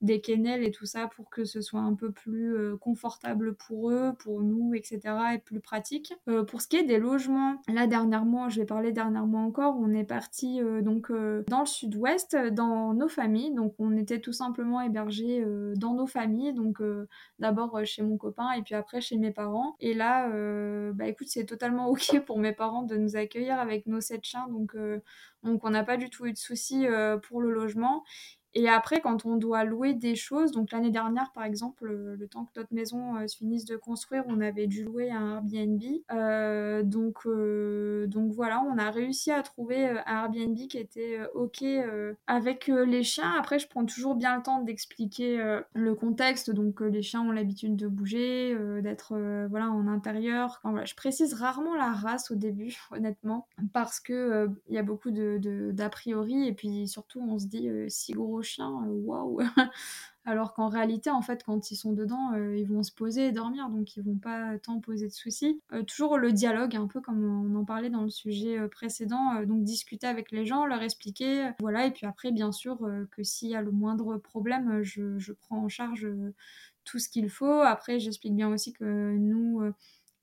des 0.00 0.20
kennels 0.20 0.62
et 0.64 0.70
tout 0.70 0.86
ça 0.86 1.08
pour 1.08 1.30
que 1.30 1.44
ce 1.44 1.60
soit 1.60 1.80
un 1.80 1.94
peu 1.94 2.10
plus 2.10 2.56
confortable 2.78 3.54
pour 3.54 3.90
eux, 3.90 4.12
pour 4.18 4.42
nous, 4.42 4.74
etc. 4.74 5.00
et 5.34 5.38
plus 5.38 5.60
pratique. 5.60 6.14
pour 6.48 6.60
ce 6.60 6.68
qui 6.68 6.76
est 6.76 6.84
des 6.84 6.98
logements, 6.98 7.60
là 7.68 7.86
dernièrement, 7.86 8.48
je 8.48 8.60
vais 8.60 8.66
parler 8.66 8.92
dernièrement 8.92 9.46
encore, 9.46 9.76
on 9.78 9.92
est 9.92 10.04
parti 10.04 10.60
donc 10.82 11.10
dans 11.48 11.60
le 11.60 11.66
sud-ouest, 11.66 12.36
dans 12.52 12.94
nos 12.94 13.08
familles. 13.08 13.54
Donc 13.54 13.74
on 13.78 13.96
était 13.96 14.20
tout 14.20 14.32
simplement 14.32 14.80
hébergés 14.80 15.44
dans 15.76 15.94
nos 15.94 16.06
familles. 16.06 16.54
Donc 16.54 16.78
d'abord 17.38 17.80
chez 17.84 18.02
mon 18.02 18.16
copain 18.16 18.52
et 18.52 18.62
puis 18.62 18.74
après 18.74 19.00
chez 19.00 19.16
mes 19.16 19.30
parents. 19.30 19.76
Là, 19.94 20.28
euh, 20.30 20.92
bah 20.94 21.06
écoute, 21.08 21.28
c'est 21.28 21.46
totalement 21.46 21.88
ok 21.90 22.24
pour 22.24 22.38
mes 22.38 22.52
parents 22.52 22.82
de 22.82 22.96
nous 22.96 23.16
accueillir 23.16 23.58
avec 23.58 23.86
nos 23.86 24.00
sept 24.00 24.24
chiens, 24.24 24.48
donc, 24.48 24.74
euh, 24.74 25.00
on 25.42 25.70
n'a 25.70 25.84
pas 25.84 25.96
du 25.96 26.10
tout 26.10 26.26
eu 26.26 26.32
de 26.32 26.38
soucis 26.38 26.86
euh, 26.86 27.18
pour 27.18 27.40
le 27.42 27.50
logement. 27.52 28.04
Et 28.54 28.68
après, 28.68 29.00
quand 29.00 29.26
on 29.26 29.36
doit 29.36 29.64
louer 29.64 29.94
des 29.94 30.14
choses, 30.14 30.52
donc 30.52 30.70
l'année 30.70 30.90
dernière, 30.90 31.32
par 31.32 31.44
exemple, 31.44 31.86
le 31.86 32.28
temps 32.28 32.44
que 32.44 32.60
notre 32.60 32.72
maison 32.72 33.26
se 33.26 33.36
finisse 33.36 33.64
de 33.64 33.76
construire, 33.76 34.22
on 34.28 34.40
avait 34.40 34.68
dû 34.68 34.84
louer 34.84 35.10
un 35.10 35.36
Airbnb. 35.36 35.82
donc, 36.88 37.26
donc 38.06 38.32
voilà, 38.32 38.62
on 38.62 38.78
a 38.78 38.90
réussi 38.90 39.32
à 39.32 39.42
trouver 39.42 39.88
un 39.88 40.24
Airbnb 40.24 40.56
qui 40.68 40.78
était 40.78 41.18
OK 41.34 41.64
avec 42.28 42.68
les 42.68 43.02
chiens. 43.02 43.32
Après, 43.38 43.58
je 43.58 43.66
prends 43.66 43.84
toujours 43.84 44.14
bien 44.14 44.36
le 44.36 44.42
temps 44.42 44.62
d'expliquer 44.62 45.58
le 45.74 45.94
contexte. 45.94 46.50
Donc, 46.52 46.80
les 46.80 47.02
chiens 47.02 47.22
ont 47.22 47.32
l'habitude 47.32 47.74
de 47.74 47.88
bouger, 47.88 48.56
d'être 48.82 49.16
voilà, 49.50 49.70
en 49.70 49.88
intérieur. 49.88 50.60
je 50.84 50.94
précise 50.94 51.34
rarement 51.34 51.74
la 51.74 51.92
race 51.92 52.30
au 52.30 52.36
début, 52.36 52.76
honnêtement, 52.92 53.48
parce 53.72 53.98
que 53.98 54.48
il 54.68 54.74
y 54.74 54.78
a 54.78 54.84
beaucoup 54.84 55.10
de 55.10 55.70
d'a 55.72 55.88
priori. 55.88 56.46
Et 56.46 56.52
puis 56.52 56.86
surtout, 56.86 57.20
on 57.20 57.38
se 57.38 57.46
dit, 57.46 57.68
si 57.88 58.12
gros 58.12 58.43
chien, 58.44 58.70
waouh 58.86 59.40
alors 60.26 60.54
qu'en 60.54 60.68
réalité, 60.68 61.10
en 61.10 61.20
fait, 61.20 61.42
quand 61.44 61.70
ils 61.70 61.76
sont 61.76 61.92
dedans, 61.92 62.32
euh, 62.32 62.56
ils 62.56 62.66
vont 62.66 62.82
se 62.82 62.92
poser 62.92 63.26
et 63.26 63.32
dormir, 63.32 63.68
donc 63.68 63.96
ils 63.96 64.02
vont 64.02 64.16
pas 64.16 64.58
tant 64.58 64.80
poser 64.80 65.06
de 65.08 65.12
soucis. 65.12 65.60
Euh, 65.72 65.82
toujours 65.82 66.16
le 66.16 66.32
dialogue, 66.32 66.76
un 66.76 66.86
peu 66.86 67.00
comme 67.02 67.24
on 67.24 67.54
en 67.58 67.64
parlait 67.64 67.90
dans 67.90 68.02
le 68.02 68.10
sujet 68.10 68.58
euh, 68.58 68.68
précédent, 68.68 69.42
donc 69.44 69.64
discuter 69.64 70.06
avec 70.06 70.30
les 70.30 70.46
gens, 70.46 70.64
leur 70.64 70.82
expliquer, 70.82 71.50
voilà, 71.60 71.86
et 71.86 71.90
puis 71.90 72.06
après, 72.06 72.32
bien 72.32 72.52
sûr, 72.52 72.78
que 73.10 73.22
s'il 73.22 73.50
y 73.50 73.56
a 73.56 73.60
le 73.60 73.70
moindre 73.70 74.16
problème, 74.16 74.82
je 74.82 75.32
prends 75.32 75.58
en 75.58 75.68
charge 75.68 76.08
tout 76.84 76.98
ce 76.98 77.08
qu'il 77.08 77.28
faut. 77.28 77.60
Après, 77.60 77.98
j'explique 77.98 78.34
bien 78.34 78.48
aussi 78.48 78.72
que 78.72 79.16
nous 79.16 79.62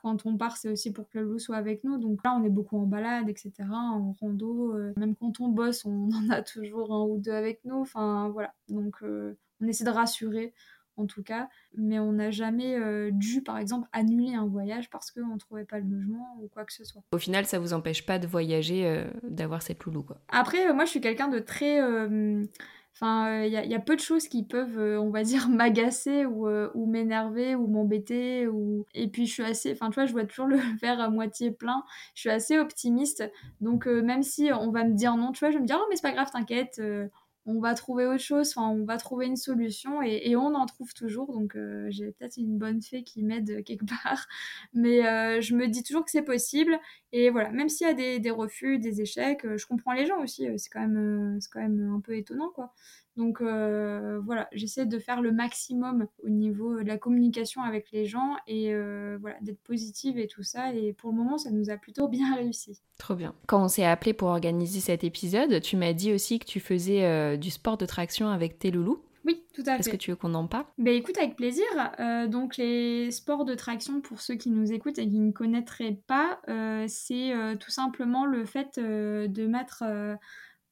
quand 0.01 0.25
on 0.25 0.37
part, 0.37 0.57
c'est 0.57 0.69
aussi 0.69 0.91
pour 0.91 1.09
que 1.09 1.19
le 1.19 1.25
loup 1.25 1.39
soit 1.39 1.57
avec 1.57 1.83
nous. 1.83 1.97
Donc 1.97 2.19
là, 2.23 2.35
on 2.39 2.43
est 2.43 2.49
beaucoup 2.49 2.77
en 2.77 2.85
balade, 2.85 3.29
etc., 3.29 3.53
en 3.69 4.15
rando. 4.19 4.73
même 4.97 5.15
quand 5.15 5.39
on 5.39 5.49
bosse, 5.49 5.85
on 5.85 6.09
en 6.11 6.29
a 6.29 6.41
toujours 6.41 6.93
un 6.93 7.03
ou 7.05 7.19
deux 7.19 7.31
avec 7.31 7.63
nous. 7.65 7.81
Enfin, 7.81 8.29
voilà. 8.29 8.53
Donc, 8.69 8.95
on 9.03 9.67
essaie 9.67 9.83
de 9.83 9.89
rassurer 9.89 10.53
en 10.97 11.05
tout 11.05 11.23
cas, 11.23 11.49
mais 11.75 11.99
on 11.99 12.13
n'a 12.13 12.31
jamais 12.31 12.75
euh, 12.75 13.11
dû, 13.11 13.41
par 13.41 13.57
exemple, 13.57 13.87
annuler 13.91 14.33
un 14.35 14.45
voyage 14.45 14.89
parce 14.89 15.11
qu'on 15.11 15.33
ne 15.33 15.39
trouvait 15.39 15.65
pas 15.65 15.79
le 15.79 15.85
logement 15.89 16.37
ou 16.41 16.47
quoi 16.47 16.65
que 16.65 16.73
ce 16.73 16.83
soit. 16.83 17.01
Au 17.11 17.17
final, 17.17 17.45
ça 17.45 17.59
vous 17.59 17.73
empêche 17.73 18.05
pas 18.05 18.19
de 18.19 18.27
voyager, 18.27 18.85
euh, 18.85 19.05
d'avoir 19.23 19.61
cette 19.61 19.83
loulou, 19.83 20.03
quoi. 20.03 20.21
Après, 20.29 20.69
euh, 20.69 20.73
moi, 20.73 20.85
je 20.85 20.91
suis 20.91 21.01
quelqu'un 21.01 21.27
de 21.27 21.39
très... 21.39 21.79
Enfin, 22.93 23.43
il 23.43 23.51
y, 23.51 23.75
a 23.75 23.80
peu 23.80 23.95
de 23.95 24.01
choses 24.01 24.27
qui 24.27 24.43
peuvent, 24.43 24.77
on 24.99 25.10
va 25.10 25.23
dire, 25.23 25.49
m'agacer 25.49 26.25
ou, 26.25 26.47
ou 26.47 26.86
m'énerver 26.86 27.56
ou 27.56 27.67
m'embêter. 27.67 28.47
Ou... 28.47 28.86
Et 28.93 29.08
puis, 29.08 29.25
je 29.25 29.34
suis 29.34 29.43
assez... 29.43 29.71
Enfin, 29.71 29.89
tu 29.89 29.95
vois, 29.95 30.06
je 30.06 30.12
vois 30.12 30.25
toujours 30.25 30.47
le 30.47 30.58
verre 30.82 30.99
à 30.99 31.10
moitié 31.10 31.51
plein. 31.51 31.84
Je 32.15 32.21
suis 32.21 32.30
assez 32.30 32.60
optimiste. 32.60 33.23
Donc, 33.62 33.88
même 33.88 34.23
si 34.23 34.51
on 34.54 34.71
va 34.71 34.84
me 34.84 34.93
dire 34.93 35.15
non, 35.15 35.32
tu 35.32 35.39
vois, 35.39 35.51
je 35.51 35.56
vais 35.56 35.62
me 35.62 35.67
dire, 35.67 35.80
oh, 35.82 35.86
mais 35.89 35.95
c'est 35.95 36.04
pas 36.04 36.12
grave, 36.12 36.30
t'inquiète 36.32 36.80
on 37.45 37.60
va 37.60 37.73
trouver 37.73 38.06
autre 38.06 38.21
chose, 38.21 38.49
enfin, 38.56 38.67
on 38.69 38.86
va 38.86 38.97
trouver 38.97 39.25
une 39.25 39.36
solution 39.36 40.01
et, 40.04 40.36
on 40.36 40.54
en 40.56 40.65
trouve 40.65 40.93
toujours. 40.93 41.34
Donc, 41.34 41.56
euh, 41.56 41.88
j'ai 41.89 42.12
peut-être 42.12 42.38
une 42.38 42.58
bonne 42.58 42.82
fée 42.82 43.04
qui 43.04 43.23
m'aide 43.23 43.63
quelque 43.65 43.86
part. 43.86 44.27
Mais 44.73 45.06
euh, 45.08 45.41
je 45.41 45.56
me 45.56 45.67
dis 45.67 45.84
toujours 45.84 46.06
que 46.06 46.12
c'est 46.12 46.21
possible. 46.21 46.80
Et 47.12 47.30
voilà, 47.30 47.51
même 47.51 47.69
s'il 47.69 47.88
y 47.88 47.89
a 47.89 47.93
des, 47.93 48.19
des, 48.19 48.32
refus, 48.32 48.80
des 48.80 49.01
échecs, 49.01 49.45
euh, 49.45 49.58
je 49.58 49.65
comprends 49.65 49.93
les 49.93 50.06
gens 50.06 50.21
aussi. 50.21 50.47
C'est 50.58 50.69
quand, 50.69 50.82
même, 50.82 51.39
quand 51.51 51.62
même 51.62 51.93
un 51.95 51.99
peu 51.99 52.15
étonnant, 52.15 52.49
quoi. 52.49 52.73
Donc 53.21 53.39
euh, 53.39 54.19
voilà, 54.25 54.47
j'essaie 54.51 54.88
de 54.88 54.97
faire 54.97 55.21
le 55.21 55.31
maximum 55.31 56.07
au 56.23 56.29
niveau 56.29 56.81
de 56.81 56.88
la 56.88 56.97
communication 56.97 57.62
avec 57.62 57.91
les 57.91 58.07
gens 58.07 58.36
et 58.47 58.73
euh, 58.73 59.19
voilà, 59.21 59.36
d'être 59.41 59.62
positive 59.62 60.17
et 60.17 60.25
tout 60.25 60.41
ça. 60.41 60.73
Et 60.73 60.93
pour 60.93 61.12
le 61.12 61.17
moment, 61.17 61.38
ça 61.38 61.51
nous 61.51 61.69
a 61.69 61.77
plutôt 61.77 62.07
bien 62.07 62.34
réussi. 62.36 62.81
Trop 62.97 63.13
bien. 63.13 63.36
Quand 63.45 63.63
on 63.63 63.67
s'est 63.67 63.86
appelé 63.86 64.13
pour 64.13 64.29
organiser 64.29 64.79
cet 64.79 65.03
épisode, 65.03 65.62
tu 65.62 65.77
m'as 65.77 65.93
dit 65.93 66.12
aussi 66.12 66.39
que 66.39 66.45
tu 66.45 66.60
faisais 66.60 67.05
euh, 67.05 67.38
du 67.38 67.51
sport 67.51 67.77
de 67.77 67.86
traction 67.86 68.27
avec 68.27 68.57
tes 68.57 68.71
loulous. 68.71 69.03
Oui, 69.23 69.43
tout 69.53 69.62
à 69.67 69.75
fait. 69.75 69.81
Est-ce 69.81 69.89
que 69.91 69.97
tu 69.97 70.10
veux 70.10 70.17
qu'on 70.17 70.34
en 70.34 70.47
parle? 70.47 70.65
Ben 70.79 70.95
écoute, 70.95 71.19
avec 71.19 71.36
plaisir. 71.36 71.63
donc 72.27 72.57
les 72.57 73.12
sports 73.12 73.45
de 73.45 73.53
traction, 73.53 74.01
pour 74.01 74.19
ceux 74.19 74.34
qui 74.34 74.49
nous 74.49 74.73
écoutent 74.73 74.97
et 74.97 75.07
qui 75.07 75.19
ne 75.19 75.31
connaîtraient 75.31 75.99
pas, 76.07 76.41
c'est 76.88 77.34
tout 77.60 77.69
simplement 77.69 78.25
le 78.25 78.45
fait 78.45 78.79
de 78.79 79.45
mettre 79.45 79.84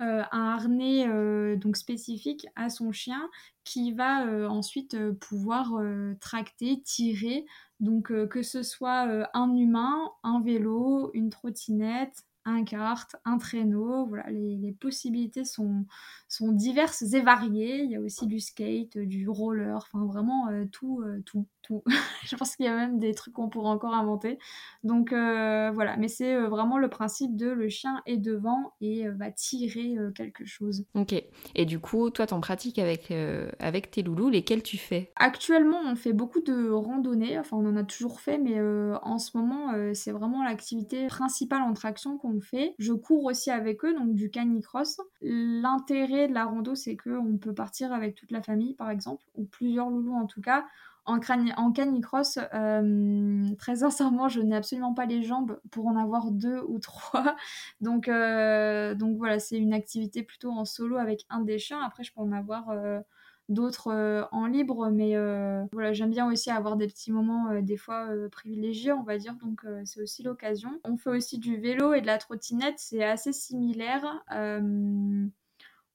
euh, 0.01 0.23
un 0.31 0.45
harnais 0.45 1.07
euh, 1.09 1.57
donc 1.57 1.75
spécifique 1.75 2.47
à 2.55 2.69
son 2.69 2.93
chien 2.93 3.29
qui 3.65 3.91
va 3.91 4.25
euh, 4.25 4.47
ensuite 4.47 4.97
pouvoir 5.19 5.73
tracter, 6.21 6.81
tirer, 6.81 7.45
donc 7.79 8.11
que 8.29 8.41
ce 8.41 8.63
soit 8.63 9.27
un 9.33 9.55
humain, 9.55 10.11
un 10.23 10.41
vélo, 10.41 11.11
une 11.13 11.29
trottinette, 11.29 12.23
un 12.49 12.63
kart, 12.63 13.15
un 13.25 13.37
traîneau. 13.37 14.05
Voilà, 14.07 14.29
les, 14.29 14.75
possibilités 14.79 15.45
sont, 15.45 15.85
sont 16.27 16.51
diverses 16.51 17.01
et 17.13 17.21
variées. 17.21 17.83
Il 17.83 17.91
y 17.91 17.95
a 17.95 18.01
aussi 18.01 18.27
du 18.27 18.39
skate, 18.39 18.97
du 18.97 19.27
roller, 19.27 19.77
enfin 19.77 20.05
vraiment 20.05 20.47
tout, 20.71 21.03
tout, 21.25 21.47
tout. 21.61 21.83
je 22.25 22.35
pense 22.35 22.55
qu'il 22.55 22.65
y 22.65 22.69
a 22.69 22.75
même 22.75 22.99
des 22.99 23.13
trucs 23.13 23.33
qu'on 23.33 23.49
pourrait 23.49 23.69
encore 23.69 23.93
inventer. 23.93 24.39
Donc 24.83 25.13
euh, 25.13 25.71
voilà, 25.71 25.97
mais 25.97 26.07
c'est 26.07 26.35
euh, 26.35 26.47
vraiment 26.47 26.77
le 26.77 26.89
principe 26.89 27.35
de 27.35 27.47
le 27.47 27.69
chien 27.69 28.01
est 28.05 28.17
devant 28.17 28.73
et 28.81 29.07
euh, 29.07 29.13
va 29.13 29.31
tirer 29.31 29.95
quelque 30.15 30.45
chose. 30.45 30.85
Ok. 30.95 31.13
Et 31.55 31.65
du 31.65 31.79
coup, 31.79 32.09
toi, 32.09 32.27
t'en 32.27 32.39
pratiques 32.39 32.79
avec, 32.79 33.13
avec 33.59 33.91
tes 33.91 34.01
loulous, 34.01 34.29
lesquels 34.29 34.63
tu 34.63 34.77
fais? 34.77 35.11
Actuellement, 35.15 35.79
on 35.85 35.95
fait 35.95 36.13
beaucoup 36.13 36.41
de 36.41 36.69
randonnées. 36.69 37.37
Enfin, 37.37 37.57
on 37.57 37.65
en 37.67 37.75
a 37.75 37.83
toujours 37.83 38.21
fait, 38.21 38.37
mais 38.37 38.59
en 39.03 39.17
ce 39.17 39.37
moment, 39.37 39.73
c'est 39.93 40.11
vraiment 40.11 40.43
l'activité 40.43 41.07
principale 41.07 41.61
en 41.61 41.73
traction 41.73 42.17
qu'on 42.17 42.38
fait. 42.41 42.75
Je 42.79 42.93
cours 42.93 43.25
aussi 43.25 43.51
avec 43.51 43.83
eux, 43.85 43.93
donc 43.93 44.15
du 44.15 44.29
canicross. 44.29 44.99
L'intérêt 45.21 46.27
de 46.27 46.33
la 46.33 46.45
rando, 46.45 46.75
c'est 46.75 46.97
qu'on 46.97 47.37
peut 47.37 47.53
partir 47.53 47.93
avec 47.93 48.15
toute 48.15 48.31
la 48.31 48.41
famille, 48.41 48.73
par 48.73 48.89
exemple, 48.89 49.23
ou 49.35 49.45
plusieurs 49.45 49.89
loulous 49.89 50.15
en 50.15 50.25
tout 50.25 50.41
cas 50.41 50.65
en, 51.09 51.71
canicross, 51.71 52.39
euh, 52.53 53.55
très 53.57 53.77
sincèrement, 53.77 54.29
je 54.29 54.41
n'ai 54.41 54.55
absolument 54.55 54.93
pas 54.93 55.05
les 55.05 55.23
jambes 55.23 55.59
pour 55.71 55.87
en 55.87 55.95
avoir 55.95 56.31
deux 56.31 56.61
ou 56.67 56.79
trois. 56.79 57.35
Donc, 57.81 58.07
euh, 58.07 58.93
donc 58.95 59.17
voilà, 59.17 59.39
c'est 59.39 59.57
une 59.57 59.73
activité 59.73 60.23
plutôt 60.23 60.51
en 60.51 60.65
solo 60.65 60.97
avec 60.97 61.25
un 61.29 61.41
des 61.41 61.57
chiens. 61.57 61.81
Après, 61.81 62.03
je 62.03 62.13
peux 62.13 62.21
en 62.21 62.31
avoir 62.31 62.69
euh, 62.69 62.99
d'autres 63.49 64.27
en 64.31 64.45
libre, 64.45 64.89
mais 64.89 65.15
voilà, 65.71 65.93
j'aime 65.93 66.11
bien 66.11 66.27
aussi 66.31 66.49
avoir 66.49 66.77
des 66.77 66.87
petits 66.87 67.11
moments, 67.11 67.59
des 67.61 67.77
fois 67.77 68.07
privilégiés, 68.31 68.93
on 68.93 69.03
va 69.03 69.17
dire. 69.17 69.35
Donc, 69.35 69.65
c'est 69.85 70.01
aussi 70.01 70.23
l'occasion. 70.23 70.79
On 70.83 70.97
fait 70.97 71.09
aussi 71.09 71.39
du 71.39 71.57
vélo 71.57 71.93
et 71.93 72.01
de 72.01 72.07
la 72.07 72.17
trottinette, 72.17 72.75
c'est 72.77 73.03
assez 73.03 73.33
similaire. 73.33 74.23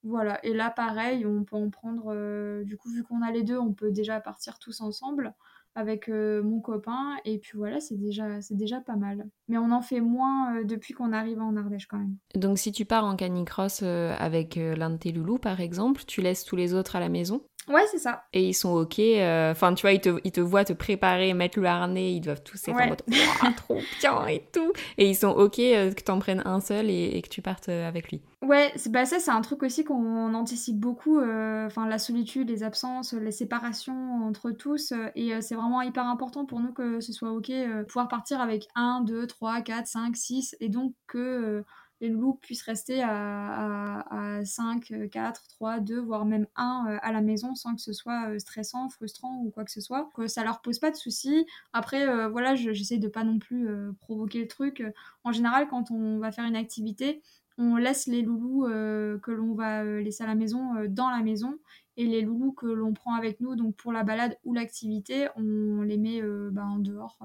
Voilà, 0.05 0.39
et 0.45 0.53
là 0.53 0.69
pareil, 0.69 1.25
on 1.25 1.43
peut 1.43 1.55
en 1.55 1.71
prendre, 1.71 2.13
euh, 2.13 2.63
du 2.63 2.77
coup 2.77 2.89
vu 2.89 3.03
qu'on 3.03 3.23
a 3.23 3.31
les 3.31 3.41
deux, 3.41 3.57
on 3.57 3.73
peut 3.73 3.91
déjà 3.91 4.21
partir 4.21 4.59
tous 4.59 4.81
ensemble 4.81 5.33
avec 5.75 6.09
euh, 6.09 6.41
mon 6.41 6.59
copain, 6.59 7.17
et 7.25 7.37
puis 7.37 7.57
voilà, 7.57 7.79
c'est 7.79 7.97
déjà, 7.97 8.41
c'est 8.41 8.55
déjà 8.55 8.79
pas 8.81 8.95
mal. 8.95 9.27
Mais 9.47 9.57
on 9.57 9.71
en 9.71 9.81
fait 9.81 9.99
moins 9.99 10.55
euh, 10.55 10.63
depuis 10.63 10.93
qu'on 10.93 11.13
arrive 11.13 11.41
en 11.41 11.55
Ardèche 11.55 11.87
quand 11.87 11.97
même. 11.97 12.15
Donc 12.33 12.57
si 12.57 12.71
tu 12.71 12.85
pars 12.85 13.05
en 13.05 13.15
canicross 13.15 13.83
avec 13.83 14.55
l'un 14.55 14.89
de 14.89 14.97
tes 14.97 15.11
loulous 15.11 15.37
par 15.37 15.59
exemple, 15.59 16.03
tu 16.07 16.21
laisses 16.21 16.45
tous 16.45 16.55
les 16.55 16.73
autres 16.73 16.95
à 16.95 16.99
la 16.99 17.09
maison? 17.09 17.41
Ouais, 17.67 17.85
c'est 17.89 17.97
ça. 17.97 18.23
Et 18.31 18.49
ils 18.49 18.53
sont 18.53 18.73
OK. 18.73 18.99
Euh, 18.99 19.51
enfin, 19.51 19.73
tu 19.73 19.81
vois, 19.81 19.93
ils 19.93 20.01
te, 20.01 20.19
ils 20.23 20.31
te 20.31 20.41
voient 20.41 20.65
te 20.65 20.73
préparer, 20.73 21.33
mettre 21.33 21.59
le 21.59 21.65
harnais, 21.65 22.13
ils 22.13 22.21
doivent 22.21 22.43
tous 22.43 22.67
être 22.67 22.79
en 22.79 22.87
mode 22.87 23.01
trop 23.57 23.79
bien 23.99 24.27
et 24.27 24.47
tout. 24.53 24.71
Et 24.97 25.09
ils 25.09 25.15
sont 25.15 25.29
OK 25.29 25.59
euh, 25.59 25.91
que 25.91 26.03
t'en 26.03 26.19
prennes 26.19 26.43
un 26.45 26.59
seul 26.59 26.89
et, 26.89 27.21
que 27.21 27.29
tu 27.29 27.41
partes 27.41 27.69
euh, 27.69 27.87
avec 27.87 28.11
lui. 28.11 28.21
Ouais, 28.43 28.71
bah 28.89 29.05
ça, 29.05 29.19
c'est 29.19 29.31
un 29.31 29.41
truc 29.41 29.63
aussi 29.63 29.83
qu'on 29.83 30.33
anticipe 30.35 30.79
beaucoup. 30.79 31.19
Enfin, 31.19 31.87
la 31.87 31.97
solitude, 31.97 32.49
les 32.49 32.61
absences, 32.61 33.13
les 33.13 33.31
séparations 33.31 34.23
entre 34.23 34.51
tous. 34.51 34.93
et 35.15 35.41
c'est 35.41 35.55
vraiment 35.55 35.81
hyper 35.81 36.05
important 36.05 36.45
pour 36.45 36.59
nous 36.59 36.71
que 36.71 36.99
ce 36.99 37.11
soit 37.11 37.31
OK. 37.31 37.51
pouvoir 37.87 38.07
partir 38.07 38.39
avec 38.41 38.67
1, 38.75 39.01
2, 39.01 39.25
3, 39.25 39.61
4, 39.61 39.87
5, 39.87 40.15
6. 40.15 40.55
Et 40.59 40.69
donc 40.69 40.93
que 41.07 41.63
les 42.01 42.09
loups 42.09 42.37
puissent 42.41 42.63
rester 42.63 43.01
à, 43.03 44.41
5, 44.43 45.09
4, 45.11 45.47
3, 45.47 45.79
2, 45.79 45.99
voire 45.99 46.25
même 46.25 46.47
1 46.55 46.85
euh, 46.87 46.97
à 47.01 47.11
la 47.11 47.21
maison 47.21 47.55
sans 47.55 47.75
que 47.75 47.81
ce 47.81 47.93
soit 47.93 48.29
euh, 48.29 48.39
stressant, 48.39 48.89
frustrant 48.89 49.41
ou 49.43 49.49
quoi 49.49 49.63
que 49.63 49.71
ce 49.71 49.81
soit. 49.81 50.09
Que 50.13 50.27
ça 50.27 50.43
leur 50.43 50.61
pose 50.61 50.79
pas 50.79 50.91
de 50.91 50.95
soucis. 50.95 51.45
Après, 51.73 52.07
euh, 52.07 52.27
voilà, 52.27 52.55
j'essaie 52.55 52.97
de 52.97 53.07
pas 53.07 53.23
non 53.23 53.39
plus 53.39 53.69
provoquer 54.01 54.41
le 54.41 54.47
truc. 54.47 54.83
En 55.23 55.31
général, 55.31 55.67
quand 55.69 55.91
on 55.91 56.19
va 56.19 56.31
faire 56.31 56.45
une 56.45 56.55
activité, 56.55 57.21
on 57.57 57.77
laisse 57.77 58.07
les 58.07 58.21
loulous 58.21 58.65
que 58.65 59.31
l'on 59.31 59.53
va 59.53 59.83
laisser 59.83 60.23
à 60.23 60.27
la 60.27 60.35
maison 60.35 60.73
dans 60.89 61.09
la 61.09 61.21
maison 61.21 61.57
et 61.95 62.05
les 62.05 62.21
loulous 62.21 62.51
que 62.51 62.65
l'on 62.65 62.93
prend 62.93 63.15
avec 63.15 63.39
nous 63.39 63.55
donc 63.55 63.75
pour 63.77 63.93
la 63.93 64.03
balade 64.03 64.37
ou 64.43 64.53
l'activité 64.53 65.29
on 65.37 65.81
les 65.81 65.95
met 65.95 66.21
bah, 66.51 66.65
en 66.65 66.79
dehors 66.79 67.17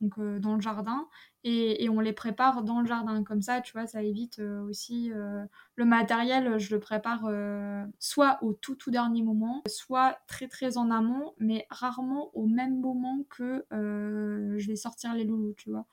donc 0.00 0.18
euh, 0.18 0.38
dans 0.38 0.54
le 0.54 0.60
jardin, 0.60 1.08
et, 1.44 1.88
on 1.88 2.00
les 2.00 2.12
prépare 2.12 2.64
dans 2.64 2.80
le 2.80 2.86
jardin. 2.86 3.22
Comme 3.22 3.40
ça, 3.40 3.60
tu 3.60 3.72
vois, 3.72 3.86
ça 3.86 4.02
évite 4.02 4.40
euh, 4.40 4.62
aussi 4.62 5.12
euh, 5.12 5.44
le 5.76 5.84
matériel, 5.84 6.58
je 6.58 6.74
le 6.74 6.80
prépare 6.80 7.30
soit 7.98 8.38
au 8.42 8.52
tout 8.52 8.74
tout 8.74 8.90
dernier 8.90 9.22
moment, 9.22 9.62
soit 9.68 10.18
très 10.26 10.48
très 10.48 10.76
en 10.76 10.90
amont, 10.90 11.34
mais 11.38 11.66
rarement 11.70 12.30
au 12.34 12.46
même 12.46 12.80
moment 12.80 13.24
que 13.30 13.64
je 13.70 14.66
vais 14.66 14.76
sortir 14.76 15.14
les 15.14 15.24
loulous, 15.24 15.54
tu 15.56 15.70
vois. 15.70 15.86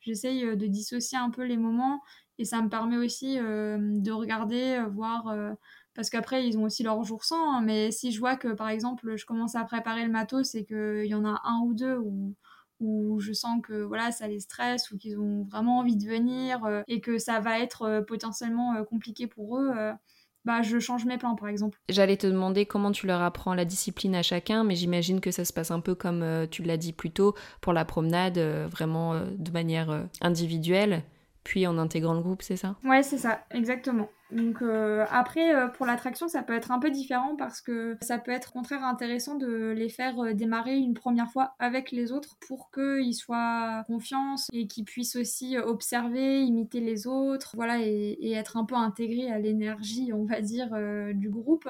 J'essaye 0.00 0.56
de 0.56 0.66
dissocier 0.66 1.18
un 1.18 1.30
peu 1.30 1.42
les 1.42 1.56
moments 1.56 2.00
et 2.38 2.44
ça 2.44 2.62
me 2.62 2.68
permet 2.68 2.96
aussi 2.96 3.36
de 3.36 4.10
regarder, 4.12 4.82
voir 4.92 5.34
parce 5.94 6.08
qu'après 6.08 6.46
ils 6.46 6.56
ont 6.56 6.64
aussi 6.64 6.82
leur 6.82 7.02
jour 7.04 7.24
sans. 7.24 7.52
Hein. 7.52 7.60
mais 7.62 7.90
si 7.90 8.12
je 8.12 8.20
vois 8.20 8.36
que 8.36 8.48
par 8.48 8.68
exemple 8.68 9.16
je 9.16 9.26
commence 9.26 9.54
à 9.54 9.64
préparer 9.64 10.04
le 10.04 10.10
matos 10.10 10.54
et 10.54 10.64
qu'il 10.64 11.06
y 11.06 11.14
en 11.14 11.24
a 11.24 11.40
un 11.44 11.60
ou 11.64 11.74
deux 11.74 11.96
où, 11.96 12.34
où 12.80 13.20
je 13.20 13.32
sens 13.32 13.60
que 13.62 13.82
voilà 13.82 14.10
ça 14.10 14.26
les 14.26 14.40
stresse 14.40 14.90
ou 14.90 14.98
qu'ils 14.98 15.18
ont 15.18 15.44
vraiment 15.50 15.78
envie 15.78 15.96
de 15.96 16.08
venir 16.08 16.64
euh, 16.64 16.82
et 16.88 17.00
que 17.00 17.18
ça 17.18 17.40
va 17.40 17.60
être 17.60 17.82
euh, 17.82 18.02
potentiellement 18.02 18.74
euh, 18.74 18.84
compliqué 18.84 19.26
pour 19.26 19.58
eux 19.58 19.70
bah, 20.46 20.62
je 20.62 20.78
change 20.78 21.04
mes 21.04 21.18
plans 21.18 21.36
par 21.36 21.48
exemple. 21.48 21.78
J'allais 21.90 22.16
te 22.16 22.26
demander 22.26 22.64
comment 22.64 22.92
tu 22.92 23.06
leur 23.06 23.20
apprends 23.20 23.52
la 23.52 23.66
discipline 23.66 24.14
à 24.14 24.22
chacun, 24.22 24.64
mais 24.64 24.74
j'imagine 24.74 25.20
que 25.20 25.30
ça 25.30 25.44
se 25.44 25.52
passe 25.52 25.70
un 25.70 25.80
peu 25.80 25.94
comme 25.94 26.24
tu 26.50 26.62
l'as 26.62 26.78
dit 26.78 26.94
plus 26.94 27.10
tôt 27.10 27.34
pour 27.60 27.74
la 27.74 27.84
promenade, 27.84 28.38
vraiment 28.38 29.20
de 29.20 29.50
manière 29.50 30.06
individuelle 30.22 31.02
puis 31.50 31.66
en 31.66 31.78
intégrant 31.78 32.14
le 32.14 32.20
groupe, 32.20 32.42
c'est 32.42 32.56
ça? 32.56 32.76
Ouais, 32.84 33.02
c'est 33.02 33.18
ça, 33.18 33.44
exactement. 33.50 34.08
Donc 34.30 34.62
euh, 34.62 35.04
après, 35.10 35.52
euh, 35.52 35.66
pour 35.66 35.84
l'attraction, 35.84 36.28
ça 36.28 36.44
peut 36.44 36.52
être 36.52 36.70
un 36.70 36.78
peu 36.78 36.92
différent 36.92 37.34
parce 37.34 37.60
que 37.60 37.96
ça 38.02 38.18
peut 38.18 38.30
être 38.30 38.52
contraire 38.52 38.84
intéressant 38.84 39.34
de 39.34 39.74
les 39.76 39.88
faire 39.88 40.16
euh, 40.20 40.32
démarrer 40.32 40.76
une 40.76 40.94
première 40.94 41.28
fois 41.28 41.56
avec 41.58 41.90
les 41.90 42.12
autres 42.12 42.36
pour 42.46 42.70
qu'ils 42.70 43.14
soient 43.14 43.82
confiance 43.88 44.48
et 44.52 44.68
qu'ils 44.68 44.84
puissent 44.84 45.16
aussi 45.16 45.58
observer, 45.58 46.42
imiter 46.42 46.78
les 46.78 47.08
autres, 47.08 47.56
voilà, 47.56 47.80
et 47.80 48.30
être 48.30 48.56
un 48.56 48.64
peu 48.64 48.76
intégrés 48.76 49.28
à 49.32 49.40
l'énergie, 49.40 50.12
on 50.12 50.26
va 50.26 50.40
dire, 50.40 50.70
du 51.14 51.30
groupe. 51.30 51.68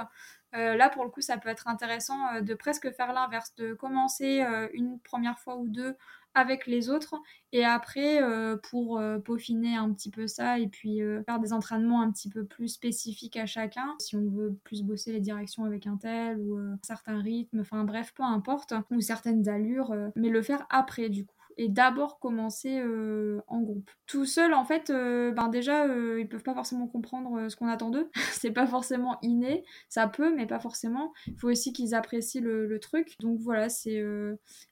Là, 0.53 0.89
pour 0.89 1.05
le 1.05 1.11
coup, 1.11 1.21
ça 1.21 1.39
peut 1.39 1.49
être 1.49 1.69
intéressant 1.69 2.41
de 2.41 2.55
presque 2.55 2.91
faire 2.93 3.13
l'inverse, 3.13 3.55
de 3.57 3.75
commencer 3.75 4.45
une 4.73 4.99
première 5.01 5.39
fois 5.39 5.57
ou 5.57 5.69
deux 5.69 5.97
avec 6.35 6.67
les 6.67 6.89
autres. 6.89 7.17
Et 7.53 7.65
après, 7.65 8.23
euh, 8.23 8.57
pour 8.57 8.99
euh, 8.99 9.19
peaufiner 9.19 9.77
un 9.77 9.93
petit 9.93 10.11
peu 10.11 10.27
ça 10.27 10.59
et 10.59 10.69
puis 10.69 11.03
euh, 11.03 11.23
faire 11.25 11.41
des 11.41 11.53
entraînements 11.53 12.03
un 12.03 12.11
petit 12.11 12.29
peu 12.29 12.45
plus 12.45 12.69
spécifiques 12.69 13.37
à 13.37 13.47
chacun, 13.47 13.95
si 13.99 14.17
on 14.17 14.29
veut 14.31 14.57
plus 14.65 14.83
bosser 14.83 15.13
les 15.13 15.21
directions 15.21 15.65
avec 15.65 15.87
un 15.87 15.97
tel 15.97 16.39
ou 16.39 16.59
certains 16.83 17.21
rythmes, 17.21 17.61
enfin 17.61 17.85
bref, 17.85 18.13
peu 18.15 18.23
importe, 18.23 18.75
ou 18.91 19.01
certaines 19.01 19.49
allures, 19.49 19.95
mais 20.17 20.29
le 20.29 20.43
faire 20.43 20.67
après 20.71 21.09
du 21.09 21.27
coup 21.27 21.35
et 21.57 21.69
d'abord 21.69 22.19
commencer 22.19 22.81
euh, 22.81 23.41
en 23.49 23.61
groupe. 23.61 23.91
Tout 24.07 24.25
seul, 24.25 24.55
en 24.55 24.65
fait, 24.65 24.91
euh, 24.91 25.33
ben 25.33 25.49
déjà, 25.49 25.87
euh, 25.87 26.21
ils 26.21 26.29
peuvent 26.29 26.43
pas 26.43 26.55
forcément 26.55 26.87
comprendre 26.87 27.49
ce 27.49 27.57
qu'on 27.57 27.69
attend 27.69 27.91
d'eux. 27.91 28.11
c'est 28.33 28.51
pas 28.51 28.67
forcément 28.67 29.19
inné, 29.23 29.65
ça 29.89 30.09
peut, 30.09 30.35
mais 30.35 30.47
pas 30.47 30.61
forcément. 30.61 31.13
Il 31.27 31.39
faut 31.39 31.51
aussi 31.51 31.73
qu'ils 31.73 31.95
apprécient 31.95 32.43
le, 32.43 32.79
truc. 32.81 33.15
Donc 33.21 33.39
voilà, 33.41 33.69
c'est 33.69 34.03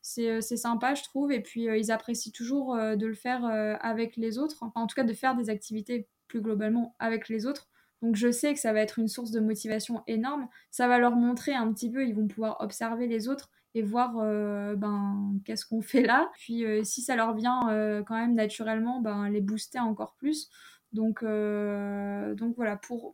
c'est 0.03 0.41
sympa, 0.41 0.95
je 0.95 1.03
trouve. 1.03 1.31
Et 1.31 1.43
puis, 1.43 1.65
ils 1.65 1.91
apprécient 1.93 2.33
toujours 2.33 2.75
de 2.77 3.07
le 3.07 3.15
faire 3.15 3.45
avec 3.81 4.17
les 4.17 4.39
autres. 4.39 4.65
en 4.75 4.87
tout 4.87 4.95
cas, 4.95 5.05
de 5.05 5.13
faire 5.13 5.37
des 5.37 5.51
activités 5.51 6.09
plus 6.27 6.41
globalement 6.41 6.95
avec 6.99 7.29
les 7.29 7.47
autres. 7.47 7.69
Donc 8.03 8.17
je 8.17 8.31
sais 8.31 8.55
que 8.55 8.61
ça 8.61 8.73
va 8.73 8.81
être 8.81 8.99
une 8.99 9.09
source 9.09 9.31
de 9.31 9.41
motivation 9.41 10.03
énorme. 10.07 10.49
Ça 10.71 10.89
va 10.89 10.99
leur 10.99 11.17
montrer 11.17 11.55
un 11.55 11.73
petit 11.73 11.91
peu, 11.91 12.07
ils 12.07 12.15
vont 12.15 12.29
pouvoir 12.29 12.59
observer 12.61 13.07
les 13.07 13.29
autres 13.29 13.51
voir 13.83 14.19
euh, 14.19 14.77
ben, 14.77 15.35
qu'est-ce 15.45 15.67
qu'on 15.67 15.83
fait 15.83 16.03
là. 16.03 16.31
Puis 16.35 16.65
euh, 16.65 16.85
si 16.85 17.03
ça 17.03 17.17
leur 17.17 17.35
vient 17.35 17.69
euh, 17.71 18.03
quand 18.03 18.17
même 18.17 18.35
naturellement, 18.35 19.01
ben, 19.01 19.29
les 19.29 19.41
booster 19.41 19.79
encore 19.79 20.15
plus. 20.17 20.51
Donc, 20.95 21.23
donc 21.23 22.57
voilà, 22.57 22.79
pour, 22.79 23.13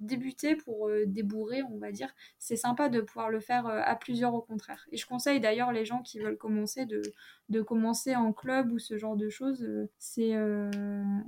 débuter, 0.00 0.56
pour 0.56 0.90
débourrer, 1.06 1.62
on 1.62 1.78
va 1.78 1.92
dire, 1.92 2.12
c'est 2.40 2.56
sympa 2.56 2.88
de 2.88 3.00
pouvoir 3.00 3.30
le 3.30 3.38
faire 3.38 3.64
à 3.66 3.94
plusieurs 3.94 4.34
au 4.34 4.40
contraire. 4.40 4.84
Et 4.90 4.96
je 4.96 5.06
conseille 5.06 5.38
d'ailleurs 5.38 5.70
les 5.70 5.84
gens 5.84 6.02
qui 6.02 6.18
veulent 6.18 6.36
commencer 6.36 6.84
de, 6.84 7.62
commencer 7.62 8.16
en 8.16 8.32
club 8.32 8.72
ou 8.72 8.80
ce 8.80 8.98
genre 8.98 9.16
de 9.16 9.28
choses. 9.28 9.64
c'est 9.98 10.34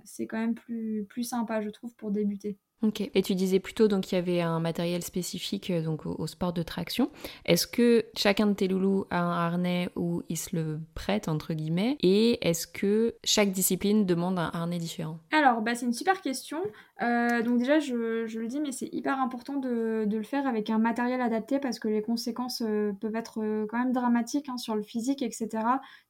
c'est 0.04 0.26
quand 0.26 0.38
même 0.38 0.56
plus, 0.56 1.06
plus 1.08 1.22
sympa, 1.22 1.60
je 1.60 1.70
trouve, 1.70 1.94
pour 1.94 2.10
débuter. 2.10 2.58
Ok. 2.84 3.00
Et 3.14 3.22
tu 3.22 3.34
disais 3.34 3.60
plutôt 3.60 3.88
donc 3.88 4.04
qu'il 4.04 4.16
y 4.16 4.20
avait 4.20 4.42
un 4.42 4.60
matériel 4.60 5.02
spécifique 5.02 5.70
euh, 5.70 5.82
donc 5.82 6.04
au, 6.04 6.26
sport 6.26 6.52
de 6.52 6.62
traction. 6.62 7.10
Est-ce 7.46 7.66
que 7.66 8.04
chacun 8.14 8.46
de 8.46 8.52
tes 8.52 8.68
loulous 8.68 9.06
a 9.10 9.20
un 9.20 9.46
harnais 9.46 9.88
où 9.96 10.22
il 10.28 10.36
se 10.36 10.54
le 10.54 10.80
prête 10.94 11.28
entre 11.28 11.54
guillemets? 11.54 11.96
Et 12.02 12.46
est-ce 12.46 12.66
que 12.66 13.14
chaque 13.24 13.52
discipline 13.52 14.04
demande 14.04 14.38
un 14.38 14.50
harnais 14.52 14.78
différent? 14.78 15.18
Alors, 15.32 15.62
bah, 15.62 15.74
c'est 15.74 15.86
une 15.86 15.94
super 15.94 16.20
question. 16.20 16.58
Euh, 17.02 17.42
donc 17.42 17.58
déjà, 17.58 17.80
je, 17.80 17.94
le 17.94 18.46
dis, 18.46 18.60
mais 18.60 18.72
c'est 18.72 18.88
hyper 18.92 19.20
important 19.20 19.54
de, 19.54 20.06
le 20.10 20.22
faire 20.22 20.46
avec 20.46 20.70
un 20.70 20.78
matériel 20.78 21.20
adapté 21.20 21.58
parce 21.58 21.78
que 21.78 21.88
les 21.88 22.02
conséquences 22.02 22.62
euh, 22.64 22.92
peuvent 23.00 23.16
être 23.16 23.66
quand 23.68 23.78
même 23.78 23.92
dramatiques 23.92 24.48
hein, 24.48 24.58
sur 24.58 24.76
le 24.76 24.82
physique, 24.82 25.22
etc. 25.22 25.48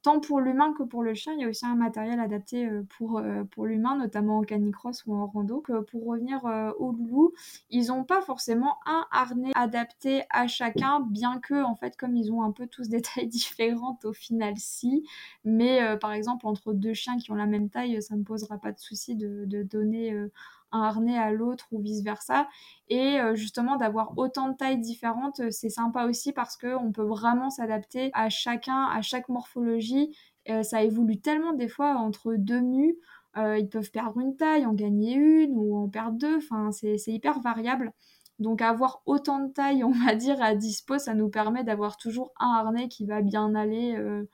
Tant 0.03 0.19
pour 0.19 0.39
l'humain 0.39 0.73
que 0.77 0.83
pour 0.83 1.03
le 1.03 1.13
chien, 1.13 1.33
il 1.33 1.41
y 1.41 1.45
a 1.45 1.49
aussi 1.49 1.65
un 1.65 1.75
matériel 1.75 2.19
adapté 2.19 2.69
pour, 2.97 3.21
l'humain, 3.65 3.97
notamment 3.97 4.39
en 4.39 4.41
canicross 4.43 5.05
ou 5.05 5.15
en 5.15 5.25
rando. 5.27 5.63
Pour 5.91 6.05
revenir 6.05 6.45
euh, 6.45 6.71
au 6.79 6.91
loulou, 6.91 7.33
ils 7.69 7.87
n'ont 7.87 8.03
pas 8.03 8.21
forcément 8.21 8.77
un 8.85 9.05
harnais 9.11 9.51
adapté 9.55 10.23
à 10.29 10.47
chacun, 10.47 10.99
bien 10.99 11.39
que, 11.39 11.63
en 11.63 11.75
fait, 11.75 11.95
comme 11.97 12.15
ils 12.15 12.31
ont 12.31 12.43
un 12.43 12.51
peu 12.51 12.67
tous 12.67 12.89
des 12.89 13.01
tailles 13.01 13.27
différentes, 13.27 14.05
au 14.05 14.13
final, 14.13 14.53
si. 14.57 15.03
Mais 15.43 15.81
euh, 15.81 15.97
par 15.97 16.11
exemple, 16.11 16.47
entre 16.47 16.73
deux 16.73 16.93
chiens 16.93 17.17
qui 17.17 17.31
ont 17.31 17.35
la 17.35 17.45
même 17.45 17.69
taille, 17.69 18.01
ça 18.01 18.15
ne 18.15 18.23
posera 18.23 18.57
pas 18.57 18.71
de 18.71 18.79
souci 18.79 19.15
de, 19.15 19.45
donner 19.63 20.13
euh, 20.13 20.31
un 20.75 20.81
harnais 20.83 21.17
à 21.17 21.31
l'autre 21.31 21.67
ou 21.71 21.79
vice 21.79 22.03
versa. 22.03 22.47
Et 22.89 23.17
justement, 23.33 23.77
d'avoir 23.77 24.17
autant 24.17 24.49
de 24.49 24.55
tailles 24.55 24.79
différentes, 24.79 25.41
c'est 25.51 25.69
sympa 25.69 26.05
aussi 26.05 26.33
parce 26.33 26.57
qu'on 26.57 26.91
peut 26.91 27.05
vraiment 27.05 27.49
s'adapter 27.49 28.11
à 28.13 28.29
chacun, 28.29 28.85
à 28.85 29.01
chaque 29.01 29.29
morphologie. 29.29 30.15
ça 30.63 30.83
évolue 30.83 31.19
tellement 31.19 31.53
des 31.53 31.67
fois 31.67 31.95
entre 31.95 32.35
deux 32.35 32.61
mus 32.61 32.95
euh, 33.37 33.57
ils 33.57 33.67
peuvent 33.69 33.91
perdre 33.91 34.19
une 34.19 34.35
taille, 34.37 34.65
en 34.65 34.73
gagner 34.73 35.15
une 35.15 35.57
ou 35.57 35.75
en 35.75 35.89
perdre 35.89 36.17
deux. 36.17 36.37
Enfin, 36.37 36.71
c'est 36.71 36.97
hyper 37.07 37.39
variable. 37.41 37.91
Donc 38.39 38.61
avoir 38.61 39.01
autant 39.05 39.39
de 39.39 39.51
tailles, 39.51 39.83
on 39.83 39.91
va 39.91 40.15
dire, 40.15 40.41
à 40.41 40.55
dispo, 40.55 40.97
ça 40.97 41.13
nous 41.13 41.29
permet 41.29 41.63
d'avoir 41.63 41.97
toujours 41.97 42.31
un 42.39 42.49
harnais 42.49 42.87
qui 42.87 43.05
va 43.05 43.21
bien 43.21 43.55
aller 43.55 43.95
euh, 43.97 44.25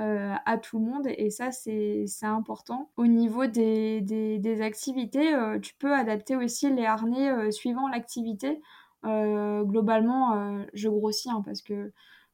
euh, 0.00 0.34
à 0.46 0.58
tout 0.58 0.78
le 0.78 0.84
monde. 0.86 1.06
Et 1.06 1.30
ça, 1.30 1.50
c'est 1.52 2.06
important. 2.22 2.90
Au 2.96 3.06
niveau 3.06 3.46
des, 3.46 4.00
des, 4.00 4.62
activités, 4.62 5.34
tu 5.62 5.74
peux 5.74 5.94
adapter 5.94 6.36
aussi 6.36 6.70
les 6.70 6.86
harnais 6.86 7.50
suivant 7.50 7.88
l'activité. 7.88 8.60
globalement, 9.04 10.64
je 10.74 10.88
grossis 10.88 11.30
hein, 11.30 11.42
parce 11.44 11.62
que 11.62 11.92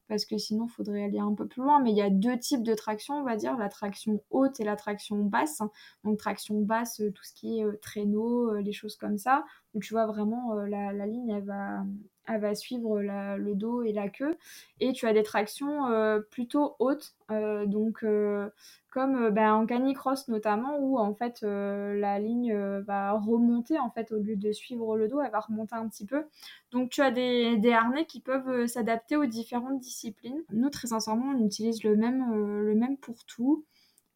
parce 0.09 0.25
que 0.25 0.37
sinon 0.37 0.65
il 0.65 0.71
faudrait 0.71 1.03
aller 1.03 1.19
un 1.19 1.33
peu 1.33 1.47
plus 1.47 1.61
loin. 1.61 1.79
Mais 1.81 1.91
il 1.91 1.97
y 1.97 2.01
a 2.01 2.09
deux 2.09 2.37
types 2.37 2.63
de 2.63 2.73
traction, 2.73 3.19
on 3.19 3.23
va 3.23 3.37
dire, 3.37 3.55
la 3.55 3.69
traction 3.69 4.21
haute 4.31 4.59
et 4.59 4.65
la 4.65 4.75
traction 4.75 5.23
basse. 5.23 5.61
Donc 6.03 6.17
traction 6.17 6.59
basse, 6.59 6.99
euh, 6.99 7.11
tout 7.11 7.23
ce 7.23 7.33
qui 7.33 7.59
est 7.59 7.63
euh, 7.63 7.79
traîneau, 7.81 8.49
euh, 8.55 8.61
les 8.61 8.73
choses 8.73 8.97
comme 8.97 9.17
ça. 9.17 9.45
Donc 9.73 9.83
tu 9.83 9.93
vois 9.93 10.07
vraiment 10.07 10.55
la, 10.55 10.91
la, 10.91 11.05
ligne, 11.05 11.29
elle 11.29 11.45
va, 11.45 11.83
elle 12.29 12.41
va 12.41 12.55
suivre 12.55 13.01
le 13.01 13.53
dos 13.55 13.81
et 13.83 13.91
la 13.91 14.09
queue. 14.09 14.37
Et 14.79 14.93
tu 14.93 15.07
as 15.07 15.13
des 15.13 15.23
tractions 15.23 15.87
euh, 15.87 16.19
plutôt 16.19 16.75
hautes, 16.79 17.15
euh, 17.31 17.65
donc 17.65 18.03
euh, 18.03 18.49
comme 18.91 19.29
ben, 19.29 19.53
en 19.53 19.65
canicross 19.65 20.27
notamment, 20.27 20.77
où 20.79 20.97
en 20.97 21.13
fait 21.13 21.41
la 21.41 22.19
ligne 22.19 22.55
va 22.79 23.11
remonter 23.13 23.77
en 23.77 23.89
fait 23.91 24.11
au 24.11 24.17
lieu 24.17 24.35
de 24.35 24.51
suivre 24.51 24.97
le 24.97 25.07
dos, 25.07 25.21
elle 25.21 25.31
va 25.31 25.39
remonter 25.39 25.75
un 25.75 25.87
petit 25.87 26.05
peu. 26.05 26.23
Donc 26.71 26.89
tu 26.89 27.01
as 27.01 27.11
des, 27.11 27.57
des 27.57 27.71
harnais 27.71 28.05
qui 28.05 28.19
peuvent 28.19 28.65
s'adapter 28.65 29.15
aux 29.15 29.25
différentes 29.25 29.79
disciplines. 29.79 30.41
Nous 30.51 30.69
très 30.69 30.87
sincèrement 30.87 31.33
on 31.35 31.45
utilise 31.45 31.83
le 31.83 31.95
même, 31.95 32.33
le 32.33 32.73
même 32.75 32.97
pour 32.97 33.25
tout 33.25 33.63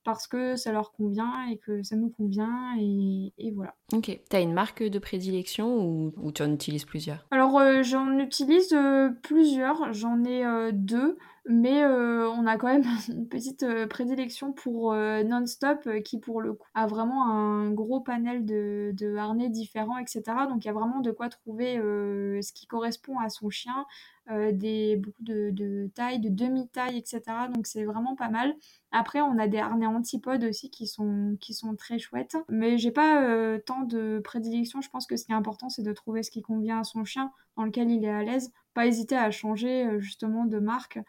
parce 0.03 0.27
que 0.27 0.55
ça 0.55 0.71
leur 0.71 0.91
convient 0.91 1.45
et 1.49 1.57
que 1.57 1.81
ça 1.83 1.95
nous 1.95 2.09
convient 2.09 2.75
et, 2.79 3.51
voilà. 3.55 3.75
Ok. 3.93 4.19
T'as 4.29 4.41
une 4.41 4.53
marque 4.53 4.83
de 4.83 4.99
prédilection 4.99 6.13
ou, 6.17 6.31
tu 6.31 6.41
en 6.43 6.51
utilises 6.51 6.85
plusieurs? 6.85 7.25
Alors 7.31 7.59
euh, 7.59 7.83
j'en 7.83 8.17
utilise 8.17 8.73
euh, 8.73 9.09
plusieurs, 9.21 9.93
j'en 9.93 10.23
ai 10.23 10.45
euh, 10.45 10.71
deux, 10.73 11.17
mais 11.45 11.85
on 11.85 12.45
a 12.47 12.57
quand 12.57 12.67
même 12.67 12.83
une 13.09 13.27
petite 13.27 13.65
prédilection 13.89 14.53
pour 14.53 14.93
Non-Stop 14.93 15.87
qui 16.03 16.19
pour 16.19 16.41
le 16.41 16.53
coup 16.53 16.67
a 16.73 16.87
vraiment 16.87 17.29
un 17.29 17.71
gros 17.71 17.99
panel 17.99 18.45
de, 18.45 18.91
de 18.93 19.15
harnais 19.15 19.49
différents, 19.49 19.97
etc. 19.97 20.21
Donc 20.49 20.63
il 20.63 20.67
y 20.67 20.71
a 20.71 20.73
vraiment 20.73 21.01
de 21.01 21.11
quoi 21.11 21.29
trouver 21.29 21.75
ce 21.75 22.53
qui 22.53 22.65
correspond 22.65 23.19
à 23.19 23.29
son 23.29 23.49
chien, 23.49 23.85
des, 24.29 24.95
beaucoup 24.97 25.23
de, 25.23 25.49
de 25.51 25.89
tailles, 25.93 26.19
de 26.19 26.29
demi-tailles, 26.29 26.97
etc. 26.97 27.21
Donc 27.53 27.67
c'est 27.67 27.83
vraiment 27.83 28.15
pas 28.15 28.29
mal. 28.29 28.55
Après, 28.91 29.21
on 29.21 29.39
a 29.39 29.47
des 29.47 29.57
harnais 29.57 29.87
antipodes 29.87 30.43
aussi 30.43 30.69
qui 30.69 30.85
sont, 30.87 31.35
qui 31.41 31.53
sont 31.55 31.75
très 31.75 31.97
chouettes. 31.97 32.37
Mais 32.47 32.77
j'ai 32.77 32.91
pas 32.91 33.23
euh, 33.23 33.59
tant 33.65 33.81
de 33.81 34.21
prédilection. 34.23 34.81
Je 34.81 34.89
pense 34.89 35.07
que 35.07 35.17
ce 35.17 35.25
qui 35.25 35.31
est 35.31 35.35
important, 35.35 35.69
c'est 35.69 35.81
de 35.81 35.91
trouver 35.93 36.21
ce 36.21 36.29
qui 36.29 36.41
convient 36.43 36.79
à 36.79 36.83
son 36.83 37.03
chien, 37.03 37.31
dans 37.57 37.63
lequel 37.63 37.89
il 37.89 38.05
est 38.05 38.09
à 38.09 38.23
l'aise. 38.23 38.51
Pas 38.75 38.85
hésiter 38.85 39.15
à 39.15 39.31
changer 39.31 39.87
euh, 39.87 39.99
justement 39.99 40.45
de 40.45 40.59
marque, 40.59 40.99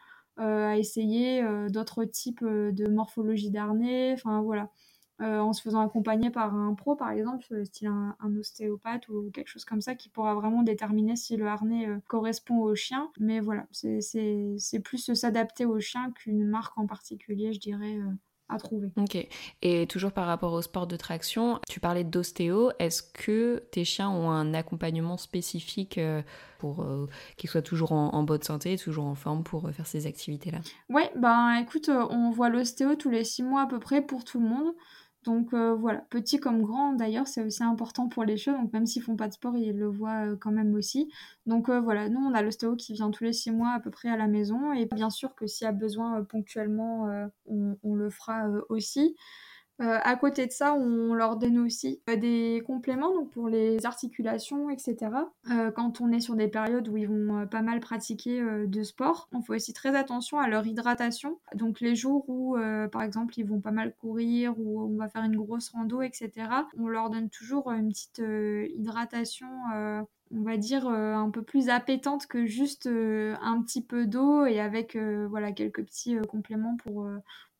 euh, 0.41 0.69
à 0.71 0.79
essayer 0.79 1.45
d'autres 1.69 2.05
types 2.05 2.45
de 2.45 2.89
morphologie 2.89 3.51
d'harnais. 3.51 4.12
Enfin 4.15 4.41
voilà. 4.43 4.71
Euh, 5.21 5.39
en 5.39 5.53
se 5.53 5.62
faisant 5.62 5.81
accompagner 5.81 6.31
par 6.31 6.57
un 6.57 6.75
pro, 6.75 6.97
par 6.97 7.11
exemple, 7.11 7.47
euh, 7.53 7.65
style 7.65 7.87
un, 7.87 8.37
ostéopathe 8.37 9.09
ou 9.09 9.31
quelque 9.33 9.47
chose 9.47 9.65
comme 9.65 9.81
ça, 9.81 9.95
qui 9.95 10.09
pourra 10.09 10.35
vraiment 10.35 10.65
déterminer 10.65 11.15
si 11.15 11.37
le 11.37 11.47
harnais 11.47 11.87
euh, 11.87 11.99
correspond 12.09 12.59
au 12.59 12.75
chien. 12.75 13.12
Mais 13.21 13.39
voilà, 13.39 13.65
c'est 13.71 14.81
plus 14.83 15.15
s'adapter 15.15 15.67
au 15.67 15.79
chien 15.79 16.11
qu'une 16.11 16.45
marque 16.45 16.77
en 16.79 16.89
particulier, 16.89 17.53
je 17.53 17.61
dirais, 17.61 17.97
à 18.49 18.59
trouver. 18.59 18.89
Ok. 18.97 19.29
Et 19.62 19.87
toujours 19.87 20.11
par 20.11 20.27
rapport 20.27 20.53
au 20.53 20.62
sport 20.62 20.89
de 20.89 20.97
traction, 20.97 21.61
tu 21.69 21.79
parlais 21.79 22.03
d'ostéo. 22.03 22.73
Est-ce 22.81 23.05
que 23.05 23.62
tes 23.71 23.85
chiens 23.85 24.11
ont 24.11 24.31
un 24.31 24.53
accompagnement 24.53 25.17
spécifique 25.17 26.01
pour 26.59 26.85
qu'ils 27.37 27.49
soient 27.49 27.62
toujours 27.62 27.93
en, 27.93 28.23
bonne 28.25 28.43
santé, 28.43 28.77
toujours 28.77 29.07
en 29.07 29.15
forme 29.15 29.45
pour 29.45 29.71
faire 29.71 29.87
ces 29.87 30.09
activités-là? 30.09 30.59
Ouais, 30.89 31.11
ben 31.15 31.55
écoute, 31.62 31.89
on 31.89 32.31
voit 32.31 32.49
l'ostéo 32.49 32.97
tous 32.97 33.11
les 33.11 33.23
six 33.23 33.45
mois 33.45 33.62
à 33.62 33.67
peu 33.67 33.79
près 33.79 34.03
pour 34.03 34.25
tout 34.25 34.41
le 34.41 34.49
monde. 34.49 34.75
Donc 35.25 35.55
euh, 35.55 35.75
voilà, 35.75 36.01
petit 36.11 36.39
comme 36.39 36.62
grand 36.62 36.93
d'ailleurs, 36.93 37.27
c'est 37.27 37.43
aussi 37.43 37.62
important 37.62 38.09
pour 38.09 38.25
les 38.25 38.37
cheveux. 38.37 38.57
Donc 38.57 38.72
même 38.72 38.87
s'ils 38.87 39.03
font 39.03 39.16
pas 39.16 39.29
de 39.29 39.33
sport, 39.33 39.57
ils 39.57 39.77
le 39.77 39.87
voient 39.87 40.27
euh, 40.27 40.37
quand 40.37 40.53
même 40.53 40.75
aussi. 40.75 41.11
Donc 41.47 41.68
euh, 41.68 41.81
voilà, 41.81 42.09
nous 42.09 42.20
on 42.20 42.35
a 42.35 42.43
l'ostéo 42.43 42.77
qui 42.77 42.93
vient 42.93 43.11
tous 43.11 43.25
les 43.25 43.33
six 43.33 43.51
mois 43.51 43.70
à 43.70 43.81
peu 43.81 43.91
près 43.91 44.11
à 44.11 44.16
la 44.16 44.27
maison. 44.27 44.72
Et 44.75 44.87
bien 44.87 45.11
sûr 45.11 45.35
que 45.35 45.47
s'il 45.47 45.64
y 45.64 45.68
a 45.68 45.72
besoin 45.72 46.22
ponctuellement, 46.25 47.09
on, 47.47 47.95
le 47.95 48.11
fera 48.11 48.49
aussi. 48.68 49.16
Euh, 49.81 49.99
à 50.03 50.14
côté 50.16 50.47
de 50.47 50.53
ça, 50.53 50.75
on 50.75 51.14
leur 51.14 51.37
donne 51.37 51.59
aussi 51.59 52.01
euh, 52.09 52.16
des 52.16 52.62
compléments 52.64 53.12
donc 53.12 53.31
pour 53.31 53.49
les 53.49 53.85
articulations, 53.87 54.70
etc. 54.70 54.97
Euh, 55.51 55.72
quand 55.72 56.01
on 56.01 56.12
est 56.12 56.20
sur 56.20 56.37
des 56.37 56.47
périodes 56.47 56.89
où 56.89 56.97
ils 56.97 57.09
vont 57.09 57.47
pas 57.49 57.62
mal 57.62 57.81
pratiquer 57.81 58.41
de 58.66 58.83
sport, 58.83 59.29
on 59.33 59.43
fait 59.43 59.55
aussi 59.55 59.72
très 59.72 59.97
attention 59.97 60.39
à 60.39 60.49
leur 60.49 60.66
hydratation. 60.66 61.41
Donc 61.55 61.81
les 61.81 61.97
jours 61.97 62.29
où, 62.29 62.57
par 62.93 63.03
exemple, 63.03 63.35
ils 63.37 63.45
vont 63.45 63.61
pas 63.61 63.70
mal 63.70 63.95
courir 63.95 64.55
ou 64.59 64.83
on 64.83 64.97
va 64.97 65.09
faire 65.09 65.25
une 65.25 65.37
grosse 65.37 65.70
rando, 65.70 66.03
etc. 66.03 66.31
On 66.79 66.89
leur 66.89 67.11
donne 67.11 67.31
toujours 67.31 67.70
une 67.70 67.89
petite 67.89 68.22
hydratation 68.75 69.49
on 70.35 70.43
va 70.43 70.57
dire, 70.57 70.89
un 70.89 71.31
peu 71.31 71.43
plus 71.43 71.68
appétante 71.68 72.27
que 72.27 72.47
juste 72.47 72.87
un 72.87 73.62
petit 73.62 73.83
peu 73.83 74.07
d'eau 74.07 74.47
et 74.47 74.61
avec 74.61 74.97
voilà, 74.97 75.53
quelques 75.53 75.85
petits 75.85 76.16
compléments 76.29 76.77
pour, 76.77 77.07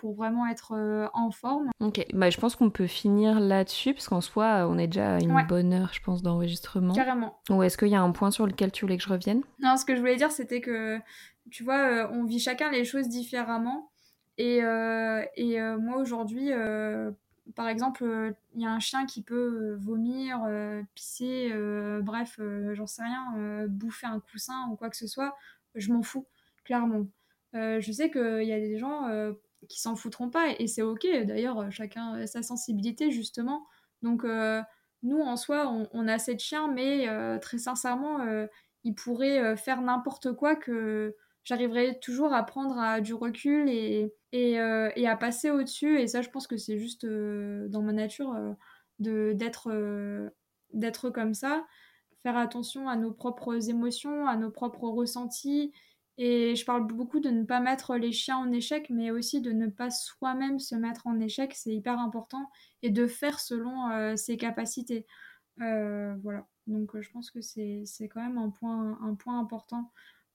pour 0.05 0.13
vraiment 0.13 0.47
être 0.47 0.73
euh, 0.77 1.09
en 1.15 1.31
forme. 1.31 1.71
Ok, 1.81 2.05
bah, 2.13 2.29
je 2.29 2.39
pense 2.39 2.57
qu'on 2.57 2.69
peut 2.69 2.87
finir 2.87 3.41
là-dessus, 3.41 3.95
parce 3.95 4.07
qu'en 4.07 4.21
soi, 4.21 4.67
on 4.69 4.77
est 4.77 4.87
déjà 4.87 5.15
à 5.15 5.19
une 5.19 5.47
bonne 5.49 5.73
heure, 5.73 5.95
je 5.95 6.03
pense, 6.03 6.23
d'enregistrement. 6.23 6.93
Carrément. 6.93 7.41
Ou 7.49 7.63
est-ce 7.63 7.79
qu'il 7.79 7.89
y 7.89 7.95
a 7.95 8.03
un 8.03 8.11
point 8.11 8.31
sur 8.31 8.47
lequel 8.47 8.71
tu 8.71 8.85
voulais 8.85 8.99
que 8.99 9.03
je 9.03 9.09
revienne? 9.09 9.41
Non, 9.61 9.79
ce 9.79 9.87
que 9.87 9.95
je 9.95 10.01
voulais 10.01 10.17
dire, 10.17 10.31
c'était 10.31 10.61
que, 10.61 10.99
tu 11.51 11.65
vois, 11.65 11.79
euh, 11.79 12.09
on 12.13 12.25
vit 12.25 12.39
chacun 12.39 12.71
les 12.71 12.85
choses 12.85 13.09
différemment. 13.09 13.93
Et, 14.37 14.63
euh, 14.63 15.25
et 15.37 15.59
moi, 15.79 15.97
aujourd'hui, 15.97 16.51
par 17.57 17.69
exemple, 17.69 18.35
il 18.55 18.61
y 18.61 18.67
a 18.67 18.71
un 18.71 18.81
chien 18.81 19.07
qui 19.07 19.23
peut 19.23 19.75
vomir, 19.81 20.47
pisser, 20.95 21.51
bref, 22.03 22.39
j'en 22.75 22.87
sais 22.87 23.05
rien, 23.05 23.67
bouffer 23.69 24.07
un 24.07 24.21
coussin 24.21 24.69
ou 24.71 24.77
quoi 24.77 24.91
que 24.91 24.99
ce 24.99 25.07
soit, 25.07 25.35
je 25.75 25.91
m'en 25.95 26.03
fous, 26.03 26.27
clairement. 26.63 27.07
je 27.55 27.91
sais 27.91 28.11
qu'il 28.11 28.45
y 28.45 28.53
a 28.53 28.61
des 28.61 28.77
gens 28.77 29.09
qui 29.69 29.81
s'en 29.81 29.97
foutront 29.97 30.31
pas 30.31 30.55
et, 30.59 30.67
c'est 30.67 30.83
ok. 30.83 31.07
D'ailleurs 31.25 31.61
euh, 31.61 31.71
chacun 31.71 32.15
a 32.15 32.27
sa 32.27 32.43
sensibilité 32.43 33.11
justement. 33.11 33.67
Donc 34.03 34.25
euh, 34.25 34.63
nous 35.03 35.21
en 35.21 35.37
soi 35.37 35.69
on, 35.93 36.09
a 36.09 36.19
cette 36.19 36.41
chien 36.41 36.69
mais 36.69 37.09
euh, 37.09 37.39
très 37.39 37.59
sincèrement 37.59 38.19
il 38.85 38.95
pourrait 38.95 39.57
faire 39.57 39.81
n'importe 39.81 40.33
quoi 40.33 40.57
que 40.57 41.15
j'arriverai 41.45 41.99
toujours 42.01 42.33
à 42.33 42.43
prendre 42.45 43.01
du 43.01 43.15
recul 43.15 43.69
et, 43.69 44.15
et, 44.33 44.53
et 44.53 45.09
à 45.09 45.17
passer 45.17 45.51
au-dessus. 45.51 46.01
Et 46.01 46.07
ça 46.07 46.23
je 46.23 46.31
pense 46.31 46.47
que 46.47 46.57
c'est 46.57 46.79
juste 46.79 47.07
dans 47.07 47.83
ma 47.83 47.93
nature 47.93 48.35
de 48.99 49.33
d'être 49.35 49.71
d'être 50.73 51.11
comme 51.11 51.35
ça. 51.35 51.67
Faire 52.23 52.37
attention 52.39 52.89
à 52.89 52.97
nos 52.97 53.13
propres 53.13 53.69
émotions 53.69 54.27
à 54.27 54.37
nos 54.37 54.51
propres 54.51 54.89
ressentis 54.89 55.73
et 56.17 56.55
je 56.55 56.65
parle 56.65 56.87
beaucoup 56.87 57.19
de 57.21 57.31
ne 57.31 57.45
pas 57.45 57.61
mettre 57.61 57.97
les 57.97 58.13
chiens 58.13 58.37
en 58.39 58.53
échec, 58.53 58.89
mais 58.91 59.11
aussi 59.11 59.41
de 59.41 59.51
ne 59.51 59.67
pas 59.67 59.91
soi-même 59.91 60.61
se 60.61 60.77
mettre 60.77 61.07
en 61.07 61.19
échec, 61.21 61.53
c'est 61.55 61.75
hyper 61.75 61.99
important, 61.99 62.51
et 62.83 62.91
de 62.91 63.07
faire 63.07 63.41
selon 63.41 63.91
euh, 63.91 64.17
ses 64.17 64.37
capacités. 64.37 65.07
Euh, 65.61 66.15
voilà, 66.23 66.47
donc 66.67 66.95
euh, 66.95 67.03
je 67.03 67.11
pense 67.11 67.31
que 67.31 67.41
c'est 67.41 67.85
quand 68.09 68.23
même 68.23 68.39
un 68.39 68.51
point, 68.51 69.41
important. 69.41 69.91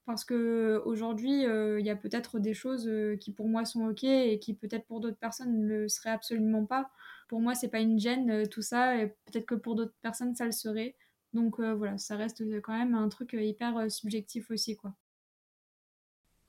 Parce 0.05 0.25
que 0.25 0.81
aujourd'hui, 0.85 1.43
il 1.43 1.85
y 1.85 1.89
a 1.91 1.95
peut-être 1.95 2.39
des 2.39 2.55
choses 2.55 2.89
qui 3.21 3.31
pour 3.31 3.47
moi 3.47 3.63
sont 3.63 3.89
ok 3.89 4.03
et 4.03 4.39
qui 4.39 4.55
peut-être 4.55 4.87
pour 4.87 5.01
d'autres 5.01 5.19
personnes 5.19 5.59
ne 5.59 5.67
le 5.67 5.87
seraient 5.87 6.09
absolument 6.09 6.65
pas. 6.65 6.89
Pour 7.27 7.41
moi, 7.41 7.53
c'est 7.53 7.69
pas 7.69 7.79
une 7.79 7.99
gêne 7.99 8.47
tout 8.49 8.63
ça, 8.63 8.97
et 8.97 9.09
peut-être 9.25 9.45
que 9.45 9.55
pour 9.55 9.75
d'autres 9.75 9.93
personnes 10.01 10.35
ça 10.35 10.45
le 10.45 10.51
serait. 10.51 10.95
Donc 11.33 11.59
voilà, 11.59 11.97
ça 11.99 12.15
reste 12.17 12.43
quand 12.61 12.73
même 12.75 12.95
un 12.95 13.07
truc 13.09 13.33
hyper 13.33 13.91
subjectif 13.91 14.49
aussi, 14.49 14.75
quoi. 14.75 14.95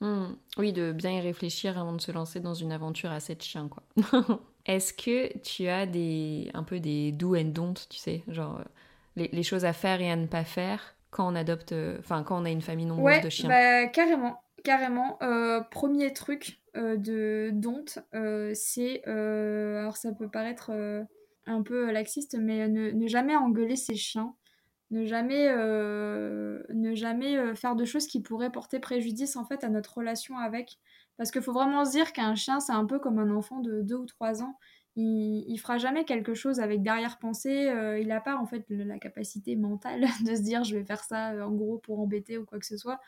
Hmm. 0.00 0.32
Oui, 0.56 0.72
de 0.72 0.92
bien 0.92 1.12
y 1.12 1.20
réfléchir 1.20 1.78
avant 1.78 1.92
de 1.92 2.00
se 2.00 2.10
lancer 2.10 2.40
dans 2.40 2.54
une 2.54 2.72
aventure 2.72 3.10
à 3.10 3.20
sept 3.20 3.42
chiens, 3.42 3.68
quoi. 3.68 3.82
Est-ce 4.66 4.94
que 4.94 5.36
tu 5.38 5.68
as 5.68 5.86
des, 5.86 6.50
un 6.54 6.62
peu 6.62 6.80
des 6.80 7.12
do 7.12 7.36
and 7.36 7.52
don't, 7.52 7.74
tu 7.88 7.98
sais, 7.98 8.22
genre 8.28 8.60
euh, 8.60 9.26
les, 9.32 9.42
choses 9.42 9.64
à 9.64 9.72
faire 9.72 10.00
et 10.00 10.10
à 10.10 10.16
ne 10.16 10.26
pas 10.26 10.44
faire 10.44 10.96
quand 11.10 11.30
on 11.30 11.34
adopte, 11.34 11.72
euh, 11.72 11.98
enfin 11.98 12.22
quand 12.22 12.40
on 12.40 12.44
a 12.44 12.50
une 12.50 12.62
famille 12.62 12.86
nombreuse 12.86 13.22
de 13.22 13.28
chiens? 13.28 13.48
bah, 13.48 13.86
carrément, 13.88 14.40
carrément. 14.64 15.18
Euh, 15.22 15.60
premier 15.60 16.12
truc 16.12 16.60
de 16.74 17.50
don't, 17.52 17.98
c'est, 18.54 19.04
alors 19.04 19.96
ça 19.96 20.12
peut 20.12 20.28
paraître 20.28 20.70
un 21.46 21.62
peu 21.62 21.90
laxiste, 21.90 22.36
mais 22.38 22.68
ne 22.68 23.06
jamais 23.06 23.36
engueuler 23.36 23.76
ses 23.76 23.96
chiens 23.96 24.34
ne 24.90 25.04
jamais, 25.06 25.48
euh, 25.48 26.62
ne 26.70 26.94
jamais 26.94 27.36
euh, 27.36 27.54
faire 27.54 27.76
de 27.76 27.84
choses 27.84 28.06
qui 28.06 28.20
pourraient 28.20 28.50
porter 28.50 28.80
préjudice 28.80 29.36
en 29.36 29.44
fait 29.44 29.62
à 29.64 29.68
notre 29.68 29.98
relation 29.98 30.36
avec. 30.38 30.78
Parce 31.16 31.30
qu'il 31.30 31.42
faut 31.42 31.52
vraiment 31.52 31.84
se 31.84 31.92
dire 31.92 32.12
qu'un 32.12 32.34
chien, 32.34 32.60
c'est 32.60 32.72
un 32.72 32.84
peu 32.86 32.98
comme 32.98 33.18
un 33.18 33.30
enfant 33.30 33.60
de 33.60 33.82
2 33.82 33.94
ou 33.96 34.06
3 34.06 34.42
ans. 34.42 34.58
Il, 34.96 35.44
il 35.46 35.58
fera 35.58 35.78
jamais 35.78 36.04
quelque 36.04 36.34
chose 36.34 36.58
avec 36.60 36.82
derrière-pensée. 36.82 37.68
Euh, 37.70 37.98
il 38.00 38.08
n'a 38.08 38.20
pas 38.20 38.36
en 38.36 38.46
fait 38.46 38.64
la 38.68 38.98
capacité 38.98 39.54
mentale 39.54 40.00
de 40.26 40.34
se 40.34 40.42
dire 40.42 40.64
je 40.64 40.76
vais 40.76 40.84
faire 40.84 41.04
ça 41.04 41.46
en 41.46 41.52
gros 41.52 41.78
pour 41.78 42.00
embêter 42.00 42.38
ou 42.38 42.44
quoi 42.44 42.58
que 42.58 42.66
ce 42.66 42.76
soit. 42.76 43.00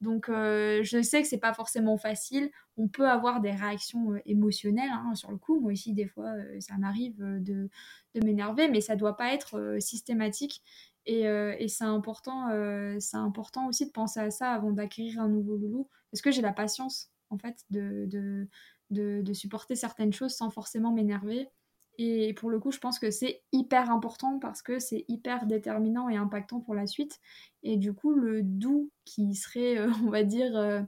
Donc 0.00 0.26
je 0.28 1.02
sais 1.02 1.22
que 1.22 1.28
c'est 1.28 1.38
pas 1.38 1.52
forcément 1.52 1.98
facile. 1.98 2.50
On 2.76 2.86
peut 2.86 3.08
avoir 3.08 3.40
des 3.40 3.50
réactions 3.50 4.14
émotionnelles 4.26 4.90
hein, 4.92 5.14
sur 5.16 5.32
le 5.32 5.38
coup. 5.38 5.58
Moi 5.58 5.72
aussi 5.72 5.92
des 5.92 6.06
fois 6.06 6.34
ça 6.60 6.76
m'arrive 6.78 7.16
de, 7.18 7.68
de 8.14 8.24
m'énerver, 8.24 8.68
mais 8.68 8.80
ça 8.80 8.94
doit 8.94 9.16
pas 9.16 9.34
être 9.34 9.78
systématique. 9.80 10.62
Euh, 11.08 11.54
et, 11.58 11.68
c'est 11.68 11.84
important, 11.84 12.50
euh, 12.50 12.96
c'est 13.00 13.16
important 13.16 13.68
aussi 13.68 13.86
de 13.86 13.92
penser 13.92 14.20
à 14.20 14.30
ça 14.30 14.52
avant 14.52 14.72
d'acquérir 14.72 15.20
un 15.20 15.28
nouveau 15.28 15.56
loulou. 15.56 15.88
Est-ce 16.12 16.22
que 16.22 16.30
j'ai 16.30 16.42
la 16.42 16.52
patience, 16.52 17.10
en 17.30 17.38
fait, 17.38 17.64
de, 17.70 18.06
de, 18.06 19.22
de, 19.22 19.32
supporter 19.32 19.74
certaines 19.74 20.12
choses 20.12 20.34
sans 20.34 20.50
forcément 20.50 20.92
m'énerver 20.92 21.48
Et 21.96 22.34
pour 22.34 22.50
le 22.50 22.58
coup, 22.58 22.72
je 22.72 22.78
pense 22.78 22.98
que 22.98 23.10
c'est 23.10 23.42
hyper 23.52 23.90
important 23.90 24.38
parce 24.38 24.60
que 24.60 24.78
c'est 24.78 25.04
hyper 25.08 25.46
déterminant 25.46 26.08
et 26.08 26.16
impactant 26.16 26.60
pour 26.60 26.74
la 26.74 26.86
suite. 26.86 27.20
Et 27.62 27.76
du 27.76 27.94
coup, 27.94 28.12
le 28.12 28.42
doux 28.42 28.90
qui 29.04 29.34
serait, 29.34 29.78
euh, 29.78 29.90
on 30.04 30.10
va 30.10 30.24
dire, 30.24 30.86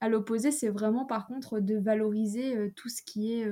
à 0.00 0.08
l'opposé, 0.08 0.50
c'est 0.50 0.68
vraiment 0.68 1.04
par 1.04 1.26
contre 1.26 1.60
de 1.60 1.76
valoriser 1.76 2.72
tout 2.74 2.88
ce 2.88 3.02
qui 3.02 3.32
est 3.34 3.48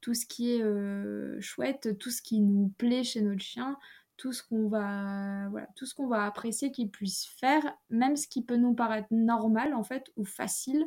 tout 0.00 0.14
ce 0.14 0.26
qui 0.26 0.52
est 0.52 1.40
chouette, 1.40 1.98
tout 1.98 2.10
ce 2.10 2.22
qui 2.22 2.40
nous 2.40 2.72
plaît 2.78 3.04
chez 3.04 3.20
notre 3.22 3.42
chien, 3.42 3.76
tout 4.16 4.32
ce 4.32 4.42
qu'on 4.42 4.68
va 4.68 5.48
voilà, 5.50 5.68
tout 5.76 5.86
ce 5.86 5.94
qu'on 5.94 6.08
va 6.08 6.24
apprécier 6.24 6.70
qu'il 6.70 6.90
puisse 6.90 7.26
faire, 7.38 7.62
même 7.90 8.16
ce 8.16 8.28
qui 8.28 8.42
peut 8.44 8.56
nous 8.56 8.74
paraître 8.74 9.08
normal 9.10 9.74
en 9.74 9.82
fait 9.82 10.10
ou 10.16 10.24
facile. 10.24 10.86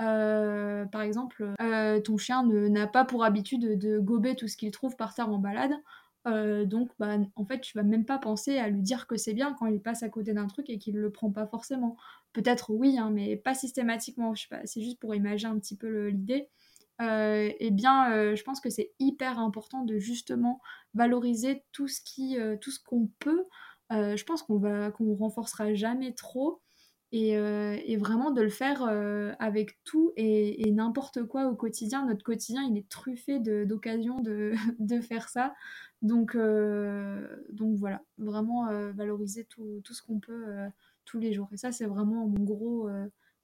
Euh, 0.00 0.84
par 0.86 1.02
exemple, 1.02 1.54
euh, 1.60 2.00
ton 2.00 2.16
chien 2.16 2.44
n'a 2.44 2.86
pas 2.86 3.04
pour 3.04 3.24
habitude 3.24 3.78
de, 3.78 3.98
gober 3.98 4.34
tout 4.34 4.48
ce 4.48 4.56
qu'il 4.56 4.70
trouve 4.70 4.96
par 4.96 5.14
terre 5.14 5.30
en 5.30 5.38
balade. 5.38 5.72
Euh, 6.26 6.64
donc, 6.64 6.90
bah, 6.98 7.18
en 7.36 7.44
fait, 7.44 7.60
tu 7.60 7.76
vas 7.76 7.84
même 7.84 8.04
pas 8.06 8.18
penser 8.18 8.58
à 8.58 8.68
lui 8.68 8.82
dire 8.82 9.06
que 9.06 9.16
c'est 9.16 9.34
bien 9.34 9.54
quand 9.58 9.66
il 9.66 9.80
passe 9.80 10.02
à 10.02 10.08
côté 10.08 10.32
d'un 10.32 10.46
truc 10.46 10.70
et 10.70 10.78
qu'il 10.78 10.96
le 10.96 11.10
prend 11.10 11.30
pas 11.30 11.46
forcément. 11.46 11.96
Peut-être 12.32 12.70
oui, 12.72 12.98
hein, 12.98 13.10
mais 13.10 13.36
pas 13.36 13.54
systématiquement. 13.54 14.34
Je 14.34 14.42
sais 14.42 14.48
pas, 14.48 14.60
c'est 14.64 14.82
juste 14.82 14.98
pour 14.98 15.14
imaginer 15.14 15.52
un 15.52 15.58
petit 15.58 15.76
peu 15.76 16.08
l'idée. 16.08 16.48
Euh, 17.00 17.50
eh 17.58 17.70
bien, 17.70 18.12
euh, 18.12 18.36
je 18.36 18.44
pense 18.44 18.60
que 18.60 18.70
c'est 18.70 18.92
hyper 19.00 19.38
important 19.38 19.84
de 19.84 19.98
justement 19.98 20.60
valoriser 20.94 21.64
tout 21.72 21.88
ce 21.88 22.00
qui, 22.00 22.38
euh, 22.38 22.56
tout 22.56 22.70
ce 22.70 22.80
qu'on 22.82 23.08
peut. 23.18 23.44
je 23.90 24.24
pense 24.24 24.42
qu'on 24.42 24.58
va, 24.58 24.90
qu'on 24.90 25.14
renforcera 25.14 25.74
jamais 25.74 26.12
trop. 26.14 26.60
Et, 27.12 27.36
vraiment 27.96 28.32
de 28.32 28.42
le 28.42 28.48
faire 28.48 28.82
avec 29.38 29.78
tout 29.84 30.12
et, 30.16 30.70
n'importe 30.72 31.24
quoi 31.24 31.46
au 31.46 31.54
quotidien. 31.54 32.06
Notre 32.06 32.24
quotidien, 32.24 32.62
il 32.64 32.76
est 32.76 32.88
truffé 32.88 33.38
d'occasions 33.40 34.20
de, 34.20 34.52
de, 34.80 35.00
faire 35.00 35.28
ça. 35.28 35.54
Donc, 36.02 36.36
donc 36.36 37.76
voilà, 37.78 38.02
vraiment 38.18 38.66
valoriser 38.92 39.44
tout, 39.44 39.80
tout 39.84 39.94
ce 39.94 40.02
qu'on 40.02 40.18
peut 40.18 40.44
tous 41.04 41.20
les 41.20 41.32
jours. 41.32 41.48
Et 41.52 41.56
ça, 41.56 41.70
c'est 41.72 41.86
vraiment 41.86 42.26
mon 42.26 42.44
gros, 42.44 42.88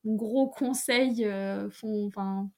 mon 0.04 0.14
gros 0.16 0.48
conseil. 0.48 1.24
enfin, 1.28 2.50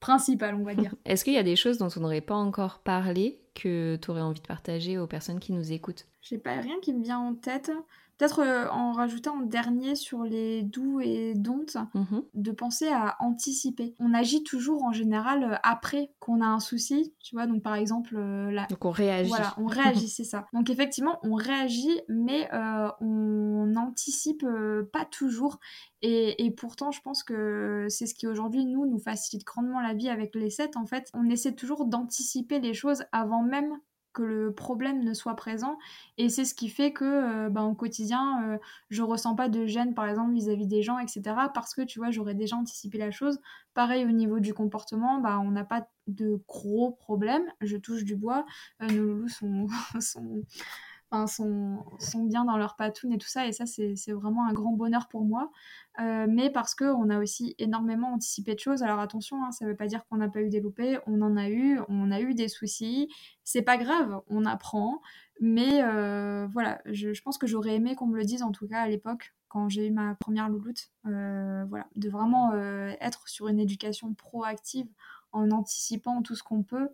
principal, 0.00 0.54
on 0.54 0.64
va 0.64 0.74
dire. 0.74 0.94
Est-ce 1.04 1.24
qu'il 1.24 1.34
y 1.34 1.38
a 1.38 1.42
des 1.42 1.56
choses 1.56 1.78
dont 1.78 1.88
on 1.96 2.00
n'aurait 2.00 2.20
pas 2.20 2.34
encore 2.34 2.80
parlé 2.80 3.40
que 3.54 3.96
tu 3.96 4.10
aurais 4.10 4.20
envie 4.20 4.40
de 4.40 4.46
partager 4.46 4.98
aux 4.98 5.06
personnes 5.06 5.40
qui 5.40 5.52
nous 5.52 5.72
écoutent 5.72 6.06
J'ai 6.22 6.38
pas 6.38 6.54
rien 6.54 6.76
qui 6.82 6.92
me 6.94 7.02
vient 7.02 7.18
en 7.18 7.34
tête. 7.34 7.70
Peut-être 8.18 8.40
euh, 8.40 8.68
en 8.70 8.92
rajoutant 8.92 9.36
en 9.38 9.40
dernier 9.40 9.94
sur 9.94 10.24
les 10.24 10.62
doux 10.62 11.00
et 11.00 11.32
don'ts, 11.34 11.78
Mhm. 11.94 12.22
de 12.34 12.50
penser 12.52 12.86
à 12.88 13.16
anticiper. 13.20 13.94
On 13.98 14.12
agit 14.12 14.42
toujours 14.44 14.84
en 14.84 14.92
général 14.92 15.42
euh, 15.42 15.56
après 15.62 16.12
qu'on 16.20 16.42
a 16.42 16.46
un 16.46 16.60
souci, 16.60 17.14
tu 17.20 17.34
vois. 17.34 17.46
Donc 17.46 17.62
par 17.62 17.76
exemple, 17.76 18.14
euh, 18.18 18.50
la, 18.50 18.66
Donc 18.66 18.84
on 18.84 18.90
réagit. 18.90 19.30
Voilà, 19.30 19.54
on 19.56 19.64
réagit, 20.04 20.08
c'est 20.10 20.24
ça. 20.24 20.44
Donc 20.52 20.68
effectivement, 20.68 21.18
on 21.22 21.32
réagit, 21.34 21.98
mais 22.08 22.46
euh, 22.52 22.90
on 23.00 23.64
n'anticipe 23.66 24.44
euh, 24.44 24.86
pas 24.92 25.06
toujours. 25.06 25.58
Et, 26.02 26.44
et 26.44 26.50
pourtant, 26.50 26.90
je 26.92 27.00
pense 27.00 27.22
que 27.22 27.86
c'est 27.88 28.06
ce 28.06 28.14
qui 28.14 28.26
aujourd'hui, 28.26 28.66
nous, 28.66 28.84
nous 28.86 28.98
facilite 28.98 29.46
grandement 29.46 29.80
la 29.80 29.94
vie 29.94 30.08
avec 30.10 30.34
les 30.34 30.50
sets. 30.50 30.76
En 30.76 30.84
fait, 30.86 31.10
on 31.14 31.28
essaie 31.30 31.52
toujours 31.52 31.86
d'anticiper 31.86 32.58
les 32.60 32.74
choses 32.74 33.04
avant 33.12 33.39
même 33.42 33.78
que 34.12 34.22
le 34.22 34.52
problème 34.52 35.04
ne 35.04 35.14
soit 35.14 35.36
présent. 35.36 35.78
Et 36.18 36.28
c'est 36.28 36.44
ce 36.44 36.54
qui 36.54 36.68
fait 36.68 36.92
que 36.92 37.04
euh, 37.04 37.48
bah, 37.48 37.70
quotidien 37.78 38.42
euh, 38.44 38.58
je 38.88 39.02
ressens 39.02 39.34
pas 39.36 39.48
de 39.48 39.66
gêne 39.66 39.94
par 39.94 40.08
exemple 40.08 40.32
vis-à-vis 40.34 40.66
des 40.66 40.82
gens 40.82 40.98
etc 40.98 41.22
parce 41.54 41.74
que 41.74 41.82
tu 41.82 41.98
vois 42.00 42.10
j'aurais 42.10 42.34
déjà 42.34 42.56
anticipé 42.56 42.98
la 42.98 43.10
chose. 43.10 43.38
Pareil 43.74 44.04
au 44.04 44.10
niveau 44.10 44.40
du 44.40 44.52
comportement 44.52 45.20
bah 45.20 45.38
on 45.38 45.50
n'a 45.50 45.64
pas 45.64 45.86
de 46.08 46.40
gros 46.48 46.90
problèmes. 46.92 47.44
Je 47.60 47.76
touche 47.76 48.04
du 48.04 48.16
bois. 48.16 48.44
Euh, 48.82 48.88
nos 48.88 49.04
loulous 49.04 49.28
sont, 49.28 49.68
sont, 51.26 51.84
bien 52.24 52.44
dans 52.44 52.56
leur 52.56 52.76
patoune 52.76 53.12
et 53.12 53.18
tout 53.18 53.28
ça, 53.28 53.46
et 53.46 53.52
ça, 53.52 53.66
c'est 53.66 54.12
vraiment 54.12 54.46
un 54.46 54.52
grand 54.52 54.72
bonheur 54.72 55.08
pour 55.08 55.24
moi. 55.24 55.50
Euh, 55.98 56.26
mais 56.28 56.50
parce 56.50 56.74
qu'on 56.74 57.10
a 57.10 57.18
aussi 57.18 57.54
énormément 57.58 58.14
anticipé 58.14 58.54
de 58.54 58.60
choses. 58.60 58.82
Alors 58.82 59.00
attention, 59.00 59.44
hein, 59.44 59.50
ça 59.50 59.66
veut 59.66 59.76
pas 59.76 59.86
dire 59.86 60.06
qu'on 60.06 60.16
n'a 60.16 60.28
pas 60.28 60.40
eu 60.40 60.48
des 60.48 60.60
loupés, 60.60 60.98
on 61.06 61.20
en 61.20 61.36
a 61.36 61.48
eu, 61.50 61.80
on 61.88 62.10
a 62.10 62.20
eu 62.20 62.34
des 62.34 62.48
soucis. 62.48 63.08
C'est 63.44 63.62
pas 63.62 63.76
grave, 63.76 64.20
on 64.28 64.44
apprend. 64.46 65.02
Mais 65.40 65.82
euh, 65.82 66.46
voilà, 66.52 66.80
je, 66.86 67.20
pense 67.22 67.38
que 67.38 67.46
j'aurais 67.46 67.74
aimé 67.74 67.96
qu'on 67.96 68.06
me 68.06 68.16
le 68.16 68.24
dise, 68.24 68.42
en 68.42 68.52
tout 68.52 68.68
cas 68.68 68.82
à 68.82 68.88
l'époque, 68.88 69.34
quand 69.48 69.68
j'ai 69.68 69.88
eu 69.88 69.90
ma 69.90 70.14
première 70.14 70.48
louloute. 70.48 70.90
Euh, 71.06 71.64
voilà, 71.68 71.86
de 71.96 72.08
vraiment 72.08 72.54
être 73.00 73.28
sur 73.28 73.48
une 73.48 73.58
éducation 73.58 74.14
proactive 74.14 74.86
en 75.32 75.50
anticipant 75.50 76.22
tout 76.22 76.36
ce 76.36 76.42
qu'on 76.42 76.62
peut 76.62 76.88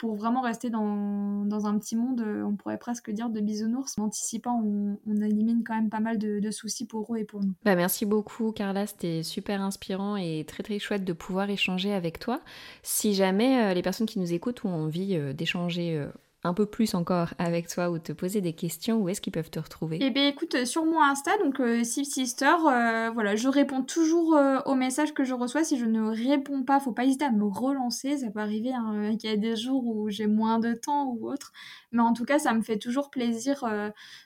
pour 0.00 0.14
vraiment 0.14 0.40
rester 0.40 0.70
dans, 0.70 1.66
un 1.66 1.78
petit 1.78 1.94
monde, 1.94 2.22
euh, 2.22 2.42
on 2.42 2.56
pourrait 2.56 2.78
presque 2.78 3.10
dire 3.10 3.28
de 3.28 3.38
bisounours. 3.38 3.98
En 3.98 4.04
anticipant, 4.04 4.58
on, 4.64 4.96
élimine 5.20 5.62
quand 5.62 5.74
même 5.74 5.90
pas 5.90 6.00
mal 6.00 6.16
de, 6.16 6.50
soucis 6.50 6.86
pour 6.86 7.14
eux 7.14 7.18
et 7.18 7.24
pour 7.24 7.40
nous. 7.42 7.52
Bah, 7.64 7.76
merci 7.76 8.06
beaucoup 8.06 8.50
Carla, 8.50 8.86
c'était 8.86 9.22
super 9.22 9.60
inspirant 9.60 10.16
et 10.16 10.44
très 10.48 10.62
très 10.62 10.78
chouette 10.78 11.04
de 11.04 11.12
pouvoir 11.12 11.50
échanger 11.50 11.92
avec 11.92 12.18
toi. 12.18 12.40
Si 12.82 13.12
jamais 13.12 13.62
euh, 13.62 13.74
les 13.74 13.82
personnes 13.82 14.06
qui 14.06 14.18
nous 14.18 14.32
écoutent 14.32 14.64
ont 14.64 14.72
envie 14.72 15.16
euh, 15.16 15.34
d'échanger 15.34 16.02
un 16.42 16.54
peu 16.54 16.64
plus 16.64 16.94
encore 16.94 17.34
avec 17.38 17.68
toi 17.68 17.90
ou 17.90 17.98
te 17.98 18.12
poser 18.12 18.40
des 18.40 18.54
questions, 18.54 18.96
où 18.98 19.08
est-ce 19.08 19.20
qu'ils 19.20 19.32
peuvent 19.32 19.50
te 19.50 19.58
retrouver? 19.58 19.98
Eh 20.00 20.10
bien 20.10 20.26
écoute, 20.26 20.54
euh, 20.54 20.64
sur 20.64 20.86
mon 20.86 21.02
Insta, 21.02 21.36
donc 21.38 21.60
euh, 21.60 21.84
Sister, 21.84 22.54
euh, 22.66 23.10
voilà, 23.10 23.36
je 23.36 23.48
réponds 23.48 23.82
toujours 23.82 24.34
euh, 24.36 24.58
aux 24.64 24.74
messages 24.74 25.12
que 25.12 25.22
je 25.22 25.34
reçois. 25.34 25.64
Si 25.64 25.78
je 25.78 25.84
ne 25.84 26.02
réponds 26.02 26.62
pas, 26.62 26.80
faut 26.80 26.92
pas 26.92 27.04
hésiter 27.04 27.26
à 27.26 27.30
me 27.30 27.44
relancer. 27.44 28.16
Ça 28.18 28.30
peut 28.30 28.40
arriver 28.40 28.72
hein, 28.72 29.16
qu'il 29.18 29.28
y 29.28 29.32
a 29.32 29.36
des 29.36 29.54
jours 29.54 29.86
où 29.86 30.08
j'ai 30.08 30.26
moins 30.26 30.58
de 30.58 30.72
temps 30.72 31.08
ou 31.08 31.30
autre. 31.30 31.52
Mais 31.92 32.02
en 32.02 32.14
tout 32.14 32.24
cas, 32.24 32.38
ça 32.38 32.54
me 32.54 32.62
fait 32.62 32.78
toujours 32.78 33.10
plaisir 33.10 33.64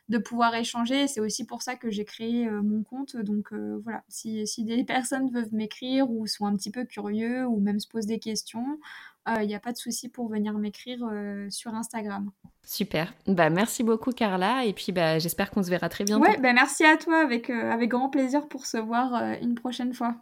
de 0.08 0.18
pouvoir 0.18 0.54
échanger. 0.54 1.08
C'est 1.08 1.20
aussi 1.20 1.46
pour 1.46 1.62
ça 1.62 1.76
que 1.76 1.90
j'ai 1.90 2.04
créé 2.04 2.48
mon 2.50 2.82
compte. 2.82 3.16
Donc 3.16 3.52
voilà, 3.82 4.02
si, 4.08 4.46
si 4.46 4.64
des 4.64 4.84
personnes 4.84 5.30
veulent 5.30 5.48
m'écrire 5.52 6.10
ou 6.10 6.26
sont 6.26 6.46
un 6.46 6.54
petit 6.56 6.70
peu 6.70 6.84
curieux 6.84 7.46
ou 7.46 7.58
même 7.58 7.80
se 7.80 7.88
posent 7.88 8.06
des 8.06 8.18
questions, 8.18 8.78
il 9.27 9.47
n'y 9.47 9.55
a 9.55 9.61
pas 9.61 9.72
de 9.72 9.77
souci 9.77 10.09
pour 10.09 10.29
venir 10.29 10.53
m'écrire 10.55 10.99
euh, 11.11 11.49
sur 11.51 11.75
Instagram. 11.75 12.31
Super. 12.62 13.12
Bah 13.27 13.51
merci 13.51 13.83
beaucoup 13.83 14.12
Carla 14.12 14.64
et 14.64 14.72
puis 14.72 14.93
bah 14.93 15.18
j'espère 15.18 15.51
qu'on 15.51 15.62
se 15.62 15.70
verra 15.70 15.89
très 15.89 16.05
bientôt. 16.05 16.25
Ouais, 16.25 16.39
bah 16.39 16.53
merci 16.53 16.85
à 16.85 16.97
toi, 16.97 17.20
avec, 17.22 17.51
euh, 17.51 17.70
avec 17.70 17.91
grand 17.91 18.09
plaisir 18.09 18.49
pour 18.49 18.66
se 18.66 18.77
voir 18.77 19.14
euh, 19.14 19.35
une 19.43 19.55
prochaine 19.55 19.93
fois. 19.93 20.14